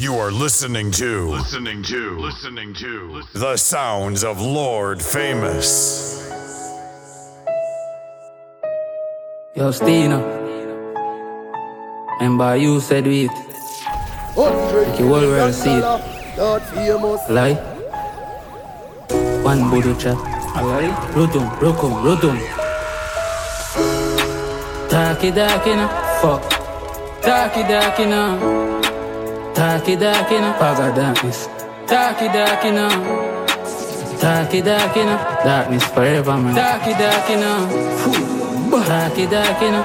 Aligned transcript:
You 0.00 0.16
are 0.16 0.32
listening 0.32 0.90
to 0.92 1.28
listening 1.28 1.82
to 1.82 2.18
listening 2.18 2.72
to 2.72 3.22
the 3.34 3.58
sounds 3.58 4.24
of 4.24 4.40
Lord 4.40 5.02
Famous. 5.02 6.24
Yo, 9.54 9.70
Stina. 9.70 10.16
Remember 12.18 12.56
you 12.56 12.80
said 12.80 13.04
we 13.06 13.26
it. 13.26 13.30
Make 13.30 15.00
you 15.00 15.12
all 15.12 15.20
world 15.20 15.52
see 15.52 15.68
it. 15.68 15.84
Lord 16.38 16.62
famous. 16.62 17.20
Lie. 17.28 17.60
One 19.44 19.68
bodo 19.68 19.94
chat. 19.96 20.16
Alright. 20.56 20.96
Rotom, 21.12 21.60
rokom, 21.60 21.92
rotom. 22.00 22.40
Taki 24.88 25.30
daki 25.30 25.76
na. 25.76 25.88
Fuck. 26.22 26.48
Taki 27.20 27.68
daki 27.68 28.06
na. 28.06 28.69
Taki 29.54 29.96
daki 29.96 30.38
na. 30.40 30.52
Paga 30.58 30.94
darkness. 30.94 31.48
Taki 31.86 32.28
daki 32.28 32.70
na. 32.70 32.88
Taki 34.20 34.60
daki 34.62 35.02
na. 35.04 35.16
Darkness 35.44 35.84
forever 35.84 36.36
man. 36.36 36.54
Taki 36.54 36.92
daki 36.92 37.36
na. 37.36 37.50
Taki 38.86 39.26
daki 39.26 39.70
na. 39.70 39.82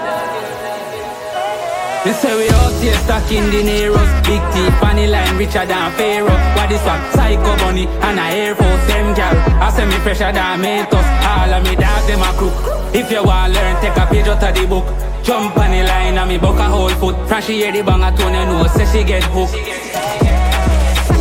They 2.06 2.14
say 2.14 2.38
we 2.38 2.48
out 2.50 2.72
here 2.84 2.94
stuck 3.02 3.32
in 3.32 3.50
the 3.50 3.64
Neros 3.66 4.12
Big 4.30 4.44
T, 4.54 4.70
funny 4.80 5.08
line, 5.08 5.38
richer 5.40 5.66
than 5.66 5.92
Pharaoh 5.98 6.30
What 6.54 6.70
this 6.70 6.86
one? 6.86 7.02
Psycho 7.14 7.58
bunny 7.58 7.88
and 7.88 8.20
a 8.20 8.26
Air 8.30 8.54
Force 8.54 8.86
Them 8.86 9.16
gal, 9.16 9.36
I 9.60 9.72
say 9.72 9.86
me 9.88 9.98
fresher 10.06 10.32
than 10.32 10.62
Mentos 10.62 11.02
All 11.26 11.52
of 11.52 11.64
me 11.64 11.76
dog, 11.76 12.06
them 12.06 12.22
a 12.22 12.30
crook 12.38 12.54
If 12.94 13.10
you 13.10 13.24
want 13.24 13.54
learn, 13.54 13.82
take 13.82 13.98
a 13.98 14.06
page 14.06 14.28
out 14.28 14.44
of 14.44 14.54
the 14.54 14.68
book 14.68 14.86
Jump 15.26 15.58
on 15.58 15.72
the 15.72 15.84
line 15.84 16.18
and 16.18 16.30
me 16.30 16.38
buck 16.38 16.60
a 16.60 16.64
whole 16.64 16.90
foot 16.90 17.16
From 17.28 17.42
she 17.42 17.54
hear 17.54 17.72
the 17.72 17.82
bang 17.82 18.04
a 18.04 18.16
tone, 18.16 18.34
you 18.34 18.46
know, 18.46 18.68
say 18.68 18.86
she 18.86 19.04
get 19.04 19.24
hooked 19.24 19.56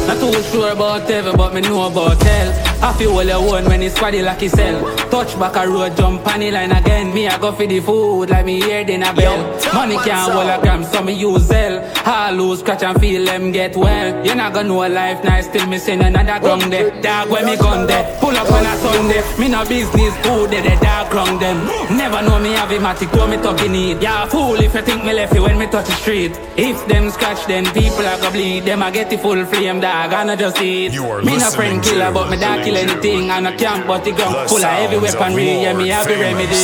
not 0.06 0.20
too 0.20 0.42
sure 0.50 0.70
about 0.70 1.08
heaven, 1.08 1.34
but 1.34 1.54
me 1.54 1.62
know 1.62 1.86
about 1.86 2.22
hell. 2.22 2.63
I 2.84 2.92
feel 2.92 3.12
all 3.12 3.22
alone 3.22 3.64
when 3.64 3.82
it's 3.82 3.98
squaddy 3.98 4.22
like 4.22 4.46
cell. 4.50 4.76
Touch 5.08 5.38
back 5.38 5.56
a 5.56 5.66
road, 5.66 5.96
jump 5.96 6.26
on 6.26 6.40
the 6.40 6.50
line 6.50 6.70
again. 6.70 7.14
Me, 7.14 7.26
I 7.26 7.38
go 7.38 7.50
for 7.50 7.66
the 7.66 7.80
food 7.80 8.28
like 8.28 8.44
me 8.44 8.60
hear 8.60 8.80
in 8.80 9.02
a 9.02 9.10
bell. 9.14 9.40
Money 9.72 9.96
can't 10.04 10.30
hold 10.30 10.50
a 10.50 10.60
gram, 10.60 10.84
so 10.84 11.02
me 11.02 11.14
use 11.14 11.50
hell. 11.50 11.80
I 12.04 12.30
lose, 12.32 12.60
scratch 12.60 12.82
and 12.82 13.00
feel 13.00 13.24
them 13.24 13.52
get 13.52 13.74
well. 13.74 14.26
You 14.26 14.34
not 14.34 14.52
gonna 14.52 14.68
know 14.68 14.86
life 14.86 15.24
nice, 15.24 15.46
still 15.46 15.66
me 15.66 15.78
send 15.78 16.02
another 16.02 16.38
ground 16.40 16.70
there. 16.70 16.90
Dog 17.00 17.30
when 17.30 17.46
me 17.46 17.56
gun 17.56 17.86
there, 17.86 18.04
pull 18.20 18.36
up 18.36 18.52
on 18.52 18.66
a 18.66 18.76
Sunday. 18.76 19.22
Me 19.38 19.48
no 19.48 19.64
business, 19.64 20.14
who 20.26 20.46
they 20.46 20.60
the 20.60 20.78
dog 20.82 21.10
ground 21.10 21.40
them. 21.40 21.64
Never 21.96 22.20
know 22.20 22.38
me 22.38 22.52
have 22.52 22.70
a 22.70 22.76
matic, 22.76 23.10
throw 23.12 23.26
me 23.26 23.38
talking 23.38 23.72
need. 23.72 24.02
Yeah, 24.02 24.26
fool 24.26 24.56
if 24.56 24.74
you 24.74 24.82
think 24.82 25.04
me 25.06 25.14
left 25.14 25.34
you 25.34 25.42
when 25.42 25.58
me 25.58 25.68
touch 25.68 25.86
the 25.86 25.92
street. 25.92 26.38
If 26.58 26.86
them 26.86 27.08
scratch, 27.08 27.46
then 27.46 27.64
people 27.72 28.06
are 28.06 28.18
gonna 28.18 28.30
bleed. 28.30 28.64
Them 28.66 28.82
I 28.82 28.90
get 28.90 29.08
the 29.08 29.16
full 29.16 29.42
flame, 29.46 29.80
dog, 29.80 30.12
and 30.12 30.32
I 30.32 30.36
just 30.36 30.60
eat. 30.60 30.92
You 30.92 31.06
are 31.06 31.22
me 31.22 31.38
no 31.38 31.50
friend 31.50 31.82
killer, 31.82 32.12
but 32.12 32.28
me 32.28 32.36
don't 32.36 32.73
kill 32.74 32.90
anything. 32.90 33.30
And 33.30 33.48
I 33.48 33.56
can't 33.56 33.86
but 33.86 34.04
the 34.04 34.12
gun 34.12 34.48
full 34.48 34.58
of 34.58 34.62
heavy 34.64 34.96
of 34.96 35.02
weaponry. 35.02 35.62
Yeah, 35.62 35.76
me 35.76 35.88
have 35.88 36.06
the 36.06 36.16
remedy. 36.16 36.54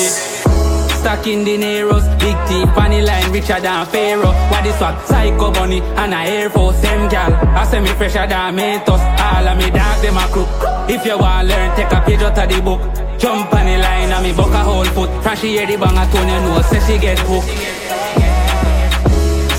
Stuck 1.01 1.27
in 1.27 1.45
the 1.45 1.57
Neros, 1.57 2.05
big 2.21 2.37
T, 2.47 2.67
funny 2.75 3.01
line, 3.01 3.33
richer 3.33 3.59
than 3.59 3.87
Pharaoh. 3.87 4.35
What 4.51 4.65
this 4.65 4.79
one? 4.79 4.95
Psycho 5.07 5.51
bunny 5.51 5.81
and 5.81 6.13
a 6.13 6.19
Air 6.19 6.51
Force, 6.51 6.77
Same 6.77 7.09
gal. 7.09 7.33
I 7.57 7.65
say 7.65 7.81
me 7.81 7.89
fresher 7.95 8.27
than 8.27 8.55
Mentos. 8.55 9.01
All 9.01 9.49
of 9.49 9.57
me 9.57 9.71
dog, 9.71 10.03
them 10.03 10.19
a 10.19 10.27
crook. 10.29 10.49
If 10.91 11.07
you 11.07 11.17
want 11.17 11.49
learn, 11.49 11.75
take 11.75 11.91
a 11.91 12.03
page 12.03 12.21
out 12.21 12.37
of 12.37 12.49
the 12.51 12.61
book. 12.61 12.81
Jump 13.19 13.53
on 13.53 13.65
the 13.65 13.79
line 13.79 14.13
and 14.13 14.25
me 14.25 14.33
buck 14.35 14.53
a 14.53 14.59
whole 14.59 14.85
foot. 14.85 15.11
From 15.23 15.37
she 15.37 15.57
hear 15.57 15.67
the 15.67 15.77
bang 15.79 15.97
a 15.97 16.05
tone, 16.13 16.29
you 16.29 16.41
know, 16.41 16.61
say 16.69 16.81
she 16.81 16.99
get 17.01 17.19
hooked. 17.21 17.49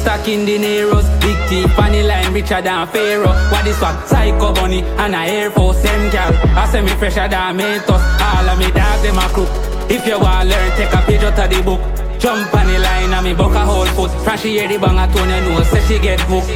Stuck 0.01 0.27
in 0.27 0.45
the 0.45 0.57
Neros, 0.57 1.05
big 1.21 1.37
T, 1.47 1.67
funny 1.75 2.01
line, 2.01 2.33
richer 2.33 2.59
than 2.59 2.87
Pharaoh. 2.87 3.37
What 3.51 3.67
is 3.67 3.79
what 3.79 3.93
this 4.01 4.07
one? 4.07 4.07
Psycho 4.07 4.51
bunny 4.51 4.81
and 4.81 5.13
a 5.13 5.19
Air 5.19 5.51
Force, 5.51 5.83
them 5.83 6.09
gal. 6.09 6.33
I 6.57 6.65
say 6.71 6.81
me 6.81 6.89
fresher 6.97 7.27
than 7.27 7.57
Mentos. 7.57 8.01
All 8.19 8.49
of 8.49 8.57
me 8.57 8.71
dog, 8.71 9.03
them 9.03 9.19
a 9.19 9.29
crook. 9.29 9.49
If 9.91 10.07
you 10.07 10.19
want 10.19 10.49
to 10.49 10.55
learn, 10.55 10.71
take 10.75 10.91
a 10.91 11.01
page 11.05 11.21
out 11.21 11.37
of 11.37 11.49
the 11.51 11.61
book. 11.61 11.81
Jump 12.19 12.51
on 12.51 12.65
the 12.65 12.79
line 12.79 13.13
and 13.13 13.25
me 13.25 13.33
buck 13.35 13.53
a 13.53 13.59
whole 13.63 13.85
foot. 13.93 14.09
From 14.23 14.37
she 14.39 14.57
hear 14.57 14.67
the 14.67 14.79
bang 14.79 14.97
a 14.97 15.05
tone, 15.13 15.29
you 15.29 15.53
know, 15.53 15.63
say 15.69 15.81
she 15.85 15.99
get 15.99 16.19
hooked. 16.21 16.49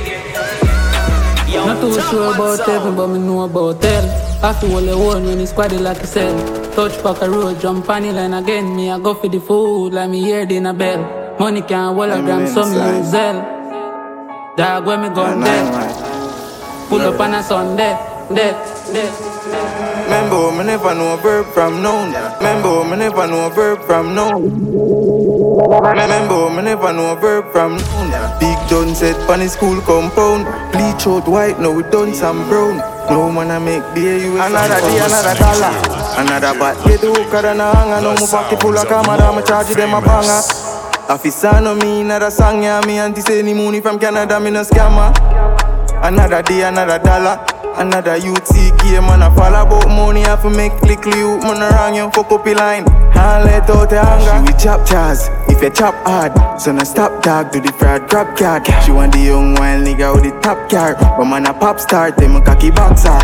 Not 1.53 1.79
too 1.81 2.01
sure 2.09 2.33
about 2.33 2.65
heaven, 2.65 2.95
but 2.95 3.07
me 3.09 3.19
know 3.19 3.43
about 3.43 3.83
hell. 3.83 4.05
I 4.43 4.53
feel 4.53 4.73
all 4.73 4.79
alone 4.79 5.25
when 5.25 5.39
it's 5.39 5.53
squaddy 5.53 5.79
like 5.79 6.01
a 6.01 6.07
cell. 6.07 6.35
Touch 6.73 7.01
back 7.03 7.21
a 7.21 7.29
road, 7.29 7.61
jump 7.61 7.87
on 7.89 8.01
the 8.01 8.11
line 8.11 8.33
again. 8.33 8.75
Me, 8.75 8.89
I 8.89 8.97
go 8.97 9.13
for 9.13 9.29
the 9.29 9.39
food, 9.39 9.93
like 9.93 10.09
me 10.09 10.21
hear 10.21 10.47
the 10.47 10.57
a 10.57 10.73
bell. 10.73 11.24
Money 11.39 11.61
can't 11.61 11.95
hold 11.95 12.09
a 12.11 12.21
gram, 12.21 12.47
so 12.47 12.65
me 12.65 12.97
use 12.97 13.11
hell. 13.11 14.55
Dog, 14.55 14.85
when 14.85 15.01
me 15.01 15.09
gun 15.09 15.41
dead. 15.41 15.65
Pull 16.87 17.01
up 17.01 17.19
on 17.19 17.33
a 17.33 17.43
Sunday, 17.43 17.91
dead, 18.33 18.55
dead. 18.93 19.11
Remember, 20.05 20.51
me 20.57 20.63
never 20.63 20.95
know 20.95 21.13
a 21.13 21.17
verb 21.17 21.45
from 21.47 21.81
noun. 21.81 22.13
Remember, 22.37 22.85
me 22.85 22.95
never 22.95 23.27
know 23.27 23.47
a 23.47 23.49
verb 23.49 23.81
from 23.85 24.15
noun. 24.15 24.43
Remember, 25.99 26.49
me 26.49 26.61
never 26.63 26.93
know 26.93 27.11
a 27.11 27.19
verb 27.19 27.51
from 27.51 27.75
noun. 27.75 28.39
Big 28.39 28.57
done 28.69 28.95
set 28.95 29.17
on 29.29 29.39
the 29.39 29.49
school 29.49 29.81
compound. 29.81 30.45
Bleach 30.71 31.05
out 31.05 31.27
white, 31.27 31.59
now 31.59 31.71
we 31.71 31.83
done 31.83 32.13
some 32.13 32.47
brown. 32.47 32.77
No 33.09 33.29
man 33.29 33.51
I 33.51 33.59
make 33.59 33.83
beer, 33.93 34.17
you 34.17 34.39
Another 34.39 34.79
day, 34.81 34.97
another 34.97 35.35
dollar. 35.37 35.73
Another 36.17 36.57
bat, 36.57 36.77
get 36.87 37.01
the 37.01 37.13
hooker 37.13 37.41
than 37.41 37.59
a 37.59 37.75
hanger. 37.75 38.01
Now 38.01 38.15
my 38.15 38.25
pocket 38.25 38.61
full 38.61 38.77
of 38.77 38.87
camera, 38.87 39.35
me 39.35 39.43
charge 39.43 39.67
them 39.75 39.93
a 39.93 40.01
banger. 40.01 40.64
Officer 41.07 41.61
no 41.61 41.75
me, 41.75 42.01
another 42.01 42.31
song, 42.31 42.63
yeah, 42.63 42.81
me 42.81 42.97
auntie 42.97 43.21
say 43.21 43.39
any 43.39 43.53
money 43.53 43.79
from 43.79 43.99
Canada, 43.99 44.39
me 44.39 44.49
no 44.49 44.61
scammer. 44.61 45.13
Another 46.03 46.41
day, 46.41 46.63
another 46.63 46.97
dollar. 46.97 47.45
Another 47.77 48.17
youth 48.17 48.47
see 48.47 48.71
game, 48.77 49.03
man. 49.03 49.21
I 49.21 49.33
fall 49.35 49.53
about 49.53 49.87
money, 49.87 50.23
I 50.23 50.29
have 50.29 50.41
to 50.41 50.49
make 50.49 50.71
click 50.79 51.05
you. 51.05 51.37
Man, 51.39 51.61
I 51.61 51.69
wrong 51.75 51.95
you, 51.95 52.09
fuck 52.09 52.31
up 52.31 52.45
your 52.45 52.55
line. 52.55 52.85
And 52.87 53.45
let 53.45 53.69
out 53.69 53.89
the 53.89 53.99
anger. 53.99 54.47
She 54.47 54.51
will 54.51 54.59
chop 54.59 54.87
chaz, 54.87 55.29
if 55.49 55.61
you 55.61 55.69
chop 55.69 55.93
hard. 56.07 56.33
So 56.59 56.71
no 56.71 56.83
stop 56.83 57.21
dog, 57.21 57.51
do 57.51 57.59
the 57.59 57.71
fraud 57.73 58.09
grab 58.09 58.35
card. 58.35 58.65
She 58.83 58.91
want 58.91 59.13
the 59.13 59.19
young 59.19 59.53
wild 59.55 59.85
nigga 59.85 60.13
with 60.15 60.23
the 60.23 60.39
top 60.39 60.69
car. 60.69 60.95
But 60.95 61.25
man, 61.25 61.45
a 61.45 61.53
pop 61.53 61.79
star, 61.79 62.11
them 62.11 62.35
a 62.35 62.41
cocky 62.41 62.71
boxer. 62.71 63.19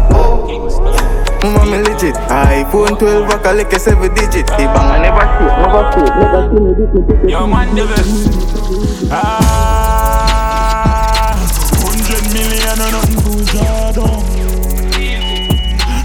Mama, 1.44 1.66
me 1.66 1.78
legit. 1.82 2.16
iPhone 2.30 2.98
12, 3.00 3.30
I 3.30 3.38
can 3.42 3.58
like 3.58 3.74
a 3.74 3.80
7 3.80 4.14
digit. 4.14 4.46
They 4.58 4.66
bang, 4.66 4.78
I 4.78 5.00
never 5.02 5.26
shoot, 5.34 5.54
never 5.58 5.84
shoot, 5.92 6.14
never 6.22 6.42
see 6.54 6.62
me 6.62 6.72
this, 6.78 6.92
me 7.24 7.32
Yo, 7.32 7.48
man, 7.48 7.74
the 7.74 7.86
best. 7.90 9.12
Ah, 9.12 9.32
hundred 11.82 12.26
million 12.32 12.78
and 12.78 12.94
nothing 12.94 13.22
to 13.26 13.32
draw 13.52 13.92
down. 13.92 14.22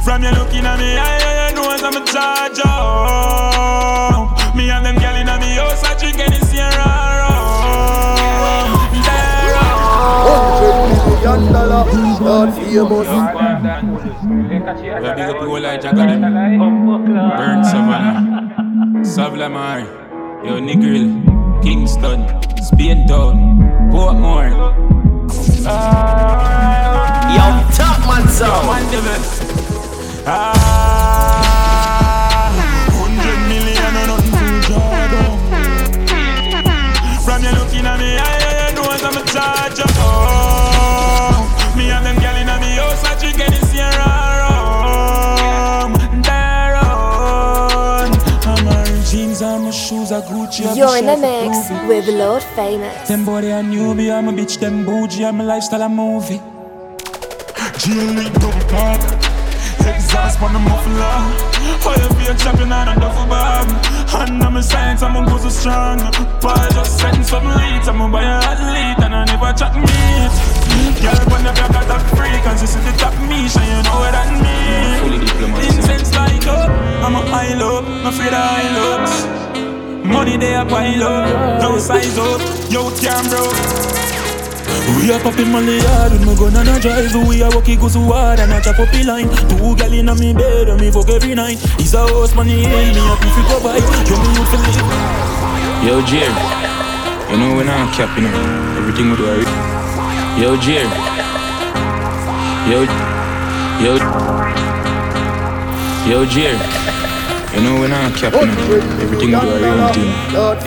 From 0.03 0.23
you 0.23 0.31
looking 0.31 0.65
at 0.65 0.79
me, 0.79 0.97
I, 0.97 1.01
I, 1.05 1.49
I 1.49 1.53
know 1.53 1.69
I'm 1.69 1.97
a 2.01 2.05
charge 2.07 2.61
up. 2.65 4.33
Me 4.57 4.71
and 4.71 4.87
them 4.87 4.97
gal 4.97 5.17
inna 5.17 5.37
me 5.39 5.55
house, 5.57 5.85
I 5.85 5.95
drink 5.99 6.19
any 6.19 6.41
Sierra 6.47 6.87
rum. 7.21 8.73
Million 11.27 11.53
dollar, 11.53 11.85
Lord 12.37 12.53
famous. 12.55 12.69
We 14.29 15.09
big 15.15 15.21
up 15.21 15.41
the 15.41 15.47
whole 15.47 15.61
like 15.61 15.81
Jack 15.81 15.93
of 15.93 15.99
them. 15.99 16.21
Burn 16.21 17.65
Savannah, 17.65 18.53
Savlamar, 19.01 19.81
Yo 20.45 20.61
Negril, 20.61 21.09
Kingston, 21.63 22.29
Spain 22.63 23.07
Town, 23.07 23.91
Portmore. 23.91 24.51
Yo, 27.37 27.47
top 27.73 27.99
man 28.07 28.29
sound. 28.29 28.67
man, 28.69 28.85
the 28.93 29.01
best. 29.01 29.43
Ah, 30.29 31.17
You're 50.59 50.97
in 50.97 51.05
the 51.05 51.17
mix 51.19 51.67
approved. 51.71 51.89
with 51.89 52.09
Lord 52.09 52.43
Famous. 52.57 53.09
Them 53.09 53.25
body 53.27 53.49
a 53.49 53.61
newbie, 53.63 54.11
I'm 54.11 54.29
a 54.29 54.33
bitch, 54.33 54.59
them 54.59 54.87
bougie, 54.87 55.25
I'm 55.25 55.41
a 55.41 55.45
lifestyle 55.45 55.83
a 55.83 55.89
movie. 55.89 56.41
Jail 57.77 58.09
lead 58.17 58.33
double 58.41 58.65
park, 58.73 59.03
exhaust 59.85 60.41
on 60.41 60.55
the 60.55 60.59
muffler. 60.59 61.19
Fire 61.85 62.09
be 62.17 62.25
a 62.25 62.35
champion 62.35 62.73
and 62.73 62.89
a 62.91 62.95
duffel 62.99 63.27
bag. 63.29 63.69
And 64.17 64.43
I'm 64.43 64.57
a 64.57 64.63
science, 64.63 65.03
I'm 65.03 65.17
a 65.17 65.29
go 65.29 65.37
so 65.37 65.51
strong. 65.51 65.99
Paul 66.41 66.57
just 66.73 66.99
setting 66.99 67.23
some 67.23 67.45
leads, 67.45 67.89
I'm 67.89 68.01
a 68.01 68.09
buy 68.09 68.23
a 68.23 68.41
athlete 68.41 69.05
and 69.05 69.15
I 69.15 69.25
never 69.27 69.53
chat 69.53 69.77
meat. 69.77 70.33
Girl, 71.03 71.21
when 71.29 71.45
the 71.45 71.53
back 71.53 71.73
got 71.73 71.87
that 71.89 72.03
freak 72.17 72.47
and 72.47 72.59
she 72.59 72.67
see 72.67 72.81
the 72.81 72.97
top 72.97 73.13
me, 73.29 73.47
so 73.49 73.61
you 73.61 73.83
know 73.85 74.01
what 74.01 74.13
that 74.13 74.33
mean. 74.41 75.21
Incense 75.69 76.15
light 76.15 76.47
up, 76.49 76.71
I'm 77.05 77.15
a 77.15 77.21
high 77.29 77.55
low, 77.55 77.83
no 77.83 78.09
afraid 78.09 78.33
of 78.33 78.41
high 78.41 78.73
looks. 78.73 79.66
Money 80.07 80.37
they 80.37 80.55
a 80.55 80.65
pile 80.65 81.03
up, 81.03 81.61
no 81.63 81.79
size 81.79 82.17
up, 82.19 82.41
yo 82.71 82.91
can 83.01 83.29
bro. 83.29 83.43
We 85.03 85.11
are 85.13 85.21
popping 85.21 85.51
money 85.51 85.79
hard 85.81 86.13
with 86.13 86.25
my 86.25 86.35
gun 86.35 86.55
and 86.57 86.69
a 86.69 86.81
drive. 86.81 87.15
We 87.29 87.43
are 87.43 87.51
walking 87.55 87.79
go 87.81 87.89
so 87.89 88.01
hard 88.03 88.39
and 88.39 88.53
a 88.53 88.61
chop 88.61 88.79
up 88.79 88.89
the 88.91 89.03
line. 89.03 89.29
Two 89.51 89.75
gal 89.75 89.93
in 89.93 90.07
me 90.19 90.33
bed 90.33 90.69
and 90.69 90.81
me 90.81 90.91
fuck 90.91 91.09
every 91.09 91.35
night. 91.35 91.59
He's 91.79 91.95
a 91.95 92.07
house 92.07 92.35
money 92.35 92.63
hill, 92.63 92.71
me 92.71 93.03
happy 93.03 93.29
fi 93.35 93.43
go 93.51 93.59
by. 93.63 93.79
Yo 94.07 94.15
me 94.23 94.29
youth 94.39 94.51
fi 94.51 94.59
live. 94.63 95.17
Yo 95.87 96.01
Jerry, 96.07 96.35
you 97.31 97.37
know 97.39 97.57
when 97.57 97.69
I'm 97.69 97.91
capping 97.93 98.25
you 98.25 98.31
know, 98.31 98.79
everything 98.79 99.11
we 99.11 99.17
do. 99.17 99.27
I 99.27 99.43
Yo 100.41 100.57
Jerry, 100.57 100.87
yo, 102.71 102.87
yo, 103.83 103.93
yo 106.07 106.25
Jerry, 106.27 106.59
you 107.57 107.63
know 107.63 107.81
when 107.81 107.93
I'm 107.93 108.13
capping 108.13 108.41
you 108.41 108.47
know, 108.47 109.01
everything 109.01 109.29
we 109.29 109.33
do. 109.33 109.37
I 109.37 109.69
own 109.71 109.93
thing. 109.95 110.11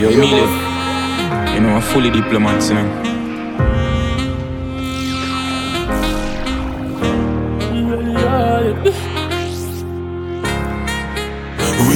Yo 0.01 0.09
Emilio, 0.09 0.45
you 1.53 1.59
know 1.61 1.75
I'm 1.75 1.81
fully 1.83 2.09
diplomat, 2.09 2.63
you 2.67 2.73
know. 2.75 3.09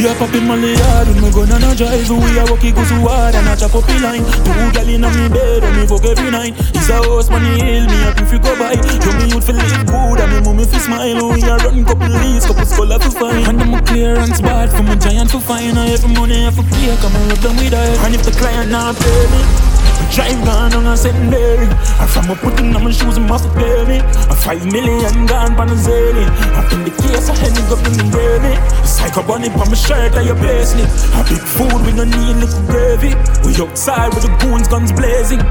We 0.04 0.10
are 0.10 0.20
popping 0.20 0.44
money 0.44 0.76
hard 0.76 1.08
with 1.08 1.22
my 1.24 1.32
gun 1.32 1.48
and 1.48 1.64
a 1.64 1.72
drive. 1.80 2.12
We 2.12 2.36
are 2.36 2.44
walking 2.52 2.76
go 2.76 2.84
so 2.84 3.00
hard 3.08 3.40
and 3.40 3.48
a 3.48 3.56
chop 3.56 3.72
up 3.72 3.88
the 3.88 3.96
line. 4.04 4.28
Two 4.44 4.68
gal 4.76 4.84
in 4.84 5.00
me 5.00 5.32
bed 5.32 5.64
and 5.64 5.80
me 5.80 5.88
fuck 5.88 6.04
every 6.04 6.28
night. 6.28 6.60
It's 6.76 6.92
a 6.92 7.00
house 7.00 7.32
money 7.32 7.56
hill, 7.56 7.88
me 7.88 7.96
happy 8.04 8.28
fi 8.28 8.36
go 8.36 8.52
by. 8.60 8.76
Yo 8.76 9.12
me 9.16 9.32
youth 9.32 9.48
fi 9.48 9.56
live 9.56 9.88
good 9.88 10.20
and 10.20 10.28
me 10.28 10.40
mommy 10.44 10.68
fi 10.68 10.78
smile. 10.84 11.32
We 11.32 11.40
are 11.48 11.56
run 11.56 11.86
couple 11.88 12.12
leads, 12.20 12.44
couple 12.44 12.66
scholar 12.66 13.00
fi 13.00 13.12
find. 13.16 13.48
And 13.48 13.56
them 13.62 13.74
a 13.76 13.82
clearance 13.82 14.42
bad 14.42 14.76
for 14.76 14.84
my 14.84 15.00
giant 15.00 15.32
fi 15.32 15.40
find. 15.40 15.80
I 15.80 15.96
every 15.96 16.12
money 16.12 16.48
I 16.48 16.52
fi 16.52 16.68
pay, 16.68 17.00
come 17.00 17.16
and 17.16 17.32
rub 17.32 17.40
them 17.40 17.56
with 17.56 17.72
her. 17.72 17.88
And 18.04 18.14
if 18.14 18.28
the 18.28 18.36
client 18.36 18.72
not 18.76 19.00
pay 19.00 19.24
me. 19.32 19.73
Drive 20.14 20.46
gone 20.46 20.74
on 20.74 20.86
a 20.86 20.96
secondary. 20.96 21.66
And 21.66 22.10
from 22.10 22.30
a 22.30 22.36
putting 22.36 22.76
on 22.76 22.84
my 22.84 22.92
shoes, 22.92 23.18
I'm 23.18 23.26
to 23.28 23.50
pay 23.58 23.82
me. 23.90 23.98
A 24.30 24.36
five 24.36 24.64
million 24.64 25.26
gone 25.26 25.56
pan 25.56 25.70
a 25.70 25.76
zany. 25.76 26.26
Up 26.54 26.72
in 26.72 26.84
the 26.86 26.94
case, 27.02 27.30
I 27.30 27.36
had 27.36 27.58
up 27.74 27.82
in 27.88 27.98
the 27.98 28.06
gravy. 28.14 28.54
Psycho 28.86 29.24
bunny 29.26 29.50
on 29.50 29.70
my 29.70 29.74
shirt, 29.74 30.14
I 30.14 30.24
place 30.38 30.74
it. 30.76 30.86
A 31.18 31.24
big 31.26 31.42
food, 31.42 31.82
we 31.86 31.94
no 31.94 32.04
need 32.04 32.36
little 32.38 32.62
gravy. 32.68 33.16
We 33.42 33.58
outside 33.58 34.14
with 34.14 34.22
the 34.22 34.38
goons, 34.38 34.68
guns 34.68 34.92
blazing. 34.92 35.42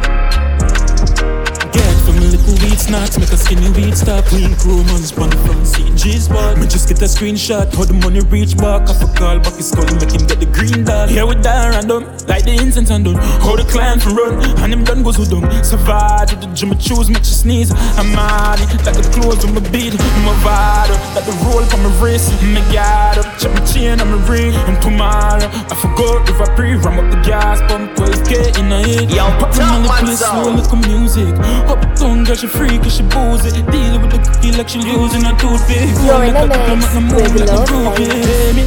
From 2.43 2.51
a 2.51 2.55
little 2.55 2.69
weed 2.69 2.79
snacks, 2.79 3.19
make 3.19 3.31
a 3.31 3.37
skinny 3.37 3.71
weed 3.71 3.97
stop. 3.97 4.25
Clean 4.25 4.55
crew 4.57 4.83
spun 4.99 5.31
the 5.31 5.37
front 5.47 5.67
seat, 5.67 5.95
G 5.95 6.19
spot. 6.19 6.59
Me 6.59 6.67
just 6.67 6.89
get 6.89 7.01
a 7.01 7.05
screenshot, 7.05 7.73
how 7.75 7.85
the 7.85 7.93
money 7.93 8.21
reach 8.21 8.57
back. 8.57 8.89
I 8.89 8.95
for 8.95 9.07
call 9.15 9.39
back 9.39 9.55
his 9.55 9.71
skull, 9.71 9.87
make 9.95 10.11
him 10.11 10.27
get 10.27 10.41
the 10.41 10.47
green 10.47 10.85
dot. 10.85 11.09
Here 11.09 11.27
we 11.27 11.35
die 11.37 11.71
random, 11.71 12.05
like 12.27 12.45
the 12.45 12.55
incense 12.59 12.91
and 12.91 13.05
done. 13.05 13.17
How 13.47 13.55
the 13.55 13.65
client 13.65 14.03
for 14.03 14.11
run, 14.11 14.43
and 14.59 14.73
him 14.73 14.85
done 14.85 15.03
goes 15.03 15.17
who 15.17 15.27
done. 15.27 15.47
Survive 15.63 16.27
to 16.31 16.37
the 16.37 16.47
gym, 16.55 16.73
I 16.73 16.77
choose, 16.77 17.09
make 17.09 17.23
you 17.23 17.37
sneeze. 17.37 17.71
I'm 17.99 18.11
mad, 18.11 18.59
like 18.87 18.97
the 18.99 19.07
clothes 19.15 19.45
on 19.45 19.55
my 19.55 19.63
beat, 19.71 19.95
my 20.27 20.35
vibe, 20.43 20.91
like 21.15 21.27
the 21.27 21.37
roll 21.47 21.63
on 21.63 21.81
my 21.83 21.93
wrist. 22.03 22.33
Me 22.43 22.59
got 22.75 23.19
up, 23.19 23.39
check 23.39 23.55
my 23.55 23.63
chain 23.71 24.01
on 24.01 24.11
my 24.11 24.19
ring. 24.27 24.55
And 24.67 24.81
tomorrow, 24.83 25.47
I 25.47 25.75
forgot 25.79 26.27
if 26.29 26.41
I 26.41 26.49
pre 26.57 26.75
ram 26.75 26.99
up 26.99 27.07
the 27.13 27.21
gas, 27.23 27.63
pump 27.71 27.95
12k 27.95 28.59
in 28.59 28.73
a 28.73 28.83
hit. 28.83 29.15
Yo, 29.15 29.31
Pop 29.39 29.55
top 29.55 29.79
on 29.79 29.83
the 29.83 29.89
place, 30.03 30.19
slow, 30.19 30.51
look 30.51 30.73
music. 30.91 31.31
Up 31.71 31.83
Uptown 31.93 32.25
girl, 32.33 32.41
she 32.41 32.47
free 32.47 32.79
cause 32.79 32.97
she 32.97 33.03
boozy. 33.03 33.51
Dealing 33.71 34.01
with 34.01 34.13
the 34.13 34.19
cookie 34.19 34.53
like 34.53 34.69
she 34.69 34.81
using 34.81 35.25
a 35.25 35.33
toothpick. 35.37 35.89
You're 36.05 36.19
Like 36.19 36.31
in 36.31 36.37
a 36.37 36.45
a 36.45 36.49
diplomat, 36.49 36.93
mix 36.93 37.01
move 37.01 37.33
with 37.33 37.41
like 37.41 37.51
a 37.51 37.57
Lord 37.57 37.69
groupie. 37.69 38.09
Famous. 38.09 38.57
Me. 38.57 38.65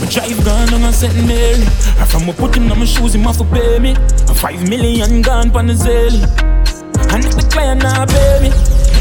My 0.00 0.06
drive 0.10 0.44
gone 0.44 0.74
on 0.74 0.84
a 0.84 0.92
setting 0.92 1.26
Mary. 1.26 1.64
And 2.00 2.08
from 2.08 2.28
a 2.28 2.32
put 2.32 2.56
him 2.56 2.70
on 2.70 2.78
my 2.78 2.84
shoes, 2.84 3.14
him 3.14 3.26
off 3.26 3.38
to 3.38 3.44
pay 3.44 3.78
me. 3.78 3.92
A 4.28 4.34
five 4.34 4.68
million 4.68 5.22
gone 5.22 5.50
pan 5.50 5.66
the 5.66 5.74
zelly. 5.74 6.22
And 7.12 7.24
if 7.24 7.36
the 7.36 7.46
client 7.52 7.82
not 7.82 8.08
pay 8.08 8.48
me. 8.48 8.50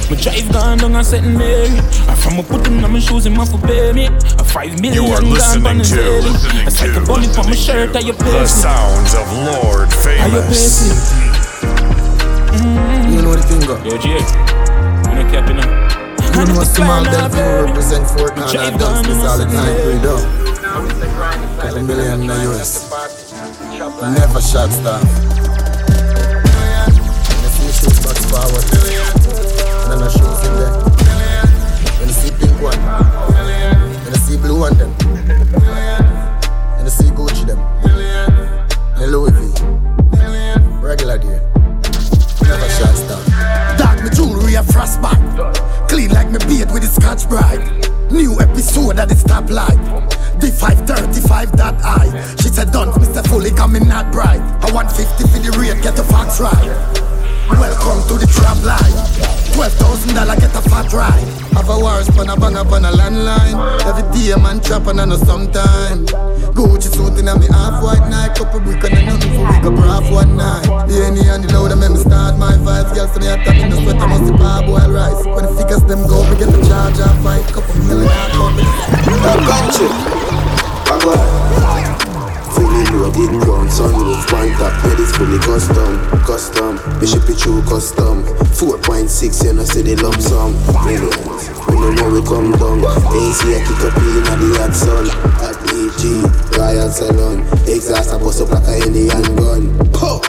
My 0.09 0.19
drive 0.19 0.51
gone 0.51 0.77
down 0.77 0.95
and 0.95 1.05
setting 1.05 1.37
Mary. 1.37 1.71
And 1.71 2.17
from 2.19 2.39
a 2.39 2.43
put 2.43 2.67
him 2.67 2.83
on 2.83 2.91
my 2.91 2.99
shoes, 2.99 3.25
him 3.25 3.39
off 3.39 3.51
to 3.51 3.57
pay 3.57 3.93
me. 3.93 4.07
A 4.37 4.43
five 4.43 4.79
million 4.81 5.03
You 5.03 5.13
are 5.13 5.21
gone 5.21 5.31
listening 5.31 5.63
pan 5.63 5.77
the 5.77 5.83
to, 5.83 5.95
zelly. 5.95 6.33
listening 6.33 6.67
It's 6.67 6.81
like 6.81 6.95
a 6.95 7.01
bullet 7.05 7.37
on 7.39 7.45
my 7.45 7.55
shirt, 7.55 7.93
to 7.93 7.99
how 7.99 7.99
you 7.99 8.13
the 8.13 8.47
sounds 8.47 9.13
of 9.15 9.31
Lord 9.31 9.89
How 10.19 10.27
you 10.27 10.41
place. 10.43 10.91
Famous. 10.91 11.32
You 13.43 13.59
know 13.59 13.65
the 13.65 13.67
thing, 13.67 13.67
go. 13.67 13.75
Yo 13.83 13.97
Jerry, 13.97 14.19
you 14.19 15.15
know 15.15 15.31
capping 15.31 15.57
you 15.57 15.63
know. 15.63 15.83
You 16.33 16.45
know 16.47 16.63
small 16.63 17.03
client 17.03 17.11
not 17.11 17.31
Bellevue 17.31 17.33
pay 17.33 17.61
me. 17.61 17.67
represent 17.67 18.05
Fort 18.07 18.35
Ghana 18.35 18.51
Drive 18.51 18.71
and 18.71 18.79
gone 18.79 19.03
dance 19.03 19.07
this 19.07 19.23
all 19.23 19.37
the 19.37 19.45
time, 19.45 19.53
setting 19.53 19.87
we 19.87 19.99
do. 20.01 20.15
Couple 21.61 21.83
million 21.83 22.21
in 22.21 22.27
the 22.27 22.35
US. 22.51 22.89
Never 24.01 24.41
shot 24.41 24.69
staff. 24.71 25.03
You 27.43 27.49
see 27.51 27.71
shoes 27.71 27.99
back 27.99 28.17
forward. 28.31 28.65
And 29.83 29.91
then 29.91 29.99
the 29.99 30.09
shoes 30.09 30.41
in 30.47 30.53
there. 30.55 30.73
When 31.99 32.07
you 32.07 32.15
see 32.15 32.31
pink 32.31 32.61
one. 32.61 32.79
When 34.03 34.13
you 34.13 34.19
see 34.19 34.37
blue 34.37 34.59
one 34.59 34.77
them. 34.77 35.02
With 46.73 46.81
the 46.81 46.89
scotch 46.89 47.29
bright. 47.29 47.61
New 48.11 48.33
episode 48.41 48.97
at 48.97 49.07
the 49.07 49.15
stoplight. 49.15 49.77
The 50.41 50.49
535 50.49 51.51
that 51.57 51.79
high. 51.79 52.09
She 52.41 52.49
said, 52.49 52.71
Don't, 52.71 52.91
Mr. 52.93 53.25
Fully 53.29 53.51
coming 53.51 53.87
not 53.87 54.11
bright. 54.11 54.41
I 54.41 54.71
want 54.73 54.91
50 54.91 55.23
for 55.29 55.39
the 55.39 55.55
rate, 55.57 55.81
get 55.83 55.95
the 55.95 56.03
facts 56.03 56.41
right. 56.41 56.73
Welcome 57.49 58.01
to 58.09 58.15
the 58.17 58.25
trap 58.25 58.57
line. 58.65 58.97
$12,000 59.53 60.39
get 60.39 60.55
a 60.55 60.61
fat 60.69 60.91
ride. 60.91 61.27
Have 61.53 61.69
a 61.69 61.77
wars 61.79 62.09
pan 62.09 62.29
a 62.29 62.35
bang 62.35 62.57
up 62.57 62.71
on 62.71 62.85
a 62.85 62.91
landline. 62.91 63.53
Every 63.85 64.03
day 64.11 64.33
man 64.41 64.59
trap 64.59 64.87
and 64.87 64.99
I 64.99 65.05
know 65.05 65.17
sometime. 65.17 66.05
Gucci 66.53 66.93
suit 66.93 67.17
in 67.17 67.27
a 67.27 67.37
me 67.37 67.47
half 67.49 67.81
white 67.83 68.07
night. 68.09 68.37
Couple 68.37 68.59
brick 68.61 68.83
and 68.85 69.05
nothing 69.05 69.33
for 69.33 69.45
we 69.49 69.57
go 69.59 69.71
brav 69.73 70.05
one 70.11 70.37
night. 70.37 70.65
The 70.87 71.05
any 71.09 71.25
and 71.27 71.43
the 71.43 71.49
loud 71.53 71.73
make 71.77 71.91
me 71.91 71.97
start 71.97 72.37
my 72.37 72.53
vibes. 72.61 72.93
Girls 72.93 73.11
to 73.13 73.19
me 73.19 73.27
a 73.27 73.37
tap 73.41 73.57
in 73.57 73.69
the 73.69 73.77
sweat 73.81 73.97
I 73.97 74.05
must 74.05 74.33
parboil 74.37 74.91
rice. 74.93 75.25
When 75.25 75.45
the 75.45 75.51
figures 75.57 75.83
them 75.89 76.05
go, 76.05 76.21
we 76.29 76.37
get 76.37 76.53
the 76.53 76.61
charge 76.61 77.01
off 77.01 77.17
fight. 77.25 77.41
Couple 77.49 77.73
million 77.89 78.05
account. 78.05 78.61
country. 79.49 79.89
Fully 82.53 82.85
loaded 82.93 83.33
ground, 83.41 83.69
sunroof, 83.73 84.29
one 84.31 84.53
top, 84.53 84.73
bed 84.83 84.99
is 84.99 85.11
fully 85.17 85.39
custom, 85.39 85.97
custom. 86.43 86.75
Me 86.99 87.07
ship 87.07 87.29
it 87.29 87.39
through 87.39 87.61
custom. 87.63 88.23
4.6, 88.59 89.45
you 89.45 89.53
know, 89.53 89.63
see 89.63 89.81
the 89.81 89.95
lump 90.03 90.19
sum. 90.19 90.51
We 90.83 90.99
know 90.99 92.09
we 92.11 92.19
come 92.27 92.51
down. 92.51 92.83
AC, 92.83 93.47
I 93.47 93.63
kick 93.63 93.83
up 93.87 93.95
in 94.03 94.27
the 94.27 94.49
hot 94.59 94.75
sun. 94.75 95.07
At 95.39 95.55
EG, 95.71 96.03
Royal 96.57 96.89
Salon. 96.91 97.47
Exhaust, 97.63 98.11
I 98.11 98.17
bust 98.19 98.41
up 98.41 98.51
like 98.51 98.67
a 98.67 98.87
Indian 98.87 99.23
gun. 99.35 99.71
Pow! 99.93 100.19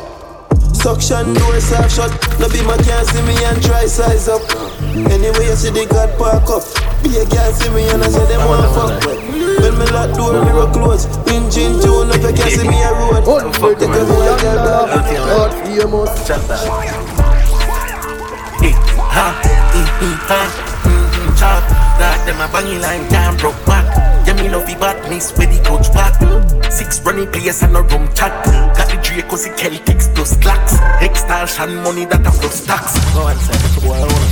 Suction 0.72 1.34
doors 1.34 1.70
half 1.70 1.90
shut. 1.90 2.12
No 2.38 2.48
be 2.48 2.62
my 2.62 2.76
can't 2.78 3.06
see 3.08 3.22
me 3.22 3.34
and 3.44 3.62
try 3.62 3.86
size 3.86 4.28
up. 4.28 4.42
Anyway, 4.94 5.46
you 5.50 5.56
see 5.56 5.70
the 5.70 5.86
God 5.90 6.14
park 6.18 6.46
up. 6.46 6.62
Be 7.02 7.18
a 7.18 7.26
girl 7.26 7.52
see 7.52 7.70
me 7.70 7.88
and 7.90 8.02
I 8.02 8.08
say 8.08 8.24
them 8.26 8.46
wanna 8.46 8.70
fuck. 8.70 9.53
When 9.64 9.78
me 9.78 9.86
lock 9.96 10.12
door, 10.12 10.44
mirror 10.44 10.68
close. 10.76 11.08
Engine 11.24 11.80
tune 11.80 12.12
up, 12.12 12.20
you 12.20 12.36
can 12.36 12.50
see 12.52 12.68
me 12.68 12.82
a 12.84 12.92
road. 12.92 13.24
Take 13.24 13.88
a 13.88 14.04
boy, 14.04 14.36
girl, 14.36 14.60
dog. 14.60 14.92
Lord 15.24 15.52
famous. 15.64 16.12
Ha, 19.08 19.26
mm, 19.72 19.88
mm, 20.04 20.16
ha, 20.28 20.40
mm, 20.84 21.08
mm, 21.16 21.38
chop. 21.40 21.64
That 21.96 22.20
them 22.26 22.44
a 22.44 22.46
banging 22.52 22.82
line 22.82 23.08
can't 23.08 23.40
broke 23.40 23.56
back. 23.64 23.88
Yeah, 24.26 24.34
me 24.34 24.50
love 24.50 24.66
the 24.66 24.74
badness 24.76 25.32
with 25.38 25.48
the 25.48 25.64
coach 25.64 25.88
back. 25.94 26.12
Six 26.70 27.00
running 27.00 27.32
players 27.32 27.62
and 27.62 27.74
a 27.74 27.80
room 27.80 28.12
chat. 28.12 28.44
Got 28.76 28.90
the 28.90 29.00
Draco, 29.00 29.36
the 29.36 29.48
Celtics 29.56 30.14
plus 30.14 30.36
clacks. 30.44 30.76
Extortion 31.00 31.76
money 31.82 32.04
that 32.04 32.20
a 32.20 32.30
plus 32.36 32.66
tax. 32.66 33.00
Go 33.14 33.22
on, 33.22 33.36
say, 33.38 33.56
that's 33.56 33.80
what 33.80 33.96
I 33.96 34.04
want. 34.12 34.28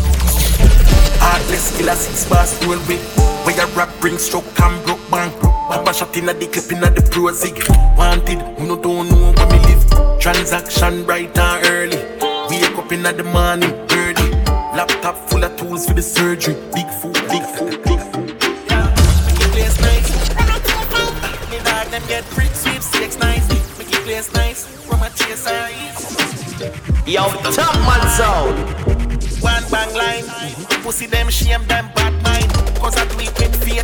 Heartless 1.24 1.74
killer 1.78 1.94
six 1.94 2.28
bars 2.28 2.52
roll 2.66 2.76
with. 2.84 3.00
Where 3.46 3.56
your 3.56 3.66
rap 3.74 3.88
bring 4.00 4.18
stroke 4.18 4.44
and 4.60 4.84
broke 4.84 4.91
bank. 5.12 5.38
Papa 5.68 5.92
shot 5.92 6.16
in 6.16 6.28
a 6.28 6.32
the 6.32 6.46
clip 6.46 6.72
in 6.72 6.82
a 6.82 6.90
the 6.90 7.02
prosig. 7.12 7.56
Wanted, 7.96 8.40
who 8.58 8.66
no 8.66 8.76
don't 8.80 9.08
know 9.10 9.32
where 9.36 9.46
me 9.52 9.58
live. 9.68 10.18
Transaction 10.18 11.04
bright 11.04 11.36
and 11.38 11.66
early. 11.68 12.00
Wake 12.48 12.78
up 12.78 12.90
in 12.90 13.02
the 13.02 13.24
morning, 13.36 13.72
early. 13.92 14.28
Laptop 14.74 15.16
full 15.28 15.44
of 15.44 15.54
tools 15.58 15.86
for 15.86 15.94
the 15.94 16.02
surgery. 16.02 16.54
Big 16.74 16.88
food, 17.00 17.20
big 17.28 17.44
food, 17.54 17.76
big 17.84 18.00
food. 18.10 18.28
Make 19.26 19.40
it 19.44 19.50
place 19.52 19.76
nice. 19.80 20.08
Me 21.50 21.58
dog 21.68 21.86
them 21.92 22.02
get 22.08 22.24
free 22.24 22.50
sweepstakes 22.62 23.18
nice. 23.18 23.46
Make 23.78 23.92
it 23.92 24.02
place 24.08 24.32
nice. 24.32 24.64
From 24.86 25.02
a 25.02 25.10
chase 25.10 25.46
eyes. 25.46 26.00
Yo, 27.06 27.28
top 27.52 27.74
man 27.86 28.04
sound. 28.16 28.56
One 29.42 29.64
bang 29.70 29.92
line. 29.94 30.24
Pussy 30.82 31.06
them 31.06 31.28
shame 31.28 31.64
them 31.66 31.90
bad 31.94 32.14
mind. 32.22 32.31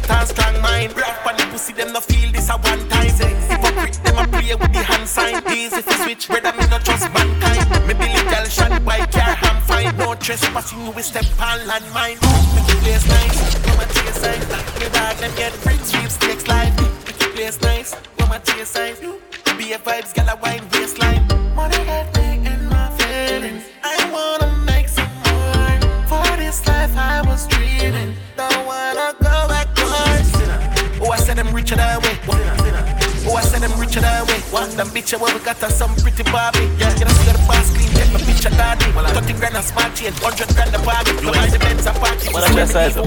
Faith 0.09 0.21
and 0.21 0.29
strong 0.29 0.61
mind. 0.61 0.97
Rap 0.97 1.27
on 1.27 1.37
the 1.37 1.45
pussy 1.51 1.73
them 1.73 1.93
no 1.93 2.01
feel 2.01 2.31
this 2.33 2.49
a 2.49 2.53
one 2.53 2.89
time. 2.89 3.07
Hypocrite 3.49 4.01
them 4.05 4.19
a 4.19 4.25
play 4.29 4.55
with 4.55 4.73
the 4.73 4.83
hand 4.83 5.09
sign. 5.09 5.43
Easy 5.53 5.83
to 5.83 5.93
switch, 6.05 6.29
brother 6.29 6.53
me 6.57 6.67
not 6.69 6.85
trust 6.85 7.11
mankind. 7.13 7.87
Me 7.87 7.95
Billy 7.95 8.23
girl 8.31 8.47
shot 8.49 8.85
by 8.85 8.99
car, 9.07 9.37
I'm 9.43 9.61
fine. 9.63 9.97
No 9.97 10.15
trespassing, 10.15 10.85
you 10.85 10.91
will 10.93 11.03
step 11.03 11.25
on 11.41 11.59
landmine. 11.69 12.19
Make 12.55 12.67
the 12.67 12.77
place 12.83 13.07
nice, 13.09 13.55
come 13.65 13.77
my 13.77 13.85
chase 13.85 14.21
sign. 14.23 14.41
Me 14.81 14.89
bag 14.93 15.17
them 15.19 15.33
get 15.37 15.53
free 15.53 15.79
sweepstakes 15.79 16.47
life. 16.49 16.75
Make 17.07 17.19
the 17.19 17.29
place 17.35 17.61
nice, 17.61 17.95
come 18.17 18.29
my 18.29 18.39
chase 18.39 18.69
sign. 18.69 18.95
Be 19.57 19.73
a 19.73 19.79
vibes, 19.79 20.15
gal 20.15 20.29
a 20.29 20.37
wine 20.37 20.65
waistline. 20.73 21.27
Money 21.55 21.85
got 21.85 22.07
me 22.17 22.47
in 22.47 22.69
my 22.69 22.91
feelings. 22.99 23.65
I 23.83 23.97
wanna 24.15 24.51
make 24.65 24.89
some 24.89 25.13
more. 25.25 25.81
For 26.07 26.37
this 26.37 26.65
life 26.67 26.97
I 26.97 27.23
was 27.23 27.47
dreaming. 27.49 28.15
Don't 28.37 28.67
wanna 28.67 29.15
go 29.21 29.25
backwards. 29.25 29.58
I 31.39 31.41
said 31.41 31.47
I'm 31.47 31.55
richer 31.55 31.77
that 31.77 32.03
way. 32.03 32.19
Oh, 33.31 33.37
I 33.37 33.43
said 33.43 33.63
them 33.63 33.71
richer 33.79 34.01
than 34.01 34.27
we. 34.27 34.35
Want 34.51 34.75
them 34.75 34.89
bitch, 34.91 35.15
where 35.15 35.31
we 35.31 35.39
got 35.39 35.63
us 35.63 35.79
some 35.79 35.95
pretty 35.95 36.25
Barbie. 36.35 36.67
Yeah, 36.83 36.91
you 36.99 37.07
know, 37.07 37.15
see 37.15 37.31
the 37.31 37.39
boss 37.47 37.71
clean, 37.71 37.87
take 37.95 38.11
my 38.11 38.19
picture 38.19 38.51
daddy. 38.51 38.91
30 38.91 39.39
grand 39.39 39.55
a 39.55 39.63
smart 39.63 39.95
chain, 39.95 40.11
100 40.19 40.51
grand 40.59 40.75
a 40.75 40.83
bargain. 40.83 41.15
You 41.23 41.31
buy 41.31 41.47
the 41.47 41.63
Benz 41.63 41.87
a 41.87 41.95
party. 41.95 42.35
What 42.35 42.43
that's 42.43 42.75
size? 42.75 42.99
You 42.99 43.07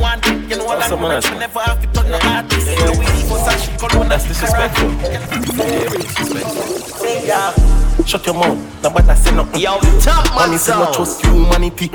know 0.56 0.64
what 0.64 0.80
I'm 0.80 0.96
doing? 0.96 1.44
Never 1.44 1.60
have 1.60 1.84
to 1.84 1.88
turn 1.92 2.08
the 2.08 2.24
artist. 2.24 2.72
You 2.72 2.80
know, 2.88 2.96
we 2.96 3.04
for 3.28 3.36
such 3.44 3.68
That's 4.08 4.24
disrespectful. 4.24 4.96
Very 5.52 6.00
disrespectful. 6.00 7.91
Yeah. 7.98 8.06
Shut 8.06 8.26
your 8.26 8.36
mouth, 8.36 8.58
nobody 8.84 9.16
say 9.16 9.36
nothing. 9.36 9.62
Yo, 9.62 9.80
top 10.00 10.26
man 10.32 10.50
Money 10.50 10.58
say 10.58 10.74
no 10.74 10.92
trust 10.92 11.26
humanity. 11.26 11.90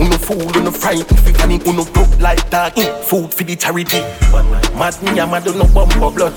Uno 0.00 0.18
fool, 0.18 0.56
uno 0.56 0.70
frightened, 0.70 1.20
fi 1.20 1.32
funny, 1.32 1.60
uno 1.66 1.84
broke 1.84 2.18
like 2.20 2.48
that. 2.50 2.76
Eh, 2.78 2.92
food 3.02 3.32
for 3.32 3.44
the 3.44 3.56
charity. 3.56 4.00
Mad 4.76 5.00
me, 5.02 5.20
I'm 5.20 5.30
mad 5.30 5.46
no 5.46 5.64
bumper 5.72 6.10
blood. 6.10 6.34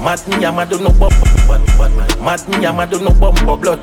Mad 0.00 0.26
me, 0.28 0.44
I'm 0.44 0.56
mad 0.56 0.70
no 0.70 0.90
bumper. 0.90 1.26
Mad 2.22 2.48
me, 2.48 2.66
I'm 2.66 2.76
mad 2.76 2.92
no 2.92 3.10
bumper 3.10 3.56
blood. 3.56 3.80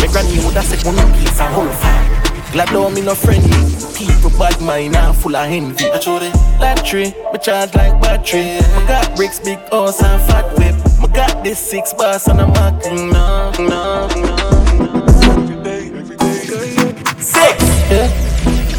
Me 0.00 0.08
granny 0.08 0.38
woulda 0.42 0.62
said 0.62 0.84
one 0.84 0.96
piece 1.14 1.38
a 1.40 1.46
whole 1.46 1.68
fire. 1.68 2.22
Glad 2.52 2.68
though 2.68 2.90
me 2.90 3.02
no 3.02 3.14
friendly. 3.14 3.50
People 3.94 4.30
bad 4.38 4.60
mind 4.60 4.96
and 4.96 5.16
full 5.16 5.36
of 5.36 5.50
envy. 5.50 5.84
That 5.84 6.82
tree, 6.84 7.14
me 7.32 7.38
charge 7.38 7.74
like 7.74 8.00
battery. 8.00 8.58
I 8.58 8.86
got 8.88 9.16
bricks, 9.16 9.40
big 9.40 9.58
horse 9.68 10.02
and 10.02 10.20
fat 10.22 10.56
whip. 10.58 10.85
This 11.46 11.60
six 11.60 11.92
bars 11.92 12.26
and 12.26 12.40
I'm 12.40 12.50
marking 12.50 13.08
no, 13.08 13.52
no, 13.60 14.08
no. 14.18 14.36
Six. 17.22 17.62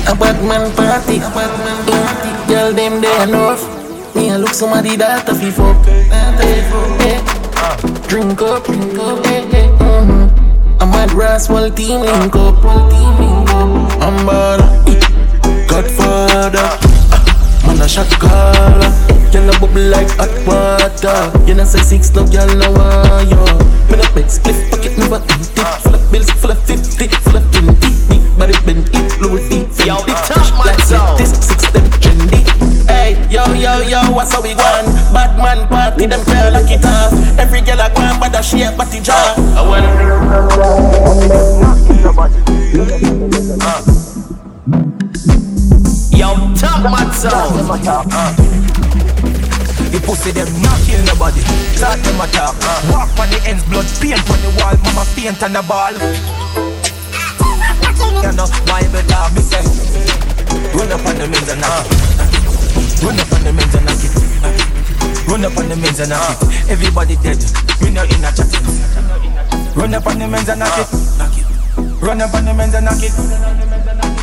A 0.03 0.13
bad 0.13 0.43
man 0.43 0.75
party, 0.75 1.15
a 1.15 1.31
bad 1.31 1.53
man 1.63 1.79
party. 1.87 2.51
Girl 2.51 2.73
them 2.73 2.99
there 2.99 3.23
enough. 3.25 3.63
Me 4.13 4.31
I 4.31 4.35
look 4.35 4.49
somebody 4.49 4.97
that 4.97 5.29
a 5.29 5.33
fi 5.33 5.49
fuck. 5.49 5.77
Yeah. 7.07 7.77
Drink 8.09 8.41
up, 8.41 8.65
drink 8.65 8.99
up. 8.99 9.23
Yeah, 9.23 9.45
yeah. 9.47 9.79
Mm-hmm. 9.79 10.81
A 10.81 10.85
mad 10.87 11.13
Roswell 11.13 11.71
team 11.71 12.01
link 12.01 12.35
up, 12.35 12.55
team 12.91 13.15
link 13.15 13.49
up. 13.49 14.01
I'm 14.03 14.25
bad. 14.27 14.59
Godfather. 15.69 16.67
Man 17.65 17.79
a 17.79 17.87
shot 17.87 18.09
caller. 18.19 19.16
Girl 19.31 19.49
a 19.49 19.59
bubble 19.59 19.89
like 19.91 20.09
hot 20.15 20.31
water. 20.47 21.31
You 21.45 21.53
know 21.53 21.65
say 21.65 21.81
six, 21.83 22.09
no 22.15 22.25
girl 22.25 22.47
no 22.55 22.71
want 22.71 23.29
yo. 23.29 23.43
Me 23.91 23.99
no 23.99 24.07
bed 24.15 24.31
split 24.31 24.55
pocket 24.71 24.97
never 24.97 25.19
empty. 25.19 25.61
Full 25.83 25.95
of 25.95 26.11
bills, 26.11 26.29
full 26.31 26.51
of 26.51 26.59
fifty, 26.63 27.07
full 27.07 27.35
of 27.35 27.43
twenty. 27.51 27.91
Big 28.07 28.23
body 28.39 28.55
bend 28.65 28.89
it, 28.93 29.19
Louis 29.19 29.43
V. 29.49 29.67
Yo, 29.85 29.99
the 30.07 30.15
top 30.25 30.47
man 30.63 30.79
sound. 30.79 31.19
This 31.19 31.35
six 31.43 31.69
them 31.71 31.83
trendy. 31.99 32.41
Hey, 32.87 33.19
yo, 33.29 33.43
yo, 33.53 33.81
yo, 33.81 33.99
what's 34.15 34.31
how 34.31 34.41
we 34.41 34.55
going? 34.55 34.87
Bad 35.11 35.37
man 35.37 35.67
party, 35.67 36.07
them 36.07 36.23
girl 36.23 36.53
like 36.53 36.71
it 36.71 36.85
off. 36.85 37.11
Every 37.37 37.61
girl 37.61 37.81
a 37.81 37.91
go 37.93 38.01
and 38.01 38.19
bad 38.19 38.35
a 38.35 38.41
shape, 38.41 38.77
but 38.77 38.89
the 38.89 39.01
jaw. 39.03 39.35
I 39.55 39.61
wanna. 39.67 39.91
Yo, 46.15 46.33
top 46.55 46.83
man 46.83 47.11
sound. 47.11 48.66
The 49.87 49.99
pussy 50.03 50.31
them 50.31 50.51
not 50.61 50.79
kill 50.83 50.99
nobody. 51.07 51.41
Start 51.75 52.03
them 52.03 52.19
attack. 52.19 52.53
Walk 52.91 53.07
on 53.19 53.29
the 53.31 53.39
ends, 53.47 53.63
blood 53.71 53.87
paint 54.03 54.19
on 54.29 54.39
the 54.43 54.51
wall. 54.59 54.75
Mama 54.83 55.07
paint 55.15 55.41
on 55.41 55.53
the 55.53 55.63
ball. 55.63 55.95
You 58.19 58.31
know, 58.35 58.47
Bible 58.67 59.03
talk 59.07 59.31
me 59.31 59.41
say. 59.41 59.63
Run 60.75 60.91
up 60.91 61.05
on 61.07 61.15
the 61.15 61.27
men's 61.31 61.49
and 61.49 61.61
knock. 61.61 61.87
Run 63.01 63.19
up 63.19 63.31
on 63.31 63.43
the 63.43 63.53
men's 63.53 63.75
and 63.75 63.85
knock 63.85 64.03
it. 64.03 64.13
Run 65.27 65.45
up 65.45 65.57
on 65.57 65.69
the 65.69 65.75
men's 65.75 65.99
and 65.99 66.09
knock 66.09 66.41
it. 66.41 66.69
Everybody 66.69 67.15
dead. 67.17 67.39
We 67.81 67.91
not 67.91 68.11
in 68.11 68.25
a 68.25 68.31
chatting. 68.35 68.67
Run 69.75 69.93
up 69.93 70.05
on 70.05 70.19
the 70.19 70.27
men's 70.27 70.49
and 70.49 70.59
knock 70.59 70.77
it. 70.77 70.87
Run 72.01 72.21
up 72.21 72.33
on 72.33 72.45
the 72.45 72.53
men's 72.53 72.73
and 72.75 72.85
knock 72.85 73.01
it. 73.01 73.66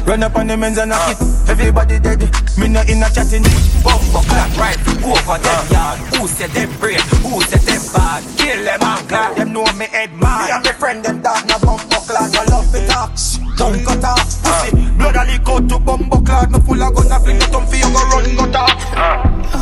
Run 0.06 0.22
up 0.22 0.36
on 0.36 0.46
the 0.46 0.56
men's 0.56 0.76
and 0.76 0.90
knock 0.90 1.16
it. 1.16 1.22
Uh. 1.22 1.52
Everybody 1.52 1.98
dead. 1.98 2.20
Me 2.58 2.68
not 2.68 2.88
in 2.90 3.02
a 3.02 3.08
chatting. 3.08 3.42
Bumbo 3.80 4.20
clap 4.28 4.52
right 4.60 4.76
over 5.00 5.38
them 5.40 5.64
uh. 5.64 5.72
yard. 5.72 5.98
Who 6.12 6.28
said 6.28 6.50
them 6.50 6.68
brave? 6.78 7.00
Who 7.24 7.40
said 7.48 7.64
them 7.64 7.80
bad? 7.92 8.20
Kill 8.36 8.64
them 8.64 8.82
and 8.82 9.08
glad 9.08 9.36
them 9.36 9.52
know 9.52 9.64
me 9.80 9.86
head 9.86 10.12
mad. 10.12 10.44
Me 10.44 10.52
and 10.52 10.64
my 10.64 10.72
friend 10.72 11.04
them 11.04 11.22
dog 11.22 11.48
na 11.48 11.58
bumbo 11.58 11.98
clad. 12.04 12.36
I 12.36 12.44
love 12.52 12.74
it 12.74 12.84
talk. 12.90 13.16
Don't 13.56 13.80
cut 13.80 14.04
off 14.04 14.44
uh. 14.44 14.68
pussy. 14.68 14.76
Blood 14.92 15.16
a 15.16 15.24
leak 15.24 15.48
out 15.48 15.68
to 15.68 15.78
bumbo 15.78 16.20
clad. 16.20 16.52
Me 16.52 16.60
full 16.60 16.82
of 16.82 16.94
gun 16.94 17.12
a 17.12 17.18
fling 17.20 17.40
a 17.40 17.46
thumb 17.48 17.66
for 17.66 17.76
you 17.76 17.88
go 17.88 18.02
run 18.12 18.36
go 18.36 18.44
talk. 18.52 18.76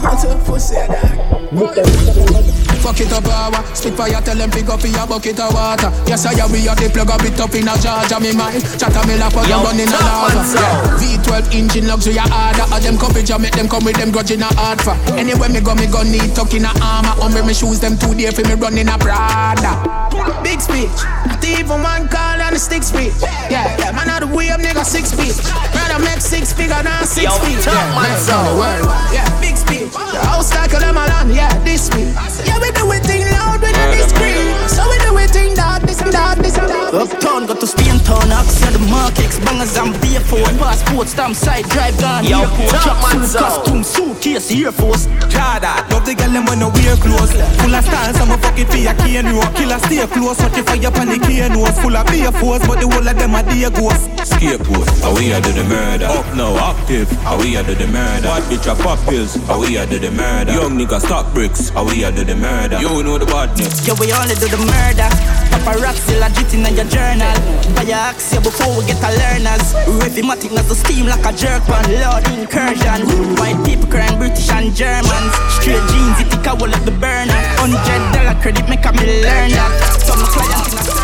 What's 0.03 0.25
up 0.25 0.45
pussy 0.45 0.77
Fuck 2.83 2.99
it 2.99 3.13
up 3.15 3.23
power 3.23 3.63
Spit 3.79 3.95
fire 3.95 4.21
tell 4.23 4.35
them 4.37 4.51
pick 4.51 4.67
up 4.69 4.83
your 4.83 5.07
bucket 5.07 5.39
of 5.39 5.55
water. 5.55 5.91
Yes 6.11 6.27
I 6.27 6.35
am 6.43 6.51
we 6.51 6.67
have 6.67 6.77
the 6.83 6.91
plug 6.91 7.11
up 7.15 7.23
it 7.23 7.39
up 7.39 7.55
in 7.55 7.69
a 7.71 7.75
Georgia 7.79 8.19
me 8.19 8.35
mind. 8.35 8.63
Chatter 8.75 9.07
me 9.07 9.15
like 9.23 9.33
a 9.39 9.43
Yo, 9.47 9.63
gun 9.63 9.79
in 9.79 9.87
a 9.87 9.99
lava. 10.03 10.43
yeah. 10.51 10.99
V12 10.99 11.55
engine 11.55 11.87
luxury 11.87 12.19
harder. 12.19 12.67
All 12.75 12.81
them 12.83 12.99
coverage 12.99 13.31
I 13.31 13.39
make 13.39 13.55
them 13.55 13.69
come 13.71 13.85
with 13.87 13.97
them 13.97 14.11
grudge 14.11 14.33
in 14.35 14.43
a 14.43 14.51
hard 14.59 14.83
for 14.83 14.99
Anywhere 15.15 15.49
me 15.49 15.61
go 15.63 15.75
me 15.79 15.87
go 15.87 16.03
need 16.03 16.35
tuck 16.35 16.51
in 16.55 16.67
a 16.67 16.73
armor. 16.83 17.15
Umbre 17.23 17.47
me 17.47 17.55
shoes 17.55 17.79
them 17.79 17.95
too 17.97 18.15
dear 18.19 18.33
for 18.35 18.43
me 18.51 18.55
run 18.59 18.75
in 18.77 18.91
a 18.91 18.99
Prada. 18.99 19.79
Big 20.43 20.59
speech. 20.61 20.91
Not 21.27 21.43
even 21.47 21.79
one 21.87 22.11
call 22.11 22.43
on 22.43 22.51
the 22.53 22.59
stick 22.59 22.83
speech. 22.83 23.15
Yeah, 23.47 23.71
yeah 23.79 23.93
man 23.95 24.11
out 24.11 24.27
the 24.27 24.29
way 24.29 24.51
up 24.51 24.59
nigga 24.59 24.83
six 24.85 25.15
feet. 25.15 25.39
Rather 25.71 26.03
make 26.03 26.19
six 26.19 26.51
figure 26.53 26.83
than 26.83 27.07
six 27.07 27.31
Yo, 27.31 27.33
feet. 27.47 27.63
top 27.63 27.75
yeah, 27.79 27.95
man 27.95 28.11
man, 28.11 28.19
sound. 28.19 28.47
the 28.51 28.55
world. 28.59 28.85
Yeah, 29.15 29.27
big 29.39 29.55
speech. 29.57 29.95
The 29.95 30.19
house 30.27 30.51
like 30.55 30.75
a 30.75 30.79
them 30.83 30.97
alone 30.97 31.31
Yeah, 31.35 31.49
this 31.65 31.89
me 31.95 32.11
Yeah, 32.45 32.59
we 32.61 32.72
do 32.73 32.91
it 32.93 33.03
thing 33.05 33.23
loud 33.23 33.61
with 33.61 33.73
the 33.75 34.03
screen 34.09 34.69
So 34.69 34.89
we 34.89 34.99
do 34.99 35.17
it 35.19 35.31
thing 35.31 35.55
that 35.55 35.82
this 36.05 36.15
and 36.15 36.15
that 36.15 36.39
this 36.39 36.59
and 36.59 36.69
that 36.69 36.95
Uptown, 36.95 37.47
got 37.47 37.61
to 37.61 37.67
Spain 37.67 37.99
town, 38.05 38.29
Oxia 38.29 38.73
the 38.73 38.79
markets, 38.91 39.39
bangers 39.41 39.77
and 39.77 39.95
beer 40.03 40.21
phone, 40.21 40.57
passport, 40.59 41.09
stamp 41.09 41.35
side, 41.37 41.65
drive 41.71 41.97
down, 41.99 42.25
Yo, 42.25 42.41
airport, 42.41 42.71
top 42.83 42.99
man 43.03 43.27
suit, 43.27 43.41
costume, 43.41 43.83
suitcase, 43.85 44.51
Air 44.53 44.73
Force. 44.73 45.07
Jada, 45.33 45.89
love 45.91 46.05
the 46.05 46.15
girl 46.15 46.31
them 46.31 46.45
when 46.45 46.59
no 46.61 46.69
wear 46.69 46.97
clothes 46.97 47.33
Full 47.33 47.75
of 47.75 47.85
style, 47.85 48.15
some 48.15 48.35
fuck 48.41 48.59
it 48.59 48.69
for 48.69 48.77
your 48.77 48.95
cane 49.01 49.27
road 49.33 49.49
Killer 49.57 49.79
stay 49.89 50.05
close, 50.07 50.39
watch 50.39 50.59
it 50.59 50.67
fire 50.69 50.91
pan 50.93 51.09
the 51.09 51.19
cane 51.19 51.53
nose 51.53 51.79
Full 51.81 51.97
of 51.97 52.07
beer 52.13 52.33
force, 52.33 52.61
but 52.67 52.81
the 52.81 52.89
whole 52.89 53.07
of 53.07 53.17
them 53.17 53.35
are 53.35 53.43
dear 53.49 53.71
ghosts 53.71 54.13
Scapegoat, 54.29 54.89
how 55.01 55.15
we 55.17 55.33
are 55.33 55.41
do 55.41 55.53
the 55.53 55.65
murder. 55.65 56.07
Up 56.07 56.27
now, 56.37 56.55
active, 56.71 57.11
how 57.23 57.39
we 57.39 57.57
are 57.57 57.65
do 57.65 57.75
the 57.75 57.87
murder. 57.89 58.23
Bad 58.23 58.43
bitch 58.45 58.71
a 58.71 58.75
pop 58.81 58.99
pills, 59.09 59.35
how 59.47 59.61
we 59.61 59.77
are 59.77 59.87
do 59.87 59.99
the 59.99 60.11
murder. 60.13 60.53
Young 60.53 60.79
nigga 60.79 61.01
stock 61.01 61.33
bricks, 61.35 61.71
how 61.71 61.85
we 61.85 62.05
are 62.05 62.13
do 62.13 62.25
the 62.25 62.37
murder. 62.37 62.79
You 62.81 63.03
know 63.03 63.19
the 63.19 63.27
badness. 63.27 63.87
Yeah, 63.87 63.95
we 63.99 64.13
only 64.13 64.35
do 64.37 64.47
the 64.47 64.59
murder. 64.59 65.42
Paparazzi 65.63 66.19
legit 66.19 66.55
in 66.55 66.67
your 66.75 66.85
journal. 66.87 67.31
Buy 67.75 67.83
your 67.83 67.95
axia 67.95 68.43
before 68.43 68.77
we 68.77 68.85
get 68.85 68.99
our 69.03 69.15
learners. 69.15 69.75
Revmatic 70.03 70.51
as 70.59 70.71
a 70.71 70.75
steam 70.75 71.07
like 71.07 71.25
a 71.25 71.33
jerk 71.33 71.63
one. 71.69 71.87
Lord 72.03 72.27
incursion. 72.35 73.07
White 73.39 73.63
people 73.65 73.87
crying 73.87 74.19
British 74.19 74.51
and 74.51 74.75
Germans. 74.75 75.35
Straight 75.61 75.83
jeans, 75.95 76.19
it 76.19 76.31
take 76.31 76.47
a 76.47 76.55
wall 76.57 76.73
of 76.75 76.85
the 76.85 76.91
burner. 76.91 77.39
Hundred 77.63 78.03
dollar 78.11 78.35
credit 78.43 78.69
make 78.69 78.85
a 78.85 78.93
me 78.93 79.23
learn 79.23 79.51
that. 79.55 80.03
Some 80.03 80.23
clients 80.35 80.75
in 80.75 80.79
a 80.79 81.03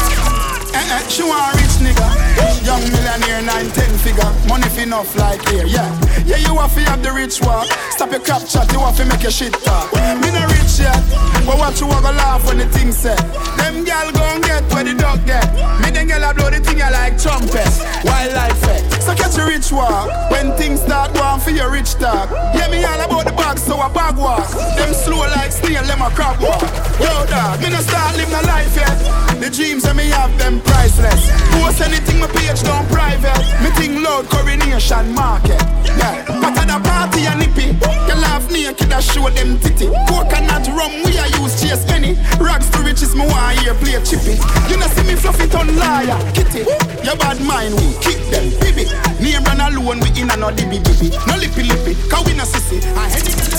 Eh, 0.74 0.84
eh, 0.90 1.08
she 1.08 1.22
want 1.22 1.54
rich 1.54 1.78
nigga. 1.78 2.57
Young 2.68 2.84
millionaire, 2.92 3.40
nine, 3.40 3.70
ten 3.72 3.88
figure. 3.96 4.28
Money 4.46 4.68
fi 4.68 4.82
enough 4.82 5.16
like 5.16 5.40
here, 5.48 5.64
yeah. 5.64 5.88
Yeah, 6.28 6.36
you 6.36 6.52
have 6.60 6.74
to 6.74 6.80
have 6.84 7.02
the 7.02 7.10
rich 7.10 7.40
walk. 7.40 7.64
Stop 7.96 8.10
your 8.10 8.20
crap 8.20 8.44
chat, 8.44 8.70
you 8.72 8.80
have 8.80 8.94
to 8.98 9.06
make 9.06 9.22
your 9.22 9.32
shit 9.32 9.54
talk. 9.64 9.88
Me 10.20 10.28
no 10.28 10.44
rich 10.52 10.76
yet, 10.76 11.00
but 11.48 11.56
watch 11.56 11.80
you 11.80 11.86
walk 11.88 12.04
a 12.04 12.12
laugh 12.12 12.44
when 12.44 12.58
the 12.58 12.68
thing 12.68 12.92
set. 12.92 13.16
Them 13.56 13.84
gal 13.84 14.12
gon' 14.12 14.42
get 14.42 14.68
where 14.68 14.84
the 14.84 14.92
dog 14.92 15.24
get. 15.24 15.48
Me 15.80 15.88
then 15.88 16.08
gal 16.08 16.20
a 16.20 16.34
blow 16.34 16.50
the 16.50 16.60
thing 16.60 16.82
I 16.82 16.90
like 16.90 17.16
trumpet. 17.16 17.72
Wildlife 18.04 18.60
fet. 18.60 18.84
Eh. 18.84 19.00
So 19.00 19.14
catch 19.16 19.38
your 19.38 19.48
rich 19.48 19.72
walk. 19.72 20.12
When 20.30 20.52
things 20.60 20.82
start 20.82 21.14
going 21.14 21.40
for 21.40 21.56
your 21.56 21.72
rich 21.72 21.94
talk. 21.94 22.28
Yeah, 22.52 22.68
me 22.68 22.84
all 22.84 23.00
about 23.00 23.24
the 23.24 23.32
bag, 23.32 23.56
so 23.56 23.80
a 23.80 23.88
bag 23.88 24.18
walk. 24.20 24.44
Them 24.76 24.92
slow 24.92 25.24
like 25.32 25.52
snail, 25.52 25.84
them 25.88 26.02
a 26.04 26.10
crab 26.12 26.36
walk. 26.44 26.68
Yo, 27.00 27.24
dog, 27.32 27.62
me 27.64 27.70
no 27.70 27.80
start 27.80 28.14
live 28.20 28.28
no 28.28 28.44
life 28.44 28.76
yet. 28.76 29.27
The 29.38 29.50
dreams 29.54 29.84
that 29.84 29.94
me 29.94 30.10
have, 30.10 30.34
them 30.36 30.60
priceless. 30.60 31.30
Post 31.54 31.80
anything, 31.80 32.18
my 32.20 32.26
page 32.28 32.60
down 32.66 32.84
private. 32.90 33.38
Me 33.62 33.70
think 33.78 34.02
loud 34.02 34.26
coronation 34.26 35.14
market. 35.14 35.62
Yeah, 35.96 36.26
but 36.26 36.58
at 36.58 36.66
the 36.66 36.78
party 36.82 37.24
and 37.24 37.38
nippy. 37.38 37.70
You 38.10 38.16
laugh 38.18 38.50
naked 38.50 38.90
a 38.92 39.00
show 39.00 39.30
them 39.30 39.58
titty. 39.62 39.88
Coconut 40.10 40.66
rum, 40.74 40.90
we 41.06 41.16
a 41.16 41.26
use 41.38 41.54
chase 41.62 41.86
any. 41.88 42.18
Rags 42.42 42.68
to 42.74 42.82
riches, 42.82 43.14
me 43.14 43.24
want 43.30 43.58
hear 43.62 43.74
play 43.78 43.96
chippy. 44.02 44.36
You 44.66 44.76
know 44.76 44.90
see 44.90 45.06
me 45.06 45.14
fluffy 45.14 45.46
on 45.54 45.70
liar, 45.78 46.18
kitty. 46.34 46.66
Your 47.06 47.16
bad 47.16 47.38
mind, 47.40 47.78
we 47.78 47.94
kick 48.02 48.18
them, 48.34 48.50
baby. 48.58 48.90
Name 49.22 49.46
run 49.46 49.62
alone, 49.62 50.02
we 50.02 50.10
in 50.18 50.28
a 50.28 50.36
no 50.36 50.50
dibby 50.50 50.82
dibby. 50.82 51.14
No 51.30 51.38
lippy 51.38 51.62
lippy, 51.62 51.94
cause 52.10 52.26
we 52.26 52.34
no 52.34 52.44
sissy. 52.44 52.82
I 52.98 53.08
head 53.08 53.26
Feeling 53.26 53.57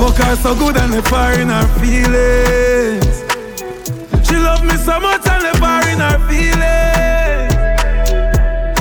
Fuck 0.00 0.16
her 0.16 0.34
so 0.36 0.54
good 0.54 0.78
and 0.78 0.94
the 0.94 1.02
fire 1.02 1.38
in 1.38 1.50
her 1.50 1.68
feelings. 1.78 3.20
She 4.26 4.34
love 4.34 4.64
me 4.64 4.74
so 4.78 4.98
much 4.98 5.28
and 5.28 5.44
the 5.44 5.52
fire 5.60 5.88
in 5.92 6.00
her 6.00 6.18
feelings. 6.24 7.52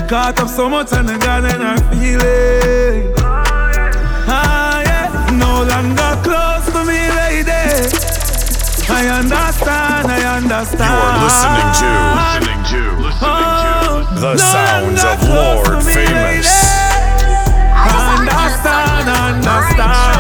Caught 0.10 0.40
up 0.40 0.48
so 0.48 0.70
much 0.70 0.94
and 0.94 1.10
the 1.10 1.18
God 1.18 1.44
in 1.44 1.60
her 1.60 1.78
feelings. 1.92 3.20
Ah 4.32 4.80
yeah, 4.88 5.10
no 5.36 5.64
longer 5.68 6.16
close 6.24 6.72
to 6.72 6.86
me 6.88 7.02
lady. 7.12 7.68
I 8.88 9.12
understand, 9.20 10.08
I 10.08 10.24
understand. 10.38 10.88
You 10.88 11.04
are 11.04 11.20
listening 11.20 11.72
to, 11.84 11.92
listening 12.16 12.64
to, 12.72 12.82
listening 13.04 13.44
to 14.08 14.24
the 14.24 14.38
sounds 14.38 15.04
of 15.04 15.20
Lord 15.28 15.84
Famous. 15.84 16.48
Understand, 18.16 19.10
understand. 19.10 20.19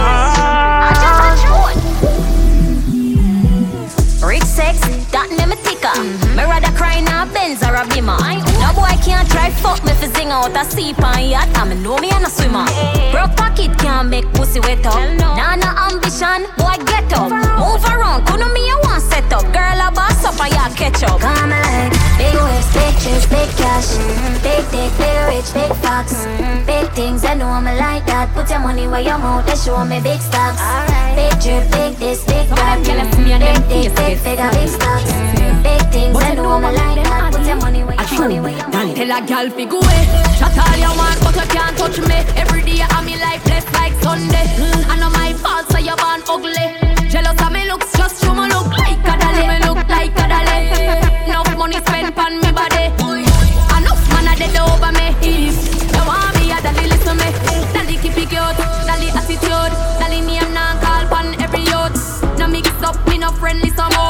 A 5.83 5.93
ticker. 5.93 6.03
Me 6.35 6.43
rather 6.43 6.71
cry 6.77 6.97
in 6.97 7.07
a 7.07 7.25
Benz 7.33 7.63
or 7.63 7.75
a 7.75 7.85
Beamer. 7.87 8.17
No 8.59 8.73
boy 8.73 8.95
can't 9.03 9.27
try 9.29 9.49
fuck 9.49 9.83
me 9.83 9.93
for 9.93 10.07
sing 10.15 10.29
out 10.29 10.55
a 10.55 10.65
seep 10.65 10.99
on 11.03 11.23
yacht. 11.23 11.49
I 11.55 11.65
me 11.65 11.75
know 11.75 11.97
me 11.97 12.09
and 12.11 12.25
a 12.25 12.29
swimmer. 12.29 12.65
Broke 13.11 13.35
pocket 13.35 13.77
can't 13.79 14.09
make 14.09 14.25
pussy 14.33 14.59
wet 14.59 14.85
up. 14.85 14.95
Nah, 15.17 15.55
no 15.55 15.69
ambition, 15.87 16.45
boy 16.57 16.77
get 16.85 17.11
up. 17.13 17.29
Move 17.31 17.83
around, 17.85 18.25
couldn't 18.27 18.53
me 18.53 18.69
a 18.69 18.75
one 18.87 19.01
set 19.01 19.31
up. 19.33 19.43
Girl 19.53 19.79
a 19.81 19.88
boss 20.21 20.25
up 20.25 20.45
and 20.45 20.53
ya 20.53 20.69
catch 20.75 21.03
up. 21.03 21.19
Come 21.19 21.49
like 21.49 21.91
big 22.17 22.35
waves, 22.35 22.73
big 22.73 22.93
chicks, 22.99 23.25
big 23.27 23.49
cash, 23.57 23.97
mm-hmm. 23.97 24.33
big 24.43 24.63
dick, 24.71 24.91
big 24.97 25.19
rich, 25.29 25.53
big 25.53 25.73
fox, 25.77 26.25
mm-hmm. 26.25 26.65
big 26.65 26.91
things. 26.91 27.23
I 27.25 27.33
know 27.35 27.59
me 27.61 27.75
like 27.77 28.05
that. 28.05 28.33
Put 28.33 28.49
your 28.49 28.59
money 28.59 28.87
where 28.87 29.01
your 29.01 29.17
mouth, 29.17 29.45
they 29.45 29.55
show 29.55 29.83
me 29.85 29.99
big 30.01 30.21
stocks. 30.21 30.61
Big 31.15 31.33
drip, 31.41 31.71
big 31.71 31.95
this, 31.97 32.25
big 32.25 32.47
that. 32.49 32.83
Big 32.83 33.61
dick, 33.69 33.95
big 33.95 34.17
figure, 34.19 34.49
big 34.51 34.69
stocks. 34.69 35.11
Mm-hmm. 35.11 35.63
Big 35.63 35.81
things. 35.91 36.17
I 36.17 36.35
know 36.35 36.59
me 36.59 36.71
like 36.71 37.03
that. 37.03 37.33
Put 37.33 37.45
your 37.45 37.55
money 37.57 37.83
where 37.83 37.95
your 37.95 38.19
money 38.19 38.39
where 38.39 38.55
your 38.55 38.69
money. 38.69 38.93
Tell 38.93 39.11
a 39.11 39.25
gal 39.25 39.49
fi 39.49 39.65
go 39.65 39.79
away. 39.79 40.03
Chat 40.37 40.57
all 40.57 40.77
you 40.77 40.91
want, 40.99 41.19
but 41.23 41.35
you 41.35 41.47
can't 41.55 41.77
touch 41.77 41.99
me. 41.99 42.19
Every 42.35 42.61
day 42.63 42.81
I'm 42.81 43.05
me 43.05 43.15
life 43.17 43.43
blessed 43.45 43.71
like 43.73 43.93
Sunday. 44.03 44.47
Mm, 44.59 44.83
I 44.91 44.99
know 44.99 45.09
my 45.09 45.33
fault, 45.33 45.65
so 45.71 45.77
you're 45.77 45.95
born 45.95 46.21
ugly. 46.27 46.67
Jealous 47.09 47.41
of 47.41 47.51
me 47.51 47.65
looks, 47.67 47.91
just 47.97 48.23
show 48.23 48.33
me 48.33 48.47
look 48.49 48.67
like 48.77 48.99
a 48.99 49.17
dolly. 49.17 49.68
Like 49.99 50.15
a 50.15 50.27
dolly. 50.31 51.27
Enough 51.27 51.57
money 51.57 51.75
spent 51.83 52.17
on 52.17 52.39
me 52.39 52.51
body. 52.53 52.85
Enough 53.75 54.03
man 54.13 54.31
a 54.31 54.33
dead 54.39 54.55
over 54.55 54.93
me. 54.95 55.11
If 55.19 55.91
you 55.91 56.03
want 56.07 56.39
me, 56.39 56.53
a 56.55 56.61
dolly 56.63 56.87
listen 56.87 57.17
me. 57.19 57.27
Dolly 57.73 57.97
keep 57.97 58.15
it 58.15 58.29
cute, 58.31 58.59
dolly 58.87 59.09
attitude, 59.11 59.73
dolly 59.99 60.21
name 60.21 60.53
now 60.53 60.79
call 60.79 61.05
pon 61.11 61.35
every 61.41 61.67
youth. 61.67 61.99
No 62.39 62.47
mix 62.47 62.69
up, 62.81 62.95
me 63.09 63.17
no 63.17 63.29
friendly 63.33 63.71
some 63.71 63.91
up. 63.91 64.08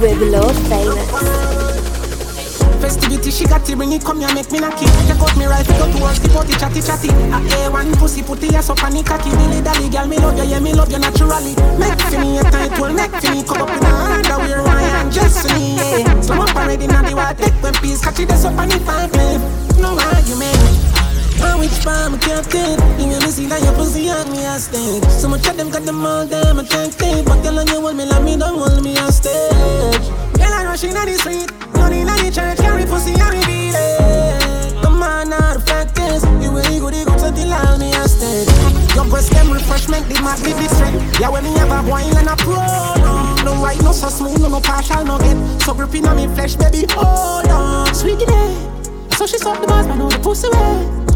With 0.00 0.20
Lord 0.30 0.54
Famous. 0.70 1.08
Festivity, 2.80 3.30
she 3.30 3.44
got 3.44 3.64
to 3.66 3.76
bring 3.76 3.92
it, 3.92 4.04
come 4.04 4.20
here, 4.20 4.32
make 4.34 4.50
me 4.52 4.60
knock 4.60 4.80
it. 4.80 4.86
Take 5.06 5.18
out 5.18 5.36
me 5.36 5.44
go 5.44 5.90
towards 5.98 6.20
the 6.20 6.28
party, 6.30 6.52
chatty 6.54 6.80
chatty. 6.80 7.10
Pussy, 7.98 8.22
put 8.22 8.40
the 8.40 8.54
ass 8.54 8.70
up 8.70 8.82
on 8.84 8.92
the 8.92 9.02
cocky. 9.02 9.30
Me 9.30 9.60
love 10.18 10.36
you, 10.36 10.44
yeah, 10.44 10.60
me 10.60 10.72
love 10.72 10.90
you 10.90 10.98
naturally. 10.98 11.54
Make 11.78 12.00
for 12.00 12.18
me 12.20 12.38
a 12.38 12.42
tight 12.44 12.70
make 12.94 13.10
for 13.18 13.30
me 13.34 13.42
up 13.42 13.70
in 13.70 13.84
underwear, 13.84 15.10
just 15.10 15.46
me, 15.50 15.74
yeah. 15.76 16.42
Up 16.42 16.54
already, 16.54 16.86
now 16.86 17.02
the 17.02 17.16
water, 17.16 17.34
take 17.34 17.62
one 17.62 17.74
piece, 17.74 18.00
catch 18.00 18.20
it, 18.20 18.28
that's 18.28 18.44
up 18.44 18.56
on 18.56 18.68
the 18.68 18.78
five, 18.80 19.12
No 19.78 19.98
argument. 19.98 20.87
I 21.42 21.58
which 21.58 21.86
I 21.86 22.08
can't 22.18 22.44
take? 22.50 22.78
You 22.98 23.06
make 23.06 23.22
me 23.22 23.30
see 23.30 23.46
that 23.46 23.62
your 23.62 23.74
pussy 23.74 24.08
on 24.10 24.30
me 24.30 24.44
a 24.44 24.58
stage 24.58 25.04
So 25.20 25.28
much 25.28 25.46
of 25.46 25.56
them 25.56 25.70
got 25.70 25.82
them 25.84 26.04
all 26.04 26.26
damn 26.26 26.58
attractive 26.58 27.24
But 27.24 27.42
girl 27.42 27.58
on 27.58 27.66
you 27.66 27.80
hold 27.80 27.96
me 27.96 28.04
like 28.04 28.22
me 28.22 28.36
don't 28.36 28.58
hold 28.58 28.82
me 28.82 28.96
on 28.98 29.12
stage. 29.12 30.06
Girl 30.38 30.52
I 30.52 30.64
rushing 30.64 30.96
on 30.96 31.06
the 31.06 31.14
street. 31.14 31.50
Running 31.74 32.08
on 32.08 32.18
the 32.18 32.30
church 32.30 32.58
Carry 32.58 32.84
pussy 32.86 33.12
and 33.12 33.30
reveal 33.30 33.74
it. 33.76 34.82
Come 34.82 35.02
on 35.02 35.30
now 35.30 35.54
the 35.54 35.60
fact 35.60 35.98
is 35.98 36.24
You 36.42 36.50
really 36.50 36.78
good, 36.80 36.94
you 36.94 37.04
good 37.04 37.22
until 37.22 37.52
all 37.52 37.78
me 37.78 37.92
on 37.94 38.08
stage. 38.08 38.48
Your 38.94 39.06
breast 39.06 39.30
them 39.30 39.52
refreshment 39.52 40.08
The 40.08 40.20
mad 40.22 40.42
give 40.42 40.58
it 40.58 40.70
strength 40.70 41.20
Yeah 41.20 41.28
when 41.30 41.44
me 41.44 41.52
have 41.58 41.70
a 41.70 41.88
wine 41.88 42.16
and 42.16 42.28
a 42.28 42.36
pro 42.36 42.58
No, 43.04 43.34
no 43.44 43.52
white, 43.60 43.80
no 43.82 43.92
so 43.92 44.08
smooth 44.08 44.40
No, 44.40 44.48
no 44.48 44.60
partial, 44.60 45.04
no 45.04 45.18
get 45.18 45.36
So 45.62 45.74
gripping 45.74 46.06
on 46.06 46.16
me 46.16 46.26
flesh 46.34 46.56
Baby 46.56 46.86
hold 46.90 47.46
on. 47.46 47.94
Sweet 47.94 48.22
it 48.22 49.14
So 49.14 49.26
she 49.26 49.38
suck 49.38 49.60
the 49.60 49.66
bars, 49.66 49.86
but 49.86 49.96
know 49.96 50.08
the 50.08 50.18
pussy 50.18 50.48
way 50.50 51.07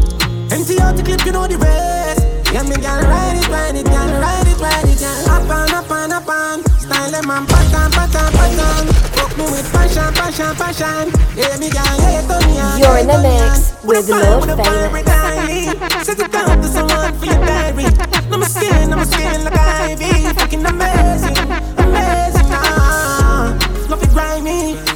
Empty 0.53 0.79
out 0.81 0.95
the 0.95 1.01
clip, 1.01 1.25
you 1.25 1.31
know 1.31 1.47
the 1.47 1.57
rest. 1.57 2.21
Yeah, 2.53 2.61
me 2.61 2.77
gal 2.77 3.01
ride 3.01 3.41
it, 3.41 3.49
ride 3.49 3.73
it, 3.73 3.85
gal 3.89 4.05
ride 4.21 4.45
it, 4.45 4.59
ride 4.61 4.85
it, 4.85 4.99
gal. 5.01 5.33
Up 5.33 5.49
on, 5.49 5.73
up 5.73 5.89
on, 5.89 6.11
up 6.13 6.29
on. 6.29 6.61
Style 6.77 7.09
them 7.09 7.25
and 7.25 7.49
pattern, 7.49 7.89
pattern, 7.89 8.29
pattern. 8.37 8.85
Fuck 9.17 9.33
me 9.33 9.45
with 9.49 9.65
passion, 9.73 10.13
passion, 10.13 10.53
passion. 10.53 11.09
Yeah, 11.33 11.57
me 11.57 11.73
gal, 11.73 11.81
yeah, 12.05 12.21
you 12.21 12.27
turn 12.29 12.45
me 12.45 12.61
on. 12.61 12.77
You're 12.77 12.97
in 13.01 13.07
the 13.09 13.17
mix 13.25 13.73
with 13.81 14.05
Lord 14.13 14.45
Famous. 14.61 16.05
Set 16.05 16.19
it 16.21 16.31
down 16.31 16.61
to 16.61 16.67
someone 16.69 17.17
for 17.17 17.25
your 17.25 17.41
diary. 17.49 17.89
No, 18.29 18.37
my 18.37 18.45
skin, 18.45 18.93
I'm 18.93 19.03
skin 19.09 19.43
like 19.43 19.57
ivy. 19.57 20.37
Fucking 20.37 20.63
amazing, 20.63 21.49
amazing, 21.81 22.49
ah. 22.53 23.57
Love 23.89 24.03
it 24.03 24.09
grimy. 24.13 24.92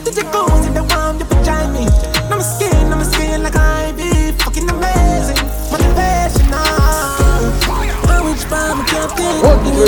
You. 9.78 9.86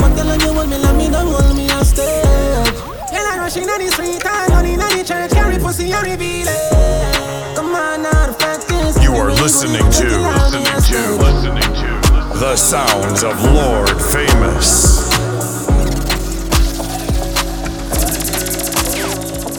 But 0.00 0.16
I 0.16 0.40
I 8.96 9.14
are 9.16 9.30
listening 9.30 9.84
to, 9.92 10.08
listening 10.08 10.64
to, 10.88 11.20
listening 11.20 11.70
to 11.74 12.38
the 12.40 12.56
sounds 12.56 13.22
of 13.22 13.42
Lord 13.44 13.90
Famous. 14.10 15.12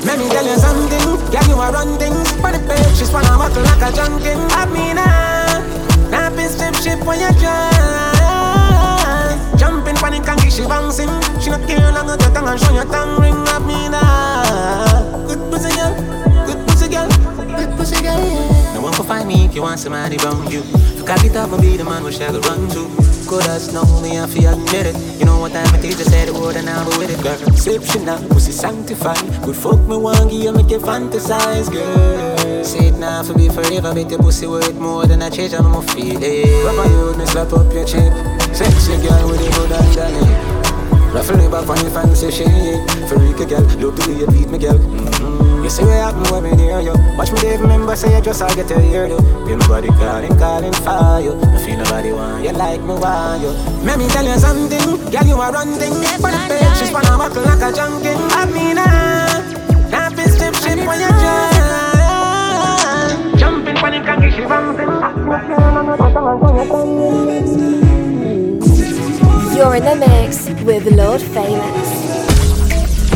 Let 0.06 0.18
me 0.18 0.28
tell 0.30 0.46
you 0.46 0.58
something, 0.58 1.06
girl, 1.32 1.48
you 1.50 1.56
are 1.56 1.72
run 1.72 1.98
things 2.00 2.32
For 2.42 2.52
the 2.52 2.60
page, 2.68 2.98
she's 2.98 3.12
wanna 3.12 3.38
buckle 3.38 3.64
like 3.64 3.82
a 3.82 3.96
junkin 3.96 4.40
I 4.52 4.66
mean, 4.66 4.98
step 4.98 5.25
ship 6.86 7.02
when 7.04 7.20
you 7.20 7.34
try 7.42 7.72
Jumping 9.58 9.96
panic 9.96 10.28
and 10.30 10.54
she 10.54 10.64
bouncing. 10.64 11.10
She 11.42 11.50
not 11.50 11.66
care 11.68 11.92
long 11.92 12.10
as 12.10 12.22
your 12.22 12.32
tongue 12.34 12.48
and 12.48 12.60
show 12.60 12.74
your 12.74 12.86
tongue 12.86 13.20
ring 13.22 13.34
I 13.34 13.58
mean, 13.60 13.94
ah, 13.94 15.26
good 15.28 15.42
pussy 15.50 15.74
girl, 15.76 15.94
good 16.46 16.62
pussy 16.68 16.88
girl, 16.90 17.10
good 17.58 17.72
pussy 17.78 18.02
girl, 18.04 18.22
yeah 18.22 18.74
No 18.76 18.82
one 18.82 18.94
can 18.94 19.06
find 19.06 19.28
me 19.28 19.46
if 19.46 19.56
you 19.56 19.64
want 19.64 19.80
somebody 19.80 20.18
around 20.18 20.52
you. 20.52 20.62
Forgot 21.00 21.26
it 21.26 21.36
up 21.36 21.52
and 21.52 21.62
be 21.62 21.78
the 21.78 21.84
man 21.84 22.06
I 22.06 22.12
could 22.12 22.46
run 22.46 22.70
to 22.70 23.15
Good 23.28 23.46
as 23.48 23.74
know 23.74 23.86
me, 24.02 24.20
I 24.20 24.28
feel 24.28 24.54
admit 24.54 24.86
it. 24.86 25.20
You 25.20 25.26
know 25.26 25.40
what 25.40 25.52
time 25.52 25.74
is, 25.84 25.98
just 25.98 26.12
say 26.12 26.26
the 26.26 26.34
word 26.34 26.56
and 26.56 26.70
I'll 26.70 26.90
be 26.90 26.98
with 26.98 27.10
it, 27.10 27.22
girl 27.24 27.38
Exceptional, 27.48 28.20
pussy 28.30 28.52
sanctified. 28.52 29.18
Good 29.44 29.56
fuck 29.56 29.80
me 29.88 29.98
one, 29.98 30.28
give 30.30 30.44
you 30.44 30.52
make 30.54 30.70
you 30.70 30.80
fantasize, 30.80 31.72
girl. 31.72 32.64
Say 32.64 32.90
it 32.90 32.96
now 32.96 33.24
for 33.24 33.34
be 33.34 33.50
forever, 33.50 33.94
bet 33.94 34.10
your 34.10 34.20
pussy 34.20 34.48
worth 34.48 34.76
more 34.76 35.06
than 35.06 35.22
I 35.22 35.30
change, 35.30 35.54
I'ma 35.54 35.82
feel 35.82 36.22
it 36.22 36.66
Rubber 36.66 36.90
you, 36.90 37.18
me 37.18 37.26
slap 37.26 37.54
up 37.54 37.72
your 37.74 37.86
cheek 37.86 38.14
Sexy 38.54 38.98
girl 39.02 39.30
with 39.30 39.42
the 39.42 39.50
good 39.54 39.72
underneath 39.72 40.56
Ruffle 41.16 41.40
it 41.40 41.50
back 41.50 41.70
on 41.70 41.78
your 41.78 41.92
fancy 41.92 42.30
shit. 42.30 43.08
Freaky 43.08 43.46
girl, 43.46 43.62
love 43.80 43.96
to 43.96 44.06
be 44.06 44.24
a 44.26 44.28
beat 44.30 44.50
me 44.50 44.58
girl. 44.58 44.74
Mm-hmm. 44.78 45.45
You 45.66 45.72
see 45.72 45.82
what 45.84 45.98
happen 45.98 46.22
when 46.30 46.44
me 46.44 46.52
near 46.62 46.80
you. 46.80 46.94
Watch 47.18 47.32
me, 47.32 47.40
Dave, 47.42 47.60
remember, 47.60 47.96
say 47.96 48.16
you 48.16 48.22
just 48.22 48.40
I 48.40 48.54
get 48.54 48.68
to 48.68 48.80
hear 48.80 49.08
you. 49.08 49.18
Feel 49.18 49.58
nobody 49.58 49.88
calling, 49.88 50.38
calling 50.38 50.72
for 50.86 51.20
you. 51.26 51.34
I 51.42 51.58
feel 51.58 51.78
nobody 51.80 52.12
want 52.12 52.44
you 52.46 52.52
like 52.52 52.82
me 52.82 52.94
want 52.94 53.42
you. 53.42 53.50
Let 53.82 53.98
me 53.98 54.08
tell 54.10 54.24
you 54.24 54.38
something, 54.38 55.10
girl, 55.10 55.26
you 55.26 55.42
are 55.42 55.52
running. 55.52 55.80
For 56.22 56.30
the 56.30 56.38
page, 56.46 56.78
she's 56.78 56.92
wanna 56.94 57.18
buckle 57.18 57.42
like 57.42 57.64
a 57.66 57.74
junkie. 57.74 58.14
I 58.14 58.46
mean, 58.46 58.78
ah, 58.78 59.42
happy 59.90 60.30
step 60.30 60.54
ship 60.54 60.86
when 60.86 61.02
you 61.02 61.10
jump. 61.18 61.58
Jumping 63.40 63.82
when 63.82 63.94
you 63.96 64.04
can 64.06 64.22
get 64.22 64.38
you 64.38 64.46
You're 69.58 69.76
in 69.78 69.84
the 69.84 69.96
mix 69.96 70.46
with 70.62 70.86
Lord 70.94 71.22
Famous. 71.24 72.05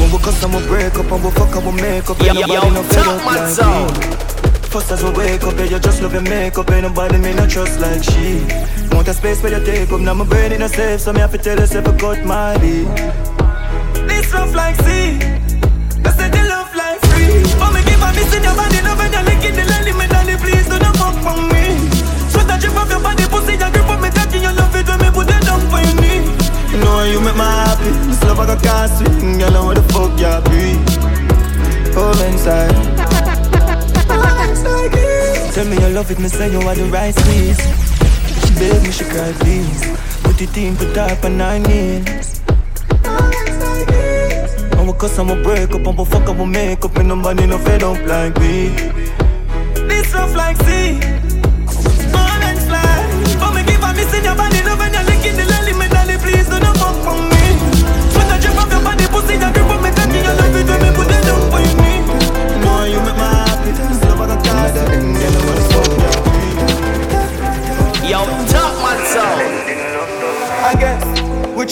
When 0.10 0.18
we 0.18 0.26
cuss 0.26 0.44
and 0.44 0.56
we 0.56 0.66
break 0.66 0.96
up 0.96 1.12
and 1.12 1.24
we 1.24 1.30
fuck 1.30 1.54
and 1.54 1.66
we 1.68 1.82
make 1.84 2.10
up. 2.10 2.20
Ain't 2.24 2.34
nobody 2.34 2.70
no 2.74 2.82
fed 2.82 3.06
up 3.06 3.26
like 3.30 3.46
me? 3.46 4.58
First 4.74 4.92
as 4.92 5.04
we 5.04 5.12
wake 5.12 5.44
up, 5.44 5.54
yeah, 5.54 5.66
you 5.66 5.78
just 5.78 6.02
love 6.02 6.14
your 6.14 6.24
makeup. 6.24 6.72
Ain't 6.72 6.82
nobody 6.82 7.20
me 7.20 7.32
no 7.36 7.46
trust 7.46 7.80
like 7.80 8.02
she. 8.02 8.42
Want 8.90 9.08
a 9.08 9.14
space 9.14 9.44
where 9.44 9.54
you 9.54 9.64
take 9.64 9.92
up 9.92 10.02
Now 10.02 10.16
my 10.16 10.26
brain 10.26 10.52
in 10.52 10.64
a 10.64 10.68
safe 10.68 11.02
So 11.02 11.14
me 11.14 11.20
have 11.20 11.32
to 11.34 11.38
tell 11.38 11.60
yourself 11.60 11.88
I 11.88 11.96
got 11.96 12.26
my 12.26 12.56
lead. 12.58 12.88
This 14.10 14.34
rough 14.34 14.56
like 14.56 14.78
sea. 14.82 15.22
I 16.02 16.10
said 16.18 16.34
you 16.34 16.42
love 16.50 16.74
like 16.74 17.00
free. 17.14 17.46
But 17.62 17.70
me 17.78 17.82
give 17.86 18.02
a 18.02 18.10
miss 18.18 18.34
in 18.34 18.42
your 18.42 18.56
body 18.58 18.82
Now 18.82 18.98
when 18.98 19.14
you're 19.14 19.22
licking 19.30 19.54
the 19.62 19.66
lily 19.70 19.94
Me 19.94 20.08
daddy 20.10 20.38
please 20.42 20.66
do 20.66 20.80
not 20.80 20.98
fuck 20.98 21.22
for 21.22 21.38
me. 21.38 21.78
Sweat 22.34 22.50
a 22.50 22.58
drip 22.58 22.74
off 22.82 22.90
your 22.90 23.00
body 23.00 23.26
Pussy 23.30 23.62
you 23.62 23.79
You 27.20 27.26
make 27.26 27.36
me 27.36 27.42
happy. 27.42 27.92
This 28.08 28.24
love 28.24 28.40
I 28.40 28.46
got 28.46 28.64
can't 28.64 28.92
swing 28.96 29.40
Girl, 29.40 29.52
know 29.52 29.66
what 29.66 29.76
the 29.76 29.84
fuck 29.92 30.16
you 30.16 30.40
be. 30.48 30.80
Come 31.92 32.22
inside. 32.32 32.72
Tell 35.54 35.66
me 35.66 35.76
you 35.82 35.90
love 35.90 36.10
it, 36.12 36.20
me 36.20 36.30
say 36.30 36.50
you 36.50 36.62
are 36.62 36.76
the 36.76 36.86
right 36.86 37.14
squeeze. 37.14 37.60
She 38.40 38.54
beg 38.56 38.82
me, 38.84 38.92
she 38.92 39.04
cry 39.04 39.34
please. 39.34 39.84
Put 40.24 40.42
it 40.42 40.56
in, 40.56 40.78
put 40.78 40.98
up 40.98 41.22
on 41.26 41.38
nine 41.38 41.64
knees. 41.64 42.40
And 44.80 44.88
we 44.88 44.94
cuss 44.94 45.18
and 45.18 45.30
we 45.30 45.44
break 45.44 45.72
up, 45.72 45.86
I'ma 45.86 46.06
fuck 46.06 46.30
and 46.30 46.40
we 46.40 46.46
make 46.46 46.86
up. 46.86 46.96
And 46.96 47.10
nobody 47.10 47.46
no 47.48 47.58
fed 47.58 47.84
up 47.84 48.00
like 48.08 48.40
me 48.40 48.70
This 49.90 50.14
rough 50.14 50.34
like 50.36 50.56
sea. 50.64 51.02
Born 52.16 52.42
and 52.48 52.60
fly 52.64 53.36
But 53.42 53.56
me 53.56 53.64
give 53.66 53.84
a 53.84 53.94
miss 53.94 54.14
in 54.14 54.24
your 54.24 54.36
body 54.36 54.64
Love 54.64 54.80
when 54.80 54.94
you're 54.94 55.04
licking 55.04 55.36
the 55.36 55.59
Pussy 59.20 59.34
you 59.34 59.52
grip 59.52 59.79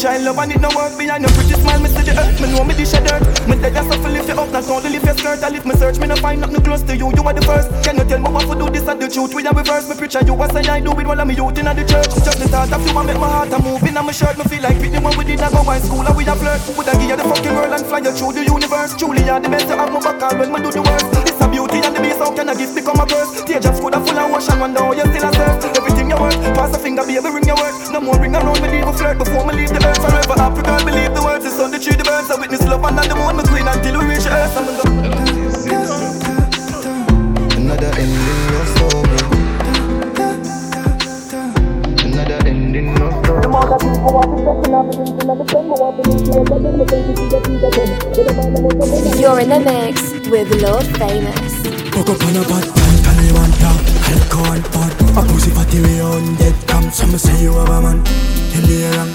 I 0.05 0.17
love, 0.17 0.37
I 0.37 0.45
need 0.45 0.61
no 0.61 0.69
work 0.75 0.97
behind 0.97 1.23
your 1.23 1.31
pretty 1.33 1.57
smile. 1.57 1.79
Me 1.81 1.89
see 1.89 2.03
the 2.05 2.13
earth, 2.13 2.39
me 2.39 2.51
know 2.51 2.63
me 2.63 2.75
dish 2.75 2.93
a 2.93 3.01
dirt. 3.01 3.23
Me 3.49 3.55
dead 3.57 3.75
as 3.75 3.85
stuff 3.87 4.03
lift 4.05 4.29
you 4.29 4.35
up, 4.35 4.51
not 4.51 4.69
only 4.69 4.89
lift 4.89 5.05
your 5.05 5.17
skirt. 5.17 5.41
I 5.41 5.49
lift 5.49 5.65
me 5.65 5.73
search, 5.73 5.97
me 5.99 6.07
no 6.07 6.15
find 6.17 6.41
nothing 6.41 6.61
close 6.61 6.83
to 6.83 6.95
you. 6.95 7.09
You 7.15 7.23
are 7.23 7.33
the 7.33 7.41
first. 7.41 7.71
Can 7.83 7.97
you 7.97 8.05
tell 8.05 8.19
me 8.19 8.29
what 8.29 8.45
to 8.45 8.53
do? 8.53 8.69
This 8.69 8.87
and 8.87 9.01
the 9.01 9.09
truth. 9.09 9.33
We 9.33 9.45
are 9.47 9.53
reverse. 9.53 9.89
Me 9.89 9.95
picture 9.95 10.21
you 10.21 10.37
as 10.37 10.55
I 10.55 10.79
do 10.79 10.91
it 10.91 11.07
while 11.07 11.19
I'm 11.19 11.31
youth 11.31 11.57
in 11.57 11.65
the 11.65 11.85
church. 11.87 12.13
Just 12.21 12.39
the 12.39 12.47
thought 12.47 12.71
of 12.71 12.85
you, 12.85 12.97
I 12.97 13.03
make 13.05 13.19
my 13.19 13.27
heart 13.27 13.53
a 13.53 13.57
move 13.57 13.83
in 13.83 13.93
my 13.95 14.11
shirt. 14.11 14.37
Me 14.37 14.43
feel 14.45 14.61
like 14.61 14.77
Whitney 14.77 14.99
when 14.99 15.17
we 15.17 15.23
did 15.25 15.39
not 15.39 15.51
go 15.51 15.63
high 15.63 15.79
school 15.79 16.05
and 16.05 16.15
we 16.15 16.27
a 16.27 16.35
flirt. 16.35 16.61
Would 16.77 16.89
I 16.89 16.93
give 16.93 17.09
you 17.09 17.17
the 17.17 17.25
fucking 17.25 17.53
world 17.55 17.73
and 17.73 17.85
fly 17.85 17.99
you 17.99 18.11
through 18.11 18.33
the 18.33 18.43
universe? 18.45 18.93
Truly, 18.95 19.23
you're 19.25 19.39
the 19.39 19.49
best 19.49 19.67
to 19.67 19.77
have 19.77 19.91
my 19.91 19.99
back 19.99 20.21
when 20.37 20.51
me 20.53 20.61
do 20.61 20.71
the 20.71 20.81
worst. 20.81 21.26
This 21.37 21.45
a 21.45 21.49
beauty 21.51 21.77
and 21.85 21.95
the 21.95 22.01
beast. 22.01 22.17
How 22.17 22.33
can 22.33 22.49
a 22.49 22.55
gift 22.55 22.73
become 22.73 22.97
a 22.97 23.05
curse? 23.05 23.43
Teardrops 23.43 23.79
could 23.79 23.93
have 23.93 24.07
full 24.07 24.17
of 24.17 24.33
ocean, 24.33 24.59
wonder 24.59 24.81
how 24.81 24.93
you 24.93 25.05
still 25.05 25.29
a 25.29 25.31
surf. 25.33 25.77
Everything 25.77 26.09
you 26.09 26.17
work, 26.17 26.33
pass 26.57 26.73
a 26.75 26.79
finger, 26.79 27.05
baby, 27.05 27.29
ring 27.29 27.45
your 27.45 27.55
work. 27.57 27.77
No 27.93 28.01
more 28.01 28.17
ring 28.17 28.33
around 28.33 28.59
me, 28.61 28.69
leave 28.69 28.87
a 28.87 28.93
flirt 28.93 29.17
before 29.19 29.45
me 29.45 29.53
leave 29.53 29.69
the 29.69 29.77
earth 29.85 30.01
forever. 30.01 30.33
Happy 30.33 30.61
girl, 30.65 30.81
believe 30.83 31.13
the 31.13 31.21
words. 31.21 31.45
It's 31.45 31.59
on 31.59 31.69
the 31.69 31.77
tree, 31.77 31.93
the 31.93 32.03
birds. 32.03 32.31
I 32.31 32.39
witness 32.41 32.65
love 32.65 32.83
and 32.83 32.97
the 32.97 33.13
moon, 33.13 33.37
my 33.37 33.43
queen 33.45 33.67
until 33.69 34.01
we 34.01 34.17
reach 34.17 34.25
the 34.25 34.33
earth. 34.33 34.57
I'm 34.57 34.65
Another 35.69 35.96
of 43.57 43.81
You're 49.19 49.39
in 49.39 49.49
the 49.49 49.59
mix 49.59 50.11
with 50.29 50.49
Lord 50.61 50.85
Famous. 50.97 51.53
Fuck 51.89 52.09
up 52.09 52.21
on 52.21 52.35
a 52.37 52.43
bad 52.45 52.65
man, 52.77 52.95
can 53.03 53.17
you 53.25 53.33
want? 53.33 53.57
Alcohol 54.07 54.61
pot, 54.71 54.93
a 55.17 55.21
pussy 55.27 55.51
fatty 55.51 55.81
way 55.81 56.01
on 56.01 56.35
dead 56.35 56.55
cam 56.67 56.91
Some 56.91 57.17
say 57.17 57.41
you 57.41 57.53
have 57.53 57.69
a 57.69 57.81
man, 57.81 58.03
you're 58.53 58.91
wrong. 58.91 59.11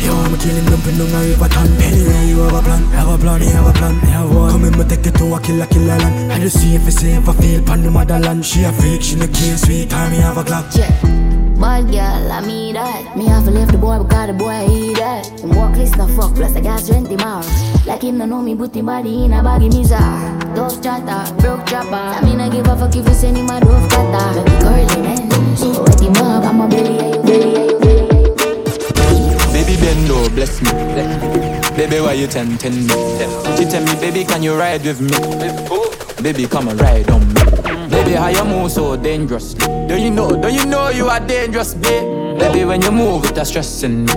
You 0.00 0.10
want 0.10 0.32
me 0.32 0.38
killing 0.38 0.64
them 0.64 0.82
in 0.88 0.98
the 0.98 1.04
river 1.04 1.48
town 1.48 1.68
Anyway, 1.78 2.26
you 2.26 2.40
have 2.40 2.54
a 2.54 2.62
plan, 2.62 2.82
have 2.90 3.08
a 3.08 3.18
plan, 3.18 3.40
you 3.42 3.50
have 3.50 3.66
a 3.66 3.72
plan, 3.72 3.94
you 3.94 4.08
have 4.08 4.34
one. 4.34 4.50
Come 4.50 4.64
in, 4.64 4.88
take 4.88 5.04
you 5.04 5.12
to 5.12 5.34
a 5.34 5.40
killer, 5.40 5.66
killer 5.66 5.98
land. 5.98 6.32
I 6.32 6.40
just 6.40 6.60
see 6.60 6.74
if 6.74 6.86
it's 6.88 6.96
safe, 6.96 7.28
I 7.28 7.32
feel 7.34 7.62
pan 7.62 7.82
the 7.82 7.90
motherland. 7.90 8.44
She 8.44 8.64
a 8.64 8.72
freak, 8.72 9.02
she 9.02 9.16
no 9.16 9.26
care, 9.28 9.56
sweet 9.56 9.90
time, 9.90 10.10
me 10.10 10.18
have 10.18 10.38
a 10.38 10.44
clock 10.44 10.66
Bad 11.62 11.92
girl, 11.92 12.32
I 12.32 12.44
mean 12.44 12.74
that. 12.74 13.16
Me 13.16 13.26
have 13.26 13.44
to 13.44 13.52
leave 13.52 13.70
the 13.70 13.78
boy 13.78 14.02
because 14.02 14.26
the 14.26 14.32
boy 14.32 14.66
eat 14.68 14.96
that. 14.96 15.30
Him 15.40 15.50
walk 15.54 15.76
list 15.76 15.96
no 15.96 16.08
fuck 16.08 16.34
plus 16.34 16.56
I 16.56 16.60
got 16.60 16.84
20 16.84 17.14
miles. 17.14 17.46
Like 17.86 18.02
him 18.02 18.18
no 18.18 18.26
know 18.26 18.42
me, 18.42 18.56
put 18.56 18.74
him 18.74 18.86
body 18.86 19.24
in 19.24 19.32
a 19.32 19.44
baggy 19.44 19.68
mizar. 19.68 20.54
Dove 20.56 20.82
chatter, 20.82 21.22
broke 21.40 21.64
chopper. 21.64 21.94
I 21.94 22.20
mean 22.24 22.40
I 22.40 22.48
give 22.50 22.66
a 22.66 22.76
fuck 22.76 22.96
if 22.96 23.06
you 23.06 23.14
send 23.14 23.36
him 23.36 23.48
a 23.48 23.60
dove 23.60 23.88
cutter. 23.90 24.42
Baby 24.42 24.58
girl, 24.58 25.02
man, 25.06 25.56
so 25.56 25.84
wet 25.84 26.00
him 26.00 26.16
up. 26.16 26.42
I'm 26.42 26.60
a 26.62 26.68
belly, 26.68 26.96
yeah, 26.96 27.14
you 27.14 27.22
belly, 27.22 27.52
yeah, 27.54 27.64
you 27.70 27.78
belly. 27.78 28.08
Baby 29.54 29.74
bendo, 29.78 30.34
bless 30.34 30.60
me. 30.62 30.70
Baby, 31.76 32.00
why 32.00 32.14
you 32.14 32.26
tempting 32.26 32.88
me? 32.88 32.94
She 33.56 33.64
tell 33.70 33.84
me, 33.86 33.94
baby, 34.00 34.24
can 34.24 34.42
you 34.42 34.58
ride 34.58 34.82
with 34.82 35.00
me? 35.00 35.14
Baby, 36.20 36.48
come 36.48 36.66
and 36.68 36.80
ride 36.80 37.08
on 37.08 37.22
me. 37.32 37.41
Baby, 37.92 38.12
how 38.12 38.28
you 38.28 38.44
move 38.44 38.72
so 38.72 38.96
dangerously? 38.96 39.60
Do 39.86 39.96
you 39.96 40.10
know, 40.10 40.34
do 40.40 40.48
you 40.48 40.64
know 40.66 40.88
you 40.88 41.08
are 41.08 41.20
dangerous, 41.20 41.74
babe? 41.74 42.38
Baby, 42.38 42.64
when 42.64 42.80
you 42.82 42.90
move, 42.90 43.24
it's 43.26 43.50
stressing 43.50 44.06
me. 44.06 44.12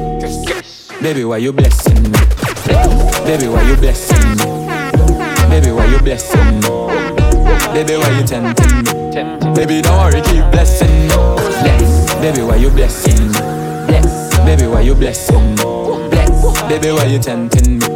Baby, 1.01 1.25
why 1.25 1.37
you 1.37 1.51
blessing 1.51 2.01
me? 2.03 2.19
Baby, 3.25 3.47
why 3.47 3.61
you 3.69 3.75
blessing 3.75 4.37
me? 4.37 4.45
Baby, 5.49 5.71
why 5.71 5.85
you 5.85 5.99
blessing 5.99 6.59
me? 6.61 6.69
Baby, 7.73 7.97
why 7.97 8.09
you 8.17 8.25
tempting 8.25 8.77
me? 8.77 9.53
Baby, 9.53 9.81
don't 9.81 9.97
worry, 9.99 10.21
keep 10.21 10.45
blessing 10.51 11.07
me. 11.07 11.15
Bless. 11.61 12.15
Baby, 12.15 12.41
why 12.43 12.55
you 12.55 12.69
blessing 12.69 13.27
me? 13.27 13.39
Bless. 13.87 14.37
Baby, 14.45 14.67
why 14.67 14.81
you 14.81 14.95
blessing 14.95 15.55
me? 15.55 15.63
Bless. 16.09 16.61
Baby, 16.69 16.91
why 16.91 17.05
you 17.05 17.19
tempting 17.19 17.79
me? 17.79 17.87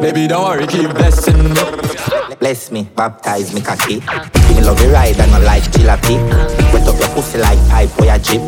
Baby, 0.00 0.28
don't 0.28 0.44
worry, 0.44 0.66
keep 0.66 0.90
blessing 0.90 1.52
me. 1.52 1.95
Bless 2.46 2.70
me, 2.70 2.84
baptize 2.94 3.52
me 3.52 3.60
cocky. 3.60 3.96
Me 4.54 4.60
love 4.62 4.80
you 4.80 4.92
ride 4.92 5.18
and 5.18 5.34
I 5.34 5.38
like 5.42 5.64
jalopy. 5.64 6.14
Wet 6.72 6.86
up 6.86 6.96
your 7.00 7.08
pussy 7.08 7.38
like 7.38 7.58
pipe 7.68 7.88
for 7.88 8.04
your 8.04 8.18
jeep. 8.18 8.40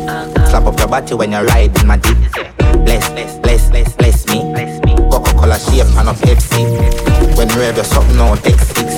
Slap 0.47 0.67
up 0.67 0.79
your 0.79 0.87
body 0.87 1.15
when 1.15 1.33
you 1.33 1.39
ride 1.39 1.77
in 1.77 1.85
my 1.85 1.97
deep. 1.97 2.15
Bless, 2.85 3.09
bless, 3.09 3.37
bless, 3.39 3.69
bless, 3.69 3.93
bless 3.97 4.25
me. 4.27 4.39
Coca-Cola 5.11 5.59
shape 5.59 5.91
and 5.99 6.07
a 6.07 6.13
Pepsi. 6.13 6.63
When 7.35 7.49
you 7.49 7.59
have 7.59 7.75
your 7.75 7.83
something 7.83 8.15
now, 8.15 8.35
take 8.35 8.61
six. 8.61 8.95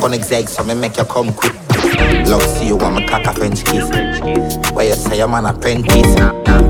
Gonna 0.00 0.16
exeg 0.16 0.48
so 0.48 0.64
me 0.64 0.74
make 0.74 0.96
you 0.96 1.04
come 1.04 1.32
quick. 1.32 1.54
Love 2.26 2.42
see 2.42 2.66
you 2.66 2.76
want 2.76 2.96
me 2.96 3.06
cock 3.06 3.24
a 3.24 3.32
French 3.34 3.64
kiss. 3.64 3.88
Where 4.72 4.88
you 4.88 4.94
say 4.94 5.20
I'm 5.20 5.34
an 5.34 5.46
apprentice. 5.46 6.16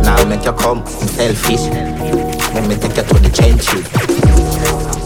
Now 0.04 0.22
make 0.28 0.44
you 0.44 0.52
come, 0.52 0.80
I'm 0.80 1.08
selfish. 1.08 1.64
Let 2.52 2.68
me 2.68 2.76
take 2.76 2.98
you 2.98 3.02
to 3.02 3.14
the 3.14 3.30
trenches. 3.32 3.88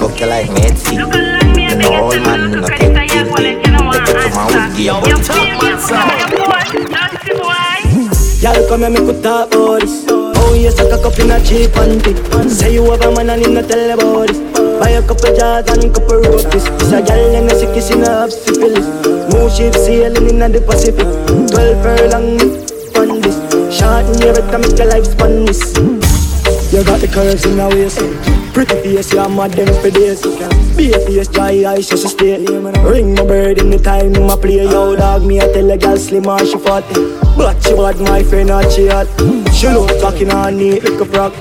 Fuck 0.01 0.19
you 0.19 0.27
like 0.27 0.51
me, 0.51 0.75
see. 0.75 1.46
You 1.67 1.75
know 1.79 1.93
all 1.93 2.15
man, 2.21 2.41
you 2.41 2.61
know 2.61 2.69
take 2.69 2.81
it. 2.81 2.95
Take 2.95 3.11
you 3.13 3.25
to 3.25 3.83
my 3.83 3.99
house, 3.99 4.77
dear. 4.77 4.95
Y'all 8.41 8.69
come 8.69 8.85
and 8.85 8.95
make 8.95 9.03
we 9.03 9.21
talk 9.23 9.49
about 9.49 9.81
this. 9.81 10.05
Oh, 10.09 10.55
you 10.55 10.71
suck 10.71 10.93
a 10.93 11.03
cup 11.03 11.19
in 11.19 11.31
a 11.33 11.43
cheap 11.43 11.71
panty. 11.73 12.15
Say 12.49 12.75
you 12.75 12.85
have 12.91 13.01
a 13.01 13.11
man 13.11 13.31
and 13.31 13.43
him 13.45 13.55
not 13.55 13.69
tell 13.69 13.91
about 13.91 14.29
this. 14.29 14.39
Buy 14.79 14.91
a 14.91 15.03
couple 15.03 15.35
jars 15.35 15.67
and 15.67 15.93
couple 15.93 16.21
rotis. 16.21 16.69
This 16.79 16.93
a 16.93 17.03
gal 17.03 17.35
and 17.35 17.51
a 17.51 17.55
sick 17.59 17.75
in 17.91 18.03
a 18.03 18.09
have 18.09 18.33
syphilis. 18.33 18.87
Move 19.35 19.51
ship 19.51 19.75
sailing 19.75 20.29
in 20.29 20.53
the 20.53 20.61
Pacific. 20.61 21.09
Twelve 21.51 21.83
furlong 21.83 22.39
on 22.95 23.21
this. 23.21 23.37
Short 23.75 24.07
in 24.07 24.23
your 24.23 24.35
better 24.35 24.59
make 24.59 24.79
your 24.79 24.87
life 24.87 25.07
span 25.07 25.45
this. 25.47 25.75
You 26.73 26.85
got 26.85 27.01
the 27.01 27.09
curves 27.13 27.45
in 27.45 27.57
your 27.57 27.71
waist. 27.71 28.46
Pretty 28.57 28.73
face, 28.81 29.13
you're 29.13 29.29
mad 29.29 29.53
them 29.53 29.69
for 29.83 29.91
days. 29.91 30.23
Be 30.77 30.89
a 30.91 30.99
face, 31.05 31.29
dry 31.29 31.63
eyes, 31.69 31.91
just 31.91 32.07
a 32.07 32.09
stay. 32.09 32.39
Ring 32.41 33.13
my 33.15 33.23
bird 33.23 33.59
in 33.59 33.69
the 33.69 33.79
time, 33.79 34.13
my 34.13 34.35
play. 34.35 34.65
Yo, 34.65 34.97
dog, 34.97 35.25
me, 35.25 35.41
I 35.43 35.53
tell 35.53 35.71
a 35.71 35.77
girl 35.77 35.99
slim 35.99 36.27
or 36.27 36.39
she 36.41 36.57
fat. 36.57 36.81
But 37.37 37.61
she 37.63 37.77
bad, 37.77 38.01
my 38.01 38.23
friend, 38.23 38.49
not 38.49 38.73
she 38.73 38.89
hot. 38.89 39.09
She 39.53 39.69
look 39.69 39.93
talking 40.01 40.31
on 40.33 40.57
neat 40.57 40.83
like 40.85 40.99
a 40.99 41.05
frog. 41.05 41.35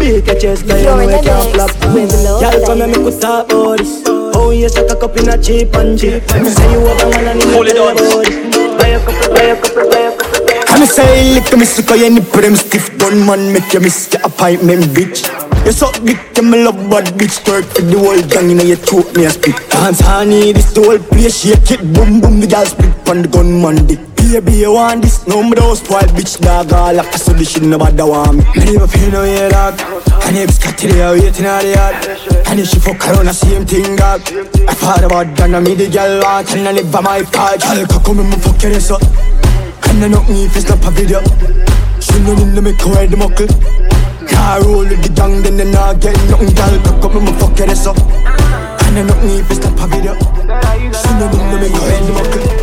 Beat 0.00 0.24
your 0.24 0.38
chest, 0.40 0.64
I 0.70 0.80
You're 0.80 0.96
know 0.96 1.00
in 1.04 1.10
you 1.12 1.16
the 1.20 1.22
can't 1.28 1.52
mix 1.52 1.76
flap. 1.76 1.92
with 1.92 2.12
Lord 2.24 2.40
Y'all 2.40 2.64
come 2.64 2.80
and 2.80 2.92
Famous. 2.94 2.96
make 2.96 3.14
we 3.14 3.20
talk 3.20 3.52
about 3.52 3.76
this. 3.76 3.92
Oh 4.32 4.50
yes, 4.50 4.76
I 4.80 4.88
cock 4.88 5.02
up 5.04 5.16
in 5.20 5.28
a 5.28 5.36
cheap 5.36 5.74
and 5.76 5.92
cheap. 6.00 6.24
Me 6.40 6.48
say 6.48 6.72
you 6.72 6.80
have 6.88 7.04
a 7.04 7.10
man 7.12 7.36
and 7.36 7.42
you 7.52 7.52
tell 7.68 7.92
about 7.92 8.24
it. 8.24 8.80
Buy 8.80 8.96
a 8.96 8.98
couple, 9.04 9.28
buy 9.36 9.44
a 9.44 9.60
couple, 9.60 9.90
buy 9.92 10.08
a 10.08 10.16
couple. 10.16 10.72
And 10.72 10.80
me 10.80 10.86
say 10.88 11.34
lick 11.36 11.52
me 11.52 11.66
sick 11.66 11.90
of 11.90 12.00
you 12.00 12.08
nip 12.08 12.32
them 12.32 12.56
stiff 12.56 12.96
Gun 12.96 13.26
man 13.26 13.52
make 13.52 13.70
you 13.74 13.80
miss 13.80 14.06
the 14.08 14.24
appointment 14.24 14.84
bitch 14.96 15.20
you 15.64 15.72
suck 15.72 15.94
dick, 16.04 16.18
you 16.36 16.42
me 16.42 16.64
love 16.64 16.76
bad 16.90 17.06
bitch 17.18 17.38
Twerk 17.44 17.64
for 17.64 17.82
the 17.82 17.98
whole 17.98 18.22
gang 18.28 18.50
inna 18.50 18.64
your 18.64 18.76
throat, 18.76 19.14
me 19.16 19.24
a 19.24 19.30
spit. 19.30 19.56
Dance 19.70 20.00
honey, 20.00 20.52
this 20.52 20.72
the 20.72 20.82
whole 20.82 20.98
place 20.98 21.40
shake 21.42 21.70
it 21.70 21.80
Boom 21.94 22.20
boom, 22.20 22.40
the 22.40 22.46
girl 22.46 22.66
split 22.66 22.92
pon 23.04 23.22
the 23.22 23.28
gunman 23.28 23.86
dick 23.86 24.00
Baby, 24.32 24.64
you 24.64 24.72
want 24.72 25.02
this? 25.02 25.26
No, 25.26 25.42
me 25.42 25.50
don't 25.52 25.76
spoil 25.76 26.08
bitch 26.16 26.40
dog 26.40 26.72
All 26.72 26.94
like 26.94 27.12
so 27.14 27.34
this 27.34 27.52
shit 27.52 27.64
nobody 27.64 28.02
want 28.02 28.38
me. 28.38 28.44
Me 28.56 28.72
never 28.72 28.88
pay 28.88 29.10
no 29.10 29.24
yeah 29.24 29.50
dog 29.50 29.78
And 30.24 30.38
if 30.38 30.50
Scotty 30.54 30.88
there 30.88 31.12
waiting 31.12 31.44
at 31.44 31.60
the 31.60 31.76
yard 31.76 32.46
And 32.48 32.60
if 32.60 32.68
she 32.68 32.78
fuck 32.78 33.04
around 33.08 33.26
the 33.26 33.34
same 33.34 33.66
thing 33.66 33.94
dog. 33.96 34.22
I 34.66 34.72
thought 34.72 35.04
about 35.04 35.36
done 35.36 35.62
me 35.62 35.74
the 35.74 35.90
girl 35.90 36.22
want 36.22 36.50
And 36.54 36.66
I 36.66 36.72
live 36.72 36.90
by 36.90 37.02
my 37.02 37.22
part. 37.24 37.60
Girl, 37.60 37.84
come 37.86 38.16
come 38.16 38.30
me 38.30 38.36
fuck 38.36 38.62
your 38.62 38.72
ass 38.72 38.90
up. 38.90 39.02
And 39.92 40.02
I 40.02 40.08
know 40.08 40.24
me 40.24 40.46
if 40.46 40.56
it's 40.56 40.66
not 40.66 40.80
a 40.80 40.90
video. 40.90 41.20
She 42.00 42.16
know 42.24 42.34
me 42.34 42.54
no 42.56 42.60
make 42.62 42.80
her 42.80 43.06
the 43.06 43.16
muckle 43.18 44.01
Car 44.28 44.62
roll 44.62 44.86
with 44.86 45.02
the 45.02 45.08
gang, 45.14 45.42
then 45.42 45.56
they 45.56 45.70
not 45.70 46.00
get 46.00 46.16
nothing, 46.30 46.54
girl. 46.54 46.74
Cock 46.84 47.04
up, 47.04 47.14
I'ma 47.16 47.32
fuck 47.38 47.58
your 47.58 47.70
ass 47.70 47.86
up. 47.86 47.98
And 47.98 48.98
I 48.98 49.02
nothing 49.02 49.30
if 49.38 49.50
it's 49.50 49.60
stop 49.60 49.80
a 49.80 49.86
video. 49.86 50.14
Know 51.18 51.28
me, 51.28 51.38
no 51.38 51.56
make 51.60 51.72
her 51.72 51.90
head 51.90 52.04
muckle. 52.14 52.62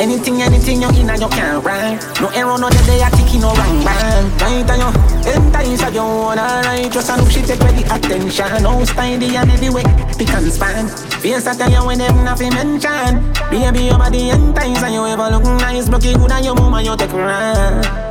Anything, 0.00 0.40
anything 0.40 0.80
you 0.80 0.88
in 0.88 1.10
and 1.10 1.20
you 1.20 1.28
can't 1.28 1.62
rhyme 1.62 1.98
No 2.22 2.28
error, 2.28 2.56
no 2.56 2.70
dead, 2.70 2.84
they 2.86 3.02
are 3.02 3.10
ticking 3.10 3.42
no 3.42 3.52
wrong 3.52 3.84
bang 3.84 4.30
Right 4.38 4.70
on 4.70 4.80
you, 4.80 5.72
inside 5.72 5.94
your 5.94 6.04
own 6.04 6.38
alright 6.38 6.90
Just 6.90 7.10
a 7.10 7.16
look, 7.16 7.30
she 7.30 7.42
take 7.42 7.60
ready 7.60 7.82
attention. 7.82 8.62
No 8.62 8.82
style, 8.84 9.22
and 9.22 9.50
everywhere, 9.50 9.84
pick 10.16 10.30
and 10.30 10.50
span. 10.50 10.88
Face 11.20 11.44
tell 11.44 11.70
you 11.70 11.84
when 11.84 11.98
them 11.98 12.24
nothing 12.24 12.54
mention 12.54 13.32
Baby, 13.50 13.84
your 13.84 13.98
body 13.98 14.30
entice 14.30 14.82
and 14.82 14.94
you 14.94 15.06
ever 15.06 15.28
look 15.30 15.44
nice 15.60 15.88
it 15.88 16.16
good 16.16 16.32
and 16.32 16.44
your 16.46 16.54
mama, 16.54 16.80
you 16.80 16.96
take 16.96 17.12
run 17.12 18.09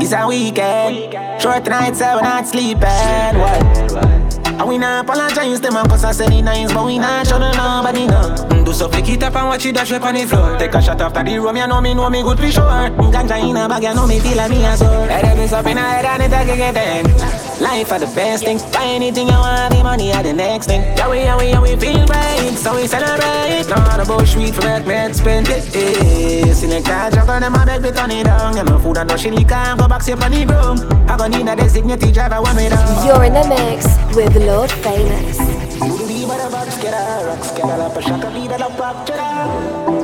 it's 0.00 0.12
a 0.12 0.26
weekend. 0.26 1.40
Short 1.40 1.66
nights, 1.66 2.00
we're 2.00 2.22
not 2.22 2.46
sleeping. 2.46 2.80
What? 2.80 4.34
And 4.46 4.68
we 4.68 4.78
not 4.78 5.04
apologize 5.04 5.60
them 5.60 5.72
cause 5.88 6.04
I 6.04 6.12
said 6.12 6.32
it 6.32 6.42
nice 6.42 6.72
But 6.72 6.86
we 6.86 6.96
not 6.96 7.26
show 7.26 7.38
nobody 7.38 8.06
no 8.06 8.64
Do 8.64 8.72
so 8.72 8.88
flick 8.88 9.08
it 9.08 9.22
up 9.24 9.34
and 9.34 9.48
watch 9.48 9.66
it 9.66 9.74
dash 9.74 9.90
up 9.90 10.04
on 10.04 10.14
the 10.14 10.24
floor 10.26 10.56
Take 10.58 10.74
a 10.74 10.80
shot 10.80 11.00
after 11.00 11.24
the 11.24 11.40
room, 11.40 11.56
you 11.56 11.66
know 11.66 11.80
me, 11.80 11.92
know 11.92 12.08
me 12.08 12.22
good 12.22 12.38
for 12.38 12.50
sure 12.52 12.62
Ganja 12.62 13.50
in 13.50 13.56
a 13.56 13.68
bag, 13.68 13.82
you 13.82 13.94
know 13.94 14.06
me 14.06 14.20
feel 14.20 14.36
like 14.36 14.50
me 14.50 14.64
a 14.64 14.76
soul 14.76 15.08
Head 15.08 15.24
up, 15.24 15.52
up 15.52 15.66
in 15.66 15.76
a 15.76 15.80
head 15.80 16.04
and 16.04 16.22
it 16.22 16.50
a 16.50 16.56
get 16.56 16.76
in 16.76 17.53
Life 17.60 17.92
are 17.92 18.00
the 18.00 18.06
best 18.14 18.44
thing. 18.44 18.58
Buy 18.72 18.84
anything 18.84 19.28
you 19.28 19.34
want, 19.34 19.72
the 19.74 19.82
money 19.82 20.12
are 20.12 20.22
the 20.22 20.32
next 20.32 20.66
thing. 20.66 20.82
Yeah, 20.96 21.08
we, 21.08 21.18
yeah, 21.18 21.38
we, 21.38 21.48
yeah, 21.50 21.60
we 21.60 21.76
feel 21.76 22.04
right, 22.06 22.52
so 22.56 22.74
we 22.74 22.86
celebrate. 22.86 23.68
Not 23.68 24.00
about 24.00 24.26
sweet 24.26 24.54
for 24.54 24.62
make 24.62 24.86
me 24.86 25.12
spend 25.12 25.48
it. 25.48 25.74
Eh. 25.76 26.52
Select 26.52 26.88
a 26.88 27.10
jug 27.14 27.28
on 27.28 27.42
them, 27.42 27.54
I 27.54 27.64
beg 27.64 27.82
me 27.82 27.92
turn 27.92 28.10
it 28.10 28.24
down. 28.24 28.56
Yeah, 28.56 28.64
my 28.64 28.80
food 28.82 28.96
and 28.98 29.08
no 29.08 29.16
chili 29.16 29.44
can 29.44 29.76
go 29.76 29.86
back 29.86 30.02
on 30.08 30.18
the 30.18 30.46
room. 30.46 31.08
I 31.08 31.16
gon' 31.16 31.30
need 31.30 31.48
a 31.48 31.54
designated 31.54 32.12
driver 32.12 32.42
when 32.42 32.56
we 32.56 32.68
down. 32.68 33.06
You're 33.06 33.24
in 33.24 33.34
the 33.34 33.46
mix 33.48 33.86
with 34.16 34.34
Lord 34.36 34.70
Famous. 34.70 35.38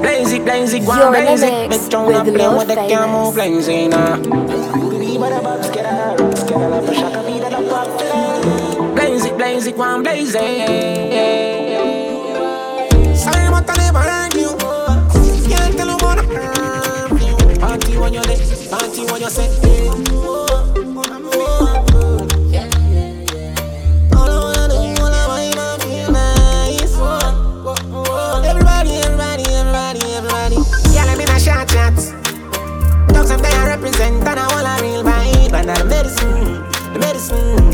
Blazy, 0.00 0.38
blazy, 0.38 0.78
go 0.80 0.92
on, 0.92 1.12
blazy. 1.12 1.46
Bitch, 1.46 1.90
don't 1.90 2.14
up 2.14 2.26
play 2.26 2.48
with 2.48 2.68
the 2.68 2.74
camel, 2.74 3.32
blazy, 3.32 3.88
nah. 3.88 4.16
Blazy, 4.16 5.18
blaze, 9.40 9.66
it 9.66 9.76
one 9.76 10.03
blaze. 10.03 10.33
Sorry, 10.33 10.59
but 13.50 13.70
I 13.70 13.76
never 13.79 13.98
heard 13.98 14.35
you. 14.35 14.55
Can't 15.48 15.76
tell 15.79 15.88
you 15.88 15.96
what 16.05 16.18
I 16.18 16.24
heard 16.24 17.22
you. 17.22 17.37
Party 17.59 17.96
when 17.96 18.12
you're 18.12 18.22
there, 18.24 18.37
party 18.68 19.07
when 19.07 19.20
you're 19.20 19.31
set. 19.31 19.50
Dogs 33.09 33.31
and 33.31 33.42
they 33.42 33.53
are 33.53 33.66
represent 33.66 34.29
and 34.29 34.38
I 34.38 34.46
want 34.53 34.66
a 34.66 34.83
real 34.83 35.03
vibe 35.03 35.55
and 35.55 35.70
a 35.70 35.85
medicine, 35.85 36.62
the 36.92 36.98
medicine. 36.98 37.69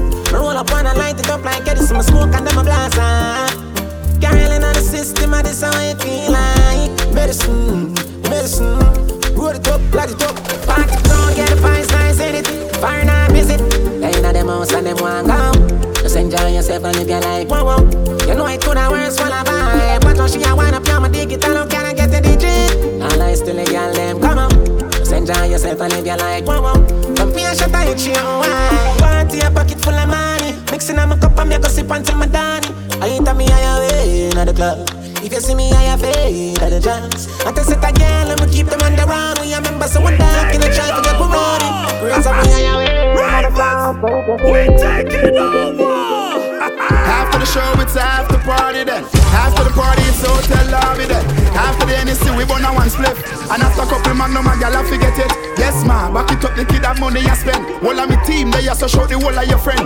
And 0.87 0.99
light 0.99 1.19
it 1.19 1.29
up 1.29 1.45
like 1.45 1.67
Edison. 1.67 1.97
Me 1.97 2.03
smoke 2.03 2.35
and 2.35 2.47
then 2.47 2.57
me 2.57 2.63
blast 2.63 2.97
ah. 2.99 3.51
Girl 4.21 4.53
in 4.53 4.63
the 4.63 4.75
system, 4.75 5.35
and 5.35 5.45
this 5.45 5.63
how 5.63 5.75
it 5.83 6.01
feel 6.01 6.31
like 6.31 6.95
medicine, 7.13 7.93
medicine. 8.23 8.79
Roll 9.35 9.51
it 9.51 9.67
up, 9.67 9.81
light 9.93 10.11
it 10.11 10.23
up. 10.23 10.37
Party 10.65 10.97
down, 11.03 11.35
get 11.35 11.51
the 11.51 11.57
fire 11.57 11.85
nice 11.91 12.21
in 12.21 12.35
it. 12.37 12.47
Fire 12.77 13.05
not 13.05 13.33
visit. 13.33 13.59
They 14.01 14.15
in 14.15 14.23
them 14.23 14.49
house 14.49 14.73
and 14.73 14.87
them 14.87 14.97
want 15.03 15.27
go. 15.27 15.93
Just 16.03 16.17
enjoy 16.17 16.55
yourself 16.55 16.85
and 16.85 16.97
live 16.97 17.09
your 17.09 17.21
life. 17.21 17.49
Whoa, 17.49 17.65
whoa. 17.65 18.27
You 18.27 18.35
know 18.35 18.47
it 18.47 18.61
could 18.63 18.79
have 18.79 18.93
worse 18.93 19.19
while 19.19 19.33
I 19.33 19.43
vibe. 19.43 20.03
But 20.03 20.17
now 20.17 20.29
she 20.29 20.43
a 20.45 20.55
wind 20.55 20.77
up, 20.77 20.87
you 20.87 21.01
my 21.01 21.09
dig 21.09 21.33
it, 21.33 21.45
I 21.45 21.53
don't 21.53 21.69
care, 21.69 21.93
get 21.95 22.11
the 22.11 22.21
digit. 22.21 23.03
All 23.03 23.23
I 23.23 23.35
still 23.35 23.59
a 23.59 23.65
girl, 23.65 23.93
them 23.93 24.21
come 24.21 24.39
on. 24.39 24.51
Just 24.93 25.13
enjoy 25.13 25.51
yourself 25.51 25.81
and 25.81 25.93
live 25.93 26.07
your 26.07 26.17
life. 26.17 26.45
Whoa, 26.45 26.63
whoa. 26.63 27.15
Come 27.17 27.35
here, 27.35 27.55
shut 27.57 27.75
up, 27.75 27.89
you 27.89 27.95
chill. 27.97 28.43
Party 29.03 29.41
a 29.41 29.51
pocket 29.51 29.81
full 29.81 29.95
of 29.95 30.09
money. 30.09 30.36
Mixing 30.71 30.99
up 30.99 31.09
my 31.09 31.19
cup 31.19 31.39
and 31.39 31.49
me 31.51 31.59
go 31.59 31.69
sip 31.69 31.91
until 31.91 32.17
my 32.17 32.27
done. 32.27 32.65
I 33.03 33.09
ain't 33.09 33.37
me 33.37 33.47
higher 33.49 33.81
way 33.89 34.31
in 34.31 34.47
the 34.47 34.53
club. 34.53 34.89
If 35.25 35.33
you 35.33 35.41
see 35.41 35.55
me, 35.55 35.73
I 35.73 35.83
have 35.91 36.01
faith 36.01 36.63
at 36.63 36.71
the 36.71 36.81
chance. 36.81 37.29
I 37.47 37.53
tell 37.53 37.65
set 37.65 37.83
again, 37.83 38.29
let 38.29 38.41
me 38.41 38.53
keep 38.53 38.67
them 38.67 38.81
on 38.83 38.97
the 38.97 39.07
run. 39.07 39.37
We 39.41 39.55
are 39.55 39.61
members, 39.61 39.93
so 39.93 40.01
one 40.01 40.19
dark 40.19 40.55
in 40.55 40.61
the 40.61 40.69
try 40.69 40.89
to 40.91 41.03
get 41.03 41.19
running. 41.19 42.05
Raise 42.05 42.27
up 42.27 42.37
me 42.45 42.53
higher 42.53 42.77
way 42.79 42.97
club. 43.57 43.97
We 44.45 44.67
taking 44.77 45.39
over. 45.39 46.61
After 46.61 47.39
the 47.39 47.47
show, 47.47 47.81
it's 47.81 47.97
after 47.97 48.39
party 48.39 48.85
then. 48.85 49.16
After 49.37 49.65
the 49.69 49.73
party, 49.77 50.03
it's 50.09 50.25
hotel 50.25 50.67
lobby 50.73 51.05
then. 51.05 51.25
After 51.53 51.87
the 51.87 51.95
NSC, 52.01 52.33
we 52.37 52.45
burn 52.49 52.65
a 52.65 52.73
one 52.73 52.89
split. 52.89 53.17
And 53.53 53.63
after 53.63 53.85
a 53.85 53.87
couple 53.87 54.15
magnum, 54.15 54.49
a 54.49 54.57
gal 54.59 54.75
I 54.75 54.83
forget 54.89 55.17
it. 55.21 55.31
Yes, 55.57 55.85
ma, 55.85 56.13
back 56.13 56.33
it 56.33 56.45
up, 56.45 56.57
the 56.57 56.65
kid 56.65 56.85
have 56.85 57.01
money 57.01 57.21
you 57.21 57.35
spend. 57.35 57.65
All 57.85 57.99
of 57.99 58.09
me 58.09 58.17
team, 58.27 58.51
they 58.51 58.67
also 58.69 58.89
show 58.89 59.07
the 59.07 59.19
whole 59.19 59.37
of 59.37 59.47
your 59.49 59.59
friend. 59.59 59.85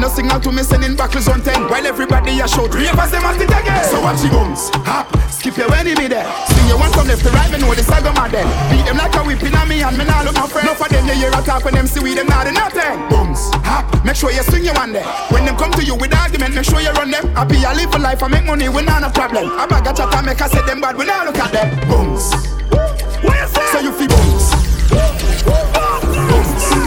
No 0.00 0.08
signal 0.08 0.40
to 0.40 0.50
me 0.50 0.62
sending 0.64 0.96
back 0.96 1.12
on 1.12 1.44
10. 1.44 1.68
While 1.68 1.84
everybody 1.84 2.40
three 2.40 2.88
of 2.88 2.96
us, 2.96 3.10
them 3.12 3.20
at 3.20 3.36
it 3.36 3.52
again. 3.52 3.84
So 3.84 4.00
watch 4.00 4.24
you 4.24 4.32
bums, 4.32 4.72
hop, 4.88 5.12
skip 5.28 5.60
your 5.60 5.68
enemy 5.76 6.08
there. 6.08 6.24
Sing 6.48 6.68
you 6.72 6.80
one 6.80 6.88
from 6.96 7.04
left 7.04 7.20
to 7.20 7.28
right, 7.36 7.52
me 7.52 7.60
know 7.60 7.68
the 7.76 7.84
of 7.84 8.16
my 8.16 8.32
then. 8.32 8.48
Beat 8.72 8.88
them 8.88 8.96
like 8.96 9.12
a 9.12 9.20
whipping 9.20 9.52
on 9.52 9.68
me 9.68 9.84
and 9.84 9.92
me 9.92 10.08
now 10.08 10.24
look 10.24 10.40
my 10.40 10.48
friend. 10.48 10.64
No 10.64 10.72
for 10.72 10.88
them, 10.88 11.04
you 11.04 11.20
hear 11.20 11.28
a 11.28 11.42
talk 11.44 11.68
when 11.68 11.74
them 11.76 11.84
see 11.86 12.00
we 12.00 12.16
them 12.16 12.32
not 12.32 12.48
in 12.48 12.54
nothing. 12.56 12.96
Bums, 13.12 13.52
hop, 13.60 13.84
make 14.08 14.16
sure 14.16 14.32
you 14.32 14.40
swing 14.48 14.64
your 14.64 14.72
one 14.80 14.96
there. 14.96 15.04
When 15.28 15.44
them 15.44 15.60
come 15.60 15.72
to 15.76 15.84
you 15.84 16.00
with 16.00 16.16
argument, 16.16 16.56
make 16.56 16.64
sure 16.64 16.80
you 16.80 16.96
run 16.96 17.12
them. 17.12 17.28
Happy 17.36 17.60
I 17.60 17.76
live 17.76 17.92
a 17.92 17.98
life, 18.00 18.22
I 18.24 18.28
make 18.32 18.46
money, 18.48 18.72
we 18.80 18.86
not 18.86 19.04
a 19.04 19.10
problem. 19.10 19.50
I 19.58 19.66
bag 19.66 19.86
a 19.86 19.92
chat 19.92 20.14
and 20.14 20.26
make 20.26 20.40
I 20.40 20.48
say 20.48 20.64
them 20.64 20.80
bad, 20.80 20.96
we 20.96 21.04
not 21.04 21.26
look 21.26 21.36
at 21.38 21.52
them. 21.52 21.68
Bums. 21.88 22.30
So 23.72 23.80
you 23.80 23.92
feel 23.92 24.08
bums. 24.08 24.50
Bums. 24.88 25.20
So 26.64 26.78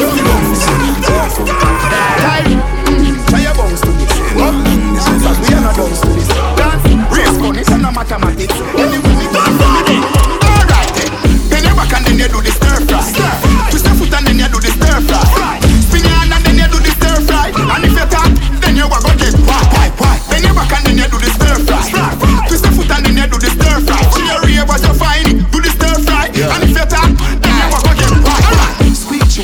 you 0.00 0.08
feel 0.16 0.24
bums. 0.24 0.64
Kyrie, 2.24 2.56
try 3.28 3.40
your 3.44 3.54
bones 3.54 3.80
to 3.80 3.90
this. 4.00 4.12
Up, 4.36 4.54
but 5.22 5.36
we 5.44 5.54
are 5.54 5.60
not 5.60 5.76
bones 5.76 6.00
to 6.00 6.08
this. 6.08 6.28
Dance, 6.56 6.84
race 7.12 7.38
money, 7.38 7.60
it's 7.60 7.70
not 7.70 7.94
mathematics. 7.94 8.56
Anyway, 8.80 9.05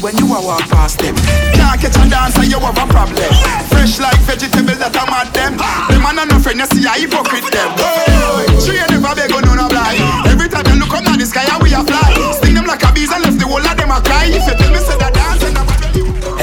when 0.03 0.19
you 0.19 0.27
are 0.35 0.43
walk 0.43 0.67
past 0.69 0.99
them. 0.99 1.15
Can't 1.55 1.81
catch 1.81 1.97
a 1.97 2.11
dance 2.11 2.37
and 2.37 2.51
you 2.51 2.59
have 2.59 2.77
a 2.77 2.87
problem. 2.91 3.33
Fresh 3.71 4.01
like 4.01 4.19
vegetable 4.27 4.75
that 4.75 4.99
I'm 4.99 5.15
at 5.15 5.31
them. 5.33 5.57
Them 5.89 6.03
man 6.03 6.19
are 6.19 6.27
no 6.27 6.43
friend, 6.43 6.59
you 6.59 6.67
see 6.67 6.85
I 6.87 6.99
hypocrite 6.99 7.47
them. 7.55 7.71
Oh, 7.79 8.12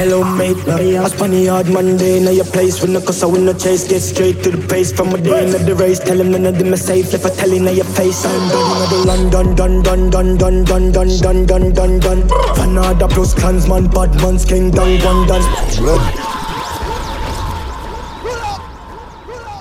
hello 0.10 0.24
mate. 0.38 0.58
I 0.67 1.08
spun 1.08 1.32
the 1.32 1.45
hard 1.45 1.67
Monday, 1.67 2.19
now 2.19 2.32
your 2.32 2.45
place 2.45 2.82
when 2.82 2.93
the 2.93 3.02
cause 3.02 3.22
I 3.24 3.28
win 3.28 3.45
no 3.45 3.54
chase. 3.54 3.88
Get 3.88 4.02
straight 4.02 4.43
to 4.43 4.52
the 4.52 4.67
pace 4.67 4.91
from 4.91 5.10
a 5.13 5.22
day 5.22 5.45
into 5.45 5.60
the 5.60 5.76
race. 5.76 6.00
Tell 6.00 6.19
him 6.19 6.32
none 6.32 6.45
of 6.45 6.58
them 6.58 6.74
are 6.74 6.78
safe. 6.78 7.13
If 7.13 7.26
I 7.26 7.30
tell 7.30 7.52
him 7.52 7.65
now 7.65 7.72
your 7.72 7.86
face, 7.86 8.26
I'm 8.26 8.50
done. 8.50 8.82
out 8.82 8.89
the 8.89 8.98
London, 9.10 9.56
done, 9.56 9.84
done, 9.84 10.10
done, 10.10 10.38
done, 10.38 10.63
done, 10.65 10.91
done, 10.91 11.17
done, 11.19 11.45
done, 11.45 11.74
done, 11.74 12.00
dun. 12.00 12.22
Vanada 12.58 13.10
plus 13.10 13.34
clansman, 13.34 13.88
bad 13.89 14.15
man's 14.22 14.45
king, 14.45 14.72
Done, 14.72 14.98
done, 15.00 15.28
done. 15.28 15.43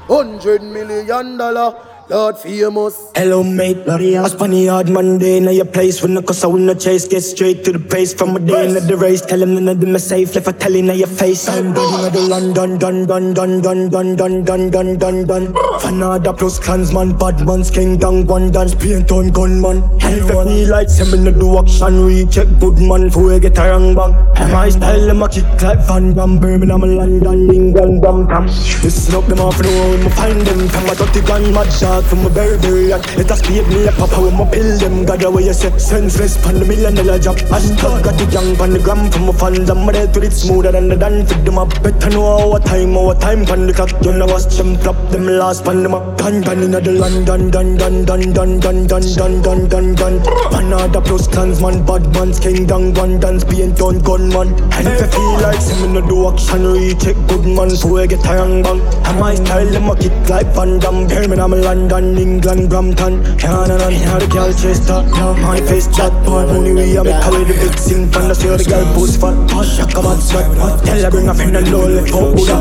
Hundred 0.08 0.62
million 0.62 1.36
dollar. 1.36 1.87
Lord 2.10 2.38
famous. 2.38 3.10
Hello, 3.14 3.42
mate. 3.42 3.86
I 3.86 4.28
spun 4.28 4.50
the 4.52 4.66
hard 4.68 4.88
Monday. 4.88 5.40
Now 5.40 5.50
your 5.50 5.66
place 5.66 6.00
when 6.02 6.14
the 6.14 6.22
cause 6.22 6.42
I 6.42 6.46
win 6.46 6.64
the 6.64 6.74
chase. 6.74 7.06
Get 7.06 7.20
straight 7.20 7.64
to 7.64 7.72
the 7.72 7.78
pace 7.78 8.14
from 8.14 8.34
a 8.34 8.40
day 8.40 8.66
into 8.66 8.80
the 8.80 8.96
race. 8.96 9.20
Tell 9.20 9.42
him 9.42 9.52
none 9.54 9.68
of 9.68 9.80
them 9.80 9.94
are 9.94 9.98
safe. 9.98 10.34
Left 10.34 10.48
a 10.48 10.54
telling 10.54 10.86
now 10.86 10.94
your 10.94 11.06
face. 11.06 11.46
I'm 11.46 11.74
done 11.74 12.00
with 12.02 12.14
the 12.14 12.20
London, 12.20 12.78
done, 12.78 13.04
done, 13.04 13.34
done, 13.34 13.60
done, 13.60 13.90
done, 13.90 14.16
done, 14.16 14.42
done, 14.42 14.70
done, 14.70 14.96
done, 14.96 15.26
done. 15.26 15.46
Fanada 15.82 16.32
plus 16.32 16.58
clansman, 16.58 17.14
bad 17.18 17.44
man's 17.44 17.70
king, 17.70 17.98
down 17.98 18.26
one 18.26 18.50
dance, 18.52 18.74
paint 18.74 19.12
on 19.12 19.28
gunman. 19.28 19.82
If 20.00 20.30
me 20.46 20.64
like 20.64 20.88
him 20.88 21.12
in 21.12 21.24
the 21.24 21.32
do 21.32 21.58
action, 21.58 22.06
recheck 22.06 22.48
good 22.58 22.78
man 22.78 23.10
for 23.10 23.24
we 23.24 23.38
get 23.38 23.58
a 23.58 23.68
wrong 23.68 23.94
bang. 23.94 24.12
My 24.50 24.70
style, 24.70 25.04
them 25.04 25.22
a 25.22 25.28
kick 25.28 25.44
like 25.60 25.80
Van 25.86 26.14
Damme, 26.14 26.38
Birmingham, 26.38 26.80
London, 26.80 27.52
England, 27.52 28.00
bam, 28.00 28.26
bam. 28.26 28.46
Listen 28.46 29.14
up, 29.14 29.26
them 29.26 29.40
off 29.40 29.58
the 29.58 29.68
road, 29.68 30.00
me 30.00 30.08
find 30.16 30.40
them. 30.40 30.68
From 30.68 30.88
a 30.88 30.94
dirty 30.94 31.20
gun, 31.20 31.52
mad 31.52 31.70
shot 31.70 31.97
from 32.04 32.26
a 32.26 32.30
berry 32.30 32.92
and 32.92 33.04
Let 33.16 33.30
us 33.30 33.40
speed 33.40 33.66
me 33.68 33.86
a 33.86 33.92
papa 33.92 34.20
when 34.20 34.36
my 34.36 34.44
pill 34.50 34.78
them 34.78 35.04
God 35.04 35.22
away 35.24 35.44
you 35.44 35.52
say 35.52 35.70
senseless 35.78 36.36
pan 36.44 36.58
the 36.58 36.64
million 36.64 36.94
dollar 36.94 37.18
job 37.18 37.36
Hashtag 37.52 38.02
got 38.04 38.16
the 38.18 38.26
young 38.30 38.56
pan 38.56 38.72
the 38.72 38.78
gram 38.78 39.10
from 39.10 39.26
my 39.26 39.32
fans 39.32 39.70
I'm 39.70 39.86
to 39.86 40.20
it 40.22 40.32
smoother 40.32 40.72
than 40.72 40.88
the 40.88 40.96
dance 40.96 41.32
Fit 41.32 41.44
them 41.44 41.58
up 41.58 41.70
better 41.82 42.10
know 42.10 42.52
our 42.52 42.60
time 42.60 42.96
our 42.96 43.14
time 43.14 43.44
pan 43.44 43.66
the 43.66 43.72
clock 43.72 43.90
You 44.02 44.12
know 44.12 44.26
watch 44.26 44.46
them 44.56 44.76
flop 44.78 44.98
them 45.10 45.26
last 45.26 45.64
pan 45.64 45.82
them 45.82 45.94
up 45.94 46.16
Dun 46.18 46.40
dun 46.42 46.62
in 46.62 46.70
the 46.70 46.80
London 46.92 47.50
dun 47.50 47.76
dun 47.76 48.04
dun 48.04 48.32
dun 48.32 48.60
dun 48.60 48.86
dun 48.86 49.02
dun 49.16 49.42
dun 49.42 49.68
dun 49.68 49.94
dun 49.94 50.14
Panada 50.52 51.00
plus 51.04 51.26
clansman 51.28 51.84
bad 51.86 52.04
man's 52.14 52.38
king 52.38 52.66
down 52.66 52.94
one 52.94 53.18
dance 53.18 53.44
paint 53.44 53.80
on 53.80 53.98
gunman 54.00 54.52
And 54.74 54.88
if 54.88 55.00
you 55.00 55.06
feel 55.08 55.34
like 55.40 55.60
some 55.60 55.84
in 55.84 55.94
the 55.94 56.02
do 56.02 56.28
action 56.28 56.64
recheck 56.66 57.16
good 57.28 57.46
man 57.46 57.70
so 57.70 57.94
we 57.94 58.06
get 58.06 58.24
a 58.26 58.34
young 58.34 58.62
bang 58.62 58.80
And 59.06 59.18
my 59.20 59.34
style 59.34 59.66
them 59.66 59.90
a 59.90 59.96
kick 59.96 60.28
like 60.28 60.46
Van 60.54 60.78
Damme 60.78 61.06
Birmingham 61.06 61.52
London 61.88 62.18
England, 62.18 62.68
Brampton. 62.68 63.38
Canada, 63.38 63.88
the 63.88 64.28
girl 64.30 64.52
chase 64.52 64.86
top 64.86 65.06
yeah, 65.08 65.32
My 65.40 65.58
face 65.60 65.88
chat, 65.88 66.12
boy, 66.24 66.44
money 66.46 66.72
we 66.72 66.96
a 66.96 67.02
make 67.02 67.24
away 67.24 67.44
the 67.44 67.54
big 67.54 67.78
sing 67.78 68.10
Fan 68.12 68.28
the 68.28 68.34
see 68.34 68.48
the 68.48 68.64
girl 68.68 68.84
post 68.94 69.20
fat. 69.20 69.34
Hush, 69.50 69.76
shaka 69.76 70.02
bad 70.02 70.20
sweat 70.20 70.84
Tell 70.84 71.02
her 71.02 71.10
bring 71.10 71.28
a 71.28 71.34
friend 71.34 71.56
and 71.56 71.72
low 71.72 71.88
left 71.88 72.12
out 72.12 72.36
Buddha 72.36 72.56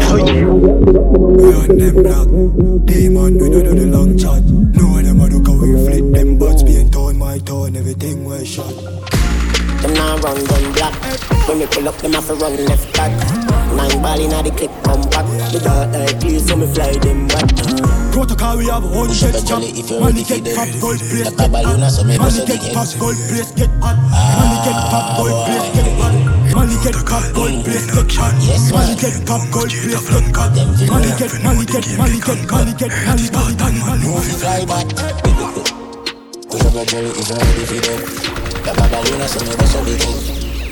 We 1.35 1.49
on 1.59 1.77
them 1.77 1.95
block. 2.03 2.29
Demon, 2.87 3.33
we 3.37 3.49
don't 3.51 3.67
do 3.67 3.73
the 3.75 3.87
long 3.91 4.17
chat. 4.17 4.43
No 4.47 5.01
them 5.01 5.19
a 5.19 5.27
look 5.27 5.47
how 5.47 5.59
we 5.59 5.75
flip 5.75 6.07
them 6.13 6.37
butts 6.37 6.63
Being 6.63 6.89
tone, 6.89 7.17
my 7.17 7.37
tone, 7.39 7.75
everything 7.75 8.23
we 8.23 8.45
shot. 8.45 8.71
Them 8.71 9.93
now 9.93 10.17
run, 10.23 10.39
run 10.39 10.65
black. 10.71 10.95
When 11.47 11.59
we 11.59 11.65
pull 11.67 11.87
up, 11.87 11.97
them 11.97 12.13
have 12.13 12.27
to 12.27 12.35
run 12.35 12.55
left 12.65 12.95
back. 12.95 13.11
Nine 13.75 14.01
ball 14.01 14.19
inna 14.19 14.41
the 14.41 14.51
clip, 14.55 14.71
come 14.83 15.03
back. 15.11 15.27
The 15.51 15.59
dark 15.59 15.95
eye 15.95 16.13
clear, 16.19 16.39
so 16.39 16.55
me 16.55 16.67
fly 16.73 16.93
them 16.99 17.27
back 17.27 17.96
Protocol 18.17 18.57
we 18.57 18.65
have 18.65 18.81
hundred 18.81 19.45
chop 19.45 19.61
Money 19.61 20.25
get 20.25 20.41
pop, 20.57 20.65
eh, 20.65 20.73
eh, 20.73 20.73
eh, 20.73 20.81
gold 20.81 20.97
place 21.05 21.29
get 21.37 21.37
hot. 21.37 21.53
Money 21.53 22.33
ah, 22.33 22.49
get 22.49 22.65
pop, 22.65 22.97
gold 22.97 23.21
place 23.21 23.53
get 23.53 23.69
hot. 23.77 23.93
Money 24.33 24.57
get 24.65 24.89
pop, 24.89 25.05
gold 25.21 25.45
place 25.45 25.69
get 25.69 25.89
hot. 26.01 26.17
Money 26.49 26.77
get 26.81 26.97
pop, 27.05 27.25
gold 27.37 27.61
place 27.61 27.85
get 27.93 28.09
hot. 28.17 28.33
Money 28.73 28.95
get 28.97 29.21
pop, 29.21 29.43
gold 29.53 29.69
place 29.69 30.01
get 30.09 30.33
hot. 30.33 30.49
Money 30.89 31.13
get, 31.13 31.29
money 31.45 31.65
get, 31.69 31.85
money 31.93 32.17
get, 32.17 32.41
money 32.49 32.73
get, 32.73 32.89
money, 33.05 33.29
money, 33.29 33.53
money, 33.53 33.81
money 33.85 34.09
Move 34.09 34.33
fly 34.41 34.65
back. 34.65 34.89
Push 36.49 36.65
up 36.65 36.73
a 36.73 36.81
jelly 36.89 37.13
you're 37.13 37.37
ready 37.37 37.69
for 37.69 37.77
them 37.85 38.01
The 38.65 38.71
babalina 38.73 39.29
so 39.29 39.45
me 39.45 39.53
bust 39.61 39.77
a 39.77 39.85
big 39.85 40.01
thing 40.01 40.17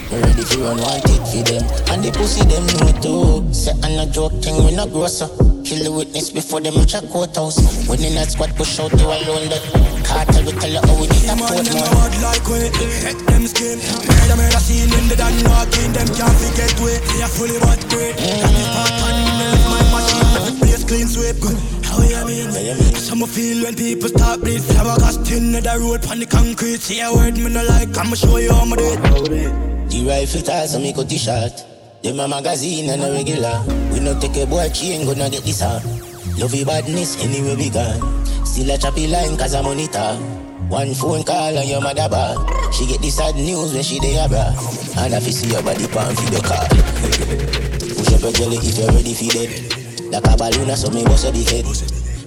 me 0.09 0.17
ready 0.17 0.41
for 0.49 0.73
tick 1.05 1.21
for 1.29 1.41
them. 1.45 1.61
And 1.93 2.01
the 2.01 2.09
pussy 2.09 2.41
them 2.49 2.65
know 2.73 2.89
too 3.05 3.53
Say 3.53 3.77
I'm 3.85 4.09
joke 4.09 4.33
thing, 4.41 4.65
we 4.65 4.73
no 4.73 4.89
grocer 4.89 5.29
Kill 5.65 5.81
the 5.81 5.91
witness 5.91 6.29
before 6.29 6.61
them 6.61 6.77
reach 6.77 6.93
a 6.93 7.01
courthouse. 7.09 7.57
When 7.89 7.97
in 8.05 8.13
that 8.13 8.29
squad 8.29 8.53
push 8.53 8.77
out 8.77 8.93
you 8.93 9.09
alone 9.09 9.49
that 9.49 9.65
Cartel 10.05 10.45
we 10.45 10.53
tell 10.61 10.69
you 10.69 10.77
how 10.77 10.93
we 10.93 11.09
did 11.09 11.25
a 11.25 11.33
them 11.33 11.41
Portmore 11.41 11.89
hard 11.89 12.13
like 12.21 12.45
we 12.45 12.69
Head 13.01 13.17
them 13.25 13.49
skin. 13.49 13.81
Murder, 13.81 14.37
murder 14.37 14.61
scene 14.61 14.93
in 14.93 15.09
the 15.09 15.17
Dan 15.17 15.33
knocking 15.41 15.89
Them 15.89 16.05
can't 16.13 16.37
forget 16.37 16.69
we. 16.77 17.01
They 17.01 17.25
are 17.25 17.33
fully 17.33 17.57
what 17.65 17.81
great 17.89 18.13
Got 18.13 18.53
me 18.53 18.61
part 18.77 18.93
on 18.93 19.17
in 19.17 19.25
the 19.25 19.45
left 19.49 19.65
my 19.65 19.81
machine 19.89 20.29
Make 20.37 20.45
the 20.45 20.53
place 20.61 20.83
clean 20.85 21.07
sweep. 21.09 21.41
Good. 21.41 21.57
How 21.81 21.97
you 22.05 22.21
mean? 22.29 22.53
Some 22.93 23.25
feel 23.25 23.65
when 23.65 23.73
people 23.73 24.13
start 24.13 24.45
bleed. 24.45 24.61
Flabbergast 24.61 25.25
in 25.33 25.49
the 25.49 25.65
road 25.81 26.05
Pon 26.05 26.21
the 26.21 26.29
concrete. 26.29 26.85
Say 26.85 27.01
a 27.01 27.09
word 27.09 27.41
me 27.41 27.49
no 27.49 27.65
like 27.65 27.89
I'ma 27.97 28.13
show 28.13 28.37
you 28.37 28.53
how 28.53 28.69
me 28.69 28.77
do 28.77 28.85
it. 28.93 29.01
The 29.89 29.97
rifle 30.05 30.45
toss 30.45 30.77
me 30.77 30.93
cut 30.93 31.09
the 31.09 31.17
shot. 31.17 31.57
Them 32.05 32.21
a 32.21 32.29
magazine 32.29 32.93
and 32.93 33.01
a 33.01 33.09
regular 33.17 33.84
We 33.95 34.01
no 34.01 34.11
take 34.19 34.35
a 34.35 34.45
boy 34.45 34.67
chain 34.75 35.07
gonna 35.07 35.29
get 35.29 35.43
this 35.47 35.61
hard. 35.61 35.79
Love 36.35 36.53
your 36.53 36.65
badness 36.65 37.15
anywhere 37.23 37.55
we 37.55 37.69
gone. 37.69 38.25
Still 38.45 38.69
a 38.71 38.77
choppy 38.77 39.07
line 39.07 39.37
cause 39.37 39.55
I'm 39.55 39.65
on 39.65 39.79
it 39.79 39.95
all. 39.95 40.17
One 40.67 40.93
phone 40.93 41.23
call 41.23 41.55
and 41.55 41.69
your 41.69 41.79
mother 41.79 42.09
bad 42.09 42.35
She 42.73 42.85
get 42.87 42.99
the 42.99 43.09
sad 43.09 43.35
news 43.35 43.73
when 43.73 43.83
she 43.83 43.99
dey 43.99 44.19
abroad. 44.19 44.51
And 44.99 45.13
if 45.13 45.25
you 45.25 45.31
see 45.31 45.47
your 45.47 45.63
body 45.63 45.87
pan 45.87 46.11
for 46.11 46.27
the 46.27 46.43
car. 46.43 46.67
Push 47.95 48.11
up 48.11 48.19
your 48.19 48.33
jelly 48.35 48.57
if 48.59 48.75
you're 48.75 48.91
ready 48.91 49.15
for 49.15 49.31
them. 49.31 50.11
Like 50.11 50.27
a 50.27 50.35
balloon 50.35 50.75
so 50.75 50.91
me 50.91 51.05
bust 51.07 51.23
a 51.23 51.31
big 51.31 51.47
head. 51.47 51.63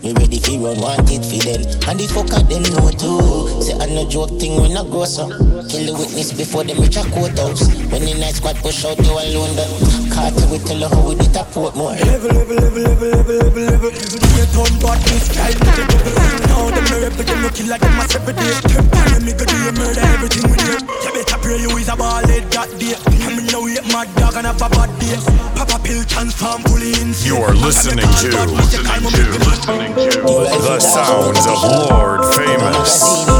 Me 0.00 0.16
ready 0.16 0.40
fi 0.40 0.56
run 0.56 0.80
want 0.80 1.04
it 1.12 1.20
fi 1.20 1.36
them. 1.44 1.68
And 1.84 2.00
the 2.00 2.08
fucker 2.08 2.48
them 2.48 2.64
know 2.72 2.88
too. 2.96 3.60
Say 3.60 3.76
I 3.76 3.92
no 3.92 4.08
joke 4.08 4.40
thing 4.40 4.56
when 4.56 4.72
I 4.72 4.88
grow 4.88 5.04
so 5.04 5.28
Kill 5.68 5.84
the 5.84 5.92
witness 5.92 6.32
before 6.32 6.64
them 6.64 6.80
reach 6.80 6.96
a 6.96 7.04
courthouse. 7.12 7.68
When 7.92 8.08
the 8.08 8.16
night 8.16 8.40
squad 8.40 8.56
push 8.64 8.86
out 8.88 8.96
you 9.04 9.12
alone 9.12 10.07
the 10.18 10.30
Carter 10.30 10.46
we 10.50 10.58
tell 10.58 10.80
her 10.82 10.88
how 10.88 11.08
we 11.08 11.14
did 11.14 11.36
a 11.36 11.42
Portmore 11.54 11.94
Level, 11.94 12.30
level, 12.34 12.56
level, 12.56 12.82
level, 12.82 13.08
level, 13.08 13.38
level, 13.38 13.62
level. 13.62 13.90
Be 13.90 14.30
a 14.42 14.46
ton 14.50 14.72
bad 14.82 14.98
this 15.06 15.28
guy 15.30 15.54
with 15.54 15.74
the 15.78 15.84
devil 15.86 16.38
Now 16.48 16.70
them 16.74 16.84
no 16.90 16.96
rebel, 16.98 17.24
them 17.24 17.42
no 17.42 17.48
kill 17.50 17.68
like 17.68 17.80
them 17.80 17.98
a 17.98 18.04
separate 18.08 18.36
day. 18.36 18.54
Them 18.74 18.86
pan 18.90 19.24
me 19.24 19.32
go 19.32 19.44
do 19.46 19.56
you 19.62 19.72
murder 19.78 20.06
everything 20.18 20.50
we 20.50 20.56
do. 20.58 20.74
You 21.06 21.10
better 21.14 21.38
pray 21.38 21.58
you 21.62 21.70
is 21.78 21.88
a 21.88 21.96
ball 21.96 22.26
head 22.26 22.44
that 22.50 22.70
day. 22.78 22.98
And 22.98 23.36
me 23.38 23.42
know 23.52 23.66
you 23.66 23.82
mad 23.94 24.08
dog 24.18 24.34
and 24.34 24.46
have 24.46 24.62
a 24.62 24.68
bad 24.68 24.90
day. 24.98 25.16
Papa 25.54 25.78
pill 25.82 26.02
transform 26.04 26.62
fully 26.66 26.90
insane 26.98 27.34
You 27.34 27.42
are 27.42 27.54
listening 27.54 28.02
to, 28.02 28.28
listening 28.58 29.94
to 29.94 30.18
the 30.66 30.80
sounds 30.80 31.46
of 31.46 31.62
Lord 31.62 32.26
Famous. 32.34 33.37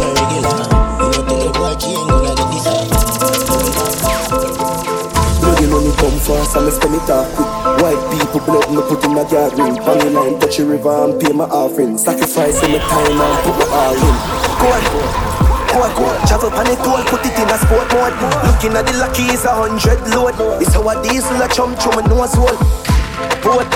Fast 6.58 6.64
me 6.64 6.70
spend 6.70 6.94
it 6.94 7.10
all 7.10 7.24
quick 7.34 7.50
White 7.82 8.02
people 8.10 8.40
blood 8.46 8.70
me 8.70 8.82
put 8.82 9.04
in 9.04 9.16
a 9.16 9.24
gathering 9.28 9.76
Banging 9.84 10.14
line 10.14 10.40
touch 10.40 10.56
the 10.56 10.66
river 10.66 10.90
and 11.04 11.20
pay 11.20 11.32
my 11.32 11.44
offering. 11.44 11.98
Sacrificing 11.98 12.72
my 12.72 12.78
time 12.78 13.20
and 13.20 13.38
put 13.44 13.56
my 13.58 13.66
all 13.70 13.94
in. 13.94 14.14
Go 14.58 14.66
on, 14.74 14.82
go 15.70 15.78
on, 15.82 15.90
go 15.94 16.04
on 16.04 16.26
Travel 16.26 16.50
pan 16.50 16.66
it 16.66 16.80
all, 16.80 17.02
put 17.06 17.24
it 17.26 17.38
in 17.38 17.48
a 17.48 17.58
sport 17.58 17.86
mode. 17.94 18.14
Looking 18.46 18.74
at 18.74 18.86
the 18.86 18.98
lucky 18.98 19.30
is 19.30 19.44
a 19.44 19.54
hundred 19.54 20.00
load. 20.10 20.34
It's 20.60 20.74
how 20.74 20.88
a 20.88 21.02
diesel 21.02 21.42
a 21.42 21.48
chum 21.48 21.76
chum 21.78 21.98
a 21.98 22.02
nose 22.08 22.34
hole 22.34 22.58
Boat, 23.42 23.68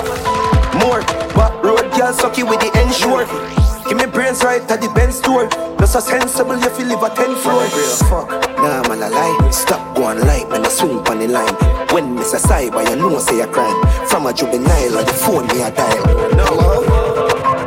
more. 0.79 1.01
Back 1.35 1.53
road 1.63 1.87
girl 1.95 2.13
sucky 2.13 2.43
with 2.43 2.59
the 2.59 2.69
ensure 2.81 3.62
Give 3.87 3.97
me 3.97 4.05
brains 4.05 4.43
right 4.43 4.61
at 4.71 4.81
the 4.81 4.89
Benz 4.95 5.17
store 5.17 5.47
Just 5.79 5.95
a 5.95 6.01
sensible 6.01 6.57
you 6.57 6.69
feel 6.69 6.87
live 6.87 7.03
a 7.03 7.09
ten 7.09 7.35
floor. 7.35 7.67
Fuck, 8.07 8.29
nah 8.57 8.81
man 8.87 9.03
I 9.03 9.09
lie. 9.09 9.49
Stop 9.51 9.95
going 9.95 10.19
light 10.19 10.49
man 10.49 10.65
I 10.65 10.69
swing 10.69 10.99
on 11.07 11.19
the 11.19 11.27
line. 11.27 11.53
When 11.91 12.15
Mr. 12.15 12.39
Cyber 12.39 12.87
you 12.89 12.95
know 12.95 13.19
say 13.19 13.41
a 13.41 13.47
crime. 13.47 13.75
From 14.07 14.27
a 14.27 14.33
juvenile 14.33 14.97
or 14.97 15.03
the 15.03 15.13
phone 15.13 15.47
me 15.47 15.61
a 15.61 15.71
dial. 15.71 16.05
No. 16.35 16.47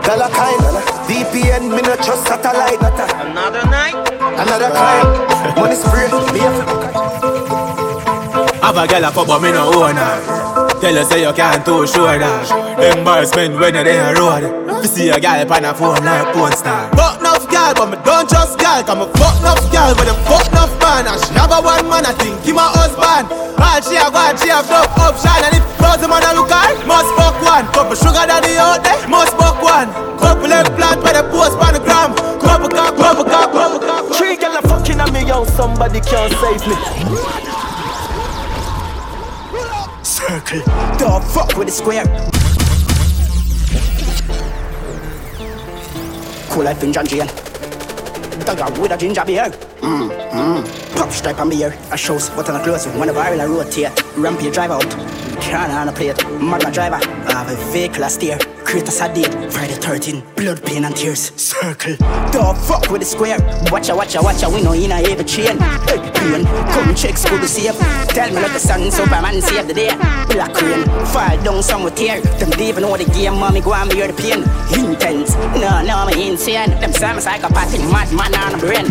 Dollar 0.01 0.31
kind. 0.33 0.61
VPN 1.07 1.71
me 1.71 1.83
no 1.83 1.95
trust 1.97 2.27
satellite. 2.27 2.81
Another 2.81 3.65
night? 3.71 3.95
Another 4.21 4.71
crime. 4.71 5.27
Money 5.57 5.75
spray 5.75 6.09
Me 6.33 6.41
a 6.41 6.51
Have 8.65 8.77
a 8.77 8.87
girl 8.87 9.05
a 9.05 9.11
fuck 9.13 9.27
but 9.27 9.41
me 9.41 9.53
no 9.53 9.73
own 9.73 9.97
her 9.97 10.46
Tell 10.81 10.95
her 10.95 11.05
say 11.05 11.23
you 11.25 11.33
can't 11.33 11.65
too 11.65 11.87
sure 11.89 12.19
that. 12.21 12.45
Embarrassment 12.77 13.57
when 13.57 13.75
you're 13.75 13.85
there 13.85 14.13
road. 14.13 14.45
You 14.85 14.89
see 14.89 15.09
a 15.09 15.17
girl 15.17 15.49
on 15.49 15.65
a 15.65 15.73
phone 15.73 16.05
like 16.05 16.29
porn 16.37 16.53
star. 16.53 16.93
Fuck 16.93 17.21
enough 17.21 17.49
girl 17.49 17.73
but 17.73 17.89
me 17.89 17.97
don't 18.05 18.29
trust 18.29 18.61
girl. 18.61 18.85
Cause 18.85 18.99
me 19.01 19.07
fuck 19.17 19.37
enough 19.41 19.65
girl 19.73 19.97
but 19.97 20.05
them 20.05 20.19
fuck 20.29 20.45
enough 20.53 20.75
man. 20.85 21.09
And 21.09 21.17
she 21.17 21.33
have 21.33 21.49
a 21.49 21.59
one 21.65 21.89
man 21.89 22.05
I 22.05 22.13
think 22.21 22.45
he 22.45 22.53
my 22.53 22.69
husband. 22.69 23.33
All 23.57 23.81
she 23.81 23.97
have 23.97 24.13
one 24.13 24.37
she 24.37 24.53
have 24.53 24.69
enough 24.69 24.93
option 25.01 25.33
And 25.49 25.57
if 25.57 25.65
thousand 25.81 26.13
man 26.13 26.23
a 26.29 26.31
look 26.37 26.53
her. 26.53 26.69
Must 26.85 27.11
fuck 27.17 27.37
one. 27.41 27.65
Couple 27.73 27.97
sugar 27.97 28.29
daddy 28.29 28.61
out 28.61 28.85
there 28.85 29.01
must 29.09 29.33
fuck 29.41 29.57
one. 29.65 29.89
Couple 30.21 30.53
implant 30.53 31.01
by 31.01 31.17
the 31.17 31.25
post 31.33 31.57
on 31.57 31.73
the 31.73 31.81
gram. 31.81 32.13
Couple 32.45 32.69
cock, 32.69 32.93
couple 33.01 33.25
cock, 33.25 33.51
couple 33.51 33.81
cock 33.81 34.13
Three 34.15 34.37
girl 34.37 34.57
a 34.57 34.63
fucking 34.63 35.01
on 35.01 35.13
me 35.13 35.27
yo 35.27 35.45
Somebody 35.45 36.01
can't 36.01 36.33
save 36.37 36.63
me 36.69 37.66
Circle, 40.07 40.63
dog, 40.99 41.25
fuck 41.25 41.57
with 41.59 41.67
the 41.67 41.73
square. 41.73 42.05
Cool 46.49 46.63
life 46.63 46.81
in 46.85 46.93
John 46.93 47.05
Jane. 47.09 47.27
Dog 48.45 48.79
with 48.79 48.93
a 48.93 48.97
ginger 48.97 49.25
beer. 49.25 49.51
Mmm, 49.81 50.09
mmm. 50.31 50.97
Pop 50.97 51.11
stripe 51.11 51.41
on 51.41 51.51
beer. 51.51 51.77
A 51.91 51.97
shows, 51.97 52.31
but 52.31 52.49
on 52.49 52.61
a 52.61 52.63
close. 52.63 52.87
One 52.87 53.09
of 53.09 53.17
our 53.17 53.49
rotate. 53.49 53.91
Rampy 54.17 54.49
drive 54.53 54.71
out. 54.71 55.26
Can 55.41 55.71
on 55.71 55.89
a 55.89 55.93
plate. 55.93 56.17
Magna 56.41 56.71
driver. 56.71 56.97
I 56.97 57.33
have 57.33 57.51
a 57.51 57.73
vehicle 57.73 58.05
a 58.05 58.11
steer. 58.11 58.39
Create 58.67 58.89
a 58.89 59.15
date, 59.15 59.53
Friday 59.53 59.75
13, 59.75 60.25
blood, 60.35 60.61
pain 60.65 60.85
and 60.85 60.97
tears, 60.97 61.31
circle. 61.41 61.95
Don't 62.33 62.59
fuck 62.59 62.91
with 62.91 63.01
the 63.01 63.07
square. 63.07 63.39
Watcha, 63.71 63.95
watcha, 63.95 64.19
watcha, 64.19 64.53
we 64.53 64.61
know 64.61 64.73
in 64.73 64.91
a 64.91 64.97
heavy 64.97 65.23
chain. 65.23 65.57
Pain, 65.87 66.45
come 66.45 66.93
check 66.97 67.17
school 67.17 67.39
to 67.39 67.47
safe. 67.47 67.79
Tell 68.09 68.29
me 68.29 68.35
let 68.35 68.53
the 68.53 68.59
sun, 68.59 68.91
Superman 68.91 69.41
save 69.41 69.69
the 69.69 69.73
day. 69.73 69.95
Black 70.35 70.61
rain, 70.61 70.85
fall 71.15 71.41
down 71.45 71.63
somewhere 71.63 71.95
tear. 71.95 72.21
Them 72.21 72.51
don't 72.51 72.61
even 72.61 72.83
know 72.83 72.97
the 72.97 73.05
game, 73.05 73.39
mommy, 73.39 73.61
go 73.61 73.73
and 73.73 73.89
bear 73.89 74.09
the 74.09 74.15
pain. 74.15 74.43
Intense, 74.75 75.37
no, 75.55 75.83
no, 75.87 76.05
me 76.07 76.29
insane. 76.29 76.71
Them 76.81 76.93
some 76.93 77.21
psychopathic 77.21 77.83
madman 77.83 78.35
on 78.35 78.51
the 78.51 78.59
brain. 78.59 78.87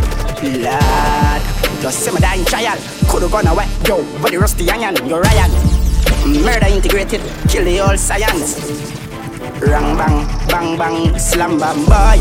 Lord, 0.63 1.81
just 1.81 1.99
see 1.99 2.11
me 2.11 2.21
dying 2.21 2.45
child. 2.45 2.79
Could've 3.09 3.29
gone 3.29 3.47
away, 3.47 3.67
yo, 3.85 4.01
but 4.21 4.31
the 4.31 4.39
rusty 4.39 4.69
onion, 4.71 4.95
you're 5.05 5.19
Ryan. 5.19 5.74
Murder 6.25 6.67
integrated, 6.67 7.21
kill 7.47 7.63
the 7.65 7.77
whole 7.77 7.97
science. 7.97 8.57
Rang 9.61 9.95
bang, 9.95 10.27
bang 10.47 10.77
bang, 10.77 11.19
slam 11.19 11.59
bam 11.59 11.85
boy. 11.85 12.17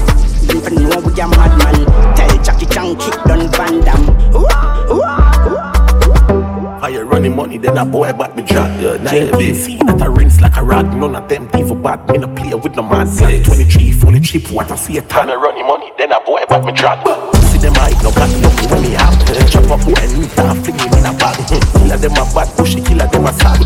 Even 0.54 0.74
know 0.88 1.00
we 1.00 1.12
a 1.20 1.26
madman. 1.26 1.86
Tell 2.14 2.42
Jackie 2.42 2.66
Chan 2.66 2.96
kick 2.96 3.14
down 3.24 3.48
Van 3.52 3.80
Damme. 3.80 4.10
Ooh, 4.36 4.46
ooh, 4.92 5.00
ooh. 5.00 6.80
Fire 6.80 7.04
running 7.06 7.34
money, 7.34 7.56
then 7.56 7.78
a 7.78 7.84
boy 7.84 8.12
back 8.12 8.36
me 8.36 8.42
drop. 8.42 8.68
Yeah, 8.78 8.98
now 8.98 9.14
you 9.14 9.32
be 9.38 9.54
see 9.54 9.78
that 9.78 10.02
I 10.02 10.06
rinse 10.06 10.38
like 10.42 10.56
a 10.58 10.62
rag. 10.62 10.84
None 10.94 11.16
of 11.16 11.26
them 11.26 11.48
people 11.48 11.74
bad. 11.74 12.06
Me 12.10 12.18
no 12.18 12.28
play 12.28 12.54
with 12.54 12.76
no 12.76 12.82
man. 12.82 13.06
Say 13.06 13.42
23 13.42 13.92
fully 13.92 14.20
cheap. 14.20 14.50
What 14.50 14.70
I 14.70 14.76
see 14.76 14.98
a 14.98 15.02
ton 15.02 15.30
of 15.30 15.40
running 15.40 15.66
money, 15.66 15.92
then 15.96 16.12
a 16.12 16.20
boy 16.20 16.44
back 16.46 16.62
me 16.62 16.72
drop. 16.72 17.06
See 17.36 17.58
them 17.58 17.72
I 17.76 17.90
no 18.02 18.12
got 18.12 18.28
nothing 18.42 18.70
when 18.70 18.82
me 18.82 18.90
have. 18.90 19.03
Chop 19.50 19.70
up 19.70 19.86
and 19.86 20.18
meet 20.18 20.38
and 20.38 20.64
fling 20.64 20.78
him 20.78 20.92
in 20.98 21.06
a 21.06 21.12
bag. 21.18 21.36
Killer 21.48 21.96
them 21.96 22.12
a 22.12 22.24
bad 22.34 22.48
pushy, 22.56 22.84
killer 22.84 23.06
them 23.06 23.26
a 23.26 23.32
sad. 23.32 23.58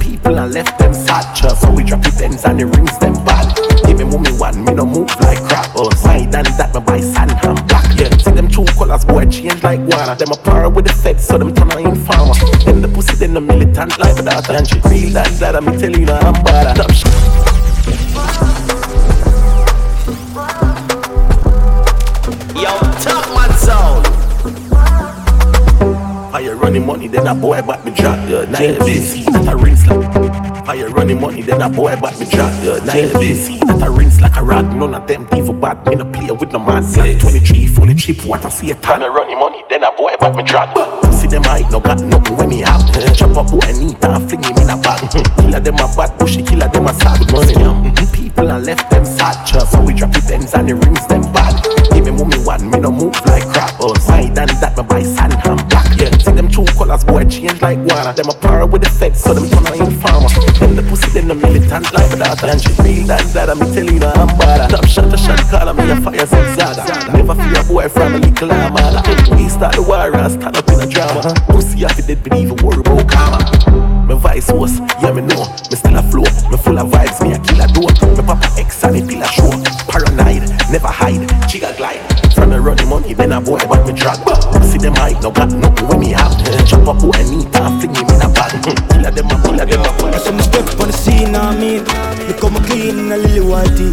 People 0.00 0.38
and 0.38 0.54
left 0.54 0.78
them 0.78 0.94
sad. 0.94 1.24
So 1.56 1.70
we 1.70 1.84
drop 1.84 2.06
it 2.06 2.20
ends 2.20 2.44
and 2.44 2.60
the 2.60 2.66
rings 2.66 2.98
them 2.98 3.14
bad. 3.24 3.56
Give 3.86 3.98
me 3.98 4.04
mommy 4.04 4.32
one, 4.32 4.64
me 4.64 4.74
no 4.74 4.84
move 4.86 5.10
like 5.20 5.42
crap. 5.44 5.66
Side 5.96 6.34
and 6.34 6.46
that 6.58 6.74
me 6.74 6.80
buy 6.80 7.00
sand 7.00 7.32
and 7.42 7.66
black. 7.66 7.86
Yeah, 7.98 8.10
see 8.18 8.32
them 8.32 8.48
two 8.48 8.64
colors 8.76 9.04
boy 9.04 9.26
change 9.26 9.62
like 9.62 9.80
water. 9.80 10.14
Them 10.14 10.32
a 10.32 10.36
par 10.36 10.68
with 10.70 10.86
the 10.86 10.92
feds, 10.92 11.24
so 11.26 11.38
them 11.38 11.54
turn 11.54 11.72
on 11.72 11.86
informer. 11.86 12.34
Them 12.64 12.82
the 12.82 12.88
pussy, 12.88 13.16
then 13.16 13.34
the 13.34 13.40
militant 13.40 13.98
like 13.98 14.16
my 14.16 14.22
daughter. 14.30 14.52
And 14.52 14.66
she 14.66 14.78
real 14.88 15.10
that 15.14 15.28
that 15.40 15.56
I'm 15.56 15.66
telling 15.78 16.00
you 16.00 16.12
I'm 16.12 16.34
bad. 16.44 17.49
Fire 26.30 26.54
running 26.54 26.86
money, 26.86 27.08
then 27.08 27.26
a 27.26 27.34
boy 27.34 27.60
back 27.62 27.84
me 27.84 27.90
drop. 27.90 28.16
You 28.28 28.46
be 28.84 28.96
see 29.00 29.24
that 29.24 29.48
I 29.48 29.52
rinse 29.52 29.86
like. 29.86 30.64
Fire 30.64 30.88
running 30.90 31.20
money, 31.20 31.42
then 31.42 31.60
a 31.60 31.68
boy 31.68 31.96
back 31.96 32.18
me 32.20 32.26
drop. 32.30 32.52
You 32.62 32.80
be 33.18 33.34
see 33.34 33.58
that 33.58 33.82
I 33.82 33.86
rinse 33.86 34.20
like 34.20 34.36
a 34.36 34.42
rag. 34.42 34.64
None 34.76 34.94
of 34.94 35.06
them 35.08 35.26
people 35.28 35.54
bad. 35.54 35.84
Me 35.86 35.96
no 35.96 36.04
play 36.04 36.30
with 36.30 36.52
no 36.52 36.60
man. 36.60 36.84
Say 36.84 37.18
23 37.18 37.66
fully 37.66 37.94
cheap. 37.94 38.24
What 38.24 38.44
I 38.44 38.48
see 38.48 38.70
a 38.70 38.74
ton 38.76 39.02
of 39.02 39.12
running 39.12 39.38
money, 39.40 39.64
then 39.68 39.82
a 39.82 39.90
boy 39.92 40.14
back 40.20 40.36
me 40.36 40.44
drop. 40.44 40.70
See 41.12 41.26
them 41.26 41.42
I 41.46 41.68
no 41.70 41.80
got 41.80 42.00
nothing 42.00 42.36
when 42.36 42.48
me 42.48 42.60
have. 42.60 42.80
Chop 43.16 43.36
up 43.36 43.50
boy 43.50 43.58
and 43.66 43.90
eat 43.90 44.04
and 44.04 44.28
fling 44.30 44.42
him 44.44 44.56
in 44.58 44.70
a 44.70 44.76
bag. 44.76 45.10
Killer 45.10 45.60
them 45.60 45.74
a 45.74 45.86
bad 45.98 46.10
pushy, 46.18 46.46
killer 46.46 46.68
them 46.68 46.86
a 46.86 46.94
sad 46.94 47.20
money. 47.32 47.54
Mhm, 47.54 48.12
People 48.12 48.50
and 48.50 48.64
left 48.64 48.88
them 48.90 49.04
sad. 49.04 49.34
So 49.66 49.80
we 49.82 49.94
drop 49.94 50.14
it 50.16 50.30
ends 50.30 50.54
and 50.54 50.68
the 50.68 50.74
rings 50.76 51.06
them 51.08 51.22
bad. 51.32 51.58
Give 51.92 52.04
me 52.04 52.12
mommy 52.12 52.38
one, 52.44 52.70
me 52.70 52.78
no 52.78 52.92
move 52.92 53.14
like 53.26 53.42
colors 56.90 57.04
boy 57.04 57.24
change 57.24 57.62
like 57.62 57.78
water. 57.78 58.12
Them 58.12 58.28
a 58.30 58.34
par 58.34 58.66
with 58.66 58.82
the 58.82 58.90
feds, 58.90 59.22
so 59.22 59.34
them 59.34 59.48
turn 59.48 59.66
on 59.66 59.92
informer. 59.92 60.28
Them 60.58 60.76
the 60.76 60.82
pussy, 60.82 61.10
them 61.10 61.28
the 61.28 61.34
militant 61.34 61.92
like 61.92 62.10
my 62.10 62.26
daughter. 62.26 62.46
And 62.46 62.60
she 62.60 62.72
real 62.82 63.06
that 63.06 63.22
that 63.34 63.50
I'm 63.50 63.58
telling 63.58 63.94
you 63.94 64.06
I'm 64.06 64.26
bad. 64.38 64.70
Top 64.70 64.86
shot 64.86 65.10
to 65.10 65.16
shot, 65.16 65.38
call 65.50 65.72
me 65.74 65.90
a 65.90 65.96
fire 65.96 66.26
zigzag. 66.26 67.14
Never 67.14 67.34
fear 67.34 67.60
a 67.60 67.64
boy 67.64 67.88
from 67.88 68.14
a 68.14 68.18
little 68.18 68.50
armada. 68.50 69.02
We 69.36 69.48
start 69.48 69.76
the 69.76 69.82
war 69.82 70.10
and 70.10 70.32
stand 70.32 70.56
up 70.56 70.68
in 70.68 70.80
a 70.80 70.86
drama. 70.86 71.34
Pussy 71.46 71.84
off 71.84 71.98
it 71.98 72.06
dead, 72.06 72.22
believe 72.24 72.50
a 72.50 72.54
worry 72.64 72.80
about 72.80 73.06
karma. 73.06 73.38
My 74.06 74.14
vice 74.18 74.50
was, 74.50 74.80
yeah 74.98 75.12
me 75.14 75.22
know, 75.22 75.46
me 75.70 75.76
still 75.78 75.94
a 75.94 76.02
flow, 76.02 76.26
me 76.50 76.56
full 76.58 76.78
of 76.78 76.90
vibes, 76.90 77.22
me 77.22 77.30
a 77.30 77.38
killer 77.38 77.70
door. 77.70 77.90
Me 78.10 78.22
papa 78.26 78.48
X 78.58 78.82
and 78.82 78.94
me 78.94 79.00
pill 79.06 79.22
a 79.22 79.28
show. 79.30 79.50
Paranoid, 79.86 80.42
never 80.74 80.90
hide, 80.90 81.22
jigger 81.46 81.72
glide. 81.76 82.02
From 82.34 82.50
the 82.50 82.60
running 82.60 82.88
money, 82.88 83.14
then 83.14 83.32
a 83.32 83.40
boy 83.40 83.60
want 83.70 83.86
me 83.86 83.92
drag. 83.94 84.18
See 84.66 84.78
them 84.78 84.94
hide, 84.94 85.22
no 85.22 85.30
got 85.30 85.52
nothing 85.52 85.86
when 85.86 86.00
me 86.00 86.10
have. 86.10 86.39
Chop 86.80 86.96
up 86.96 87.02
boy 87.02 87.12
and 87.20 87.44
eat 87.44 87.56
and 87.60 87.76
fling 87.76 87.94
him 87.94 88.08
in 88.08 88.24
a 88.24 88.28
bag. 88.32 88.56
Killer 88.64 89.12
them 89.12 89.28
a 89.28 89.36
killer 89.44 89.66
them 89.68 89.84
a 89.84 90.16
I 90.16 90.18
saw 90.18 90.32
me 90.32 90.42
step 90.42 90.80
on 90.80 90.88
the 90.88 90.96
scene, 90.96 91.36
I 91.36 91.52
mean. 91.52 91.84
Look 92.24 92.40
how 92.40 92.48
me 92.48 92.60
clean 92.64 92.98
in 92.98 93.12
a 93.12 93.16
lily 93.20 93.44
whitey. 93.44 93.92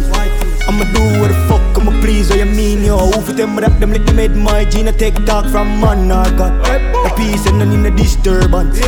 I'ma 0.64 0.84
do 0.96 1.20
what 1.20 1.28
the 1.28 1.36
fuck 1.48 1.60
I'ma 1.76 1.92
please, 2.00 2.30
what 2.30 2.38
you 2.38 2.46
mean, 2.46 2.84
yo. 2.84 2.96
Who 2.96 3.20
for 3.20 3.32
them 3.34 3.58
rap 3.58 3.78
them 3.78 3.92
like 3.92 4.06
they 4.06 4.14
made 4.14 4.36
my 4.36 4.64
gene 4.64 4.88
I 4.88 4.92
take 4.92 5.14
talk 5.26 5.44
from 5.52 5.80
man, 5.80 6.10
I 6.10 6.34
got 6.34 6.52
The 6.64 7.12
peace 7.14 7.44
and 7.46 7.58
none 7.58 7.72
in 7.72 7.82
the 7.82 7.90
disturbance. 7.90 8.80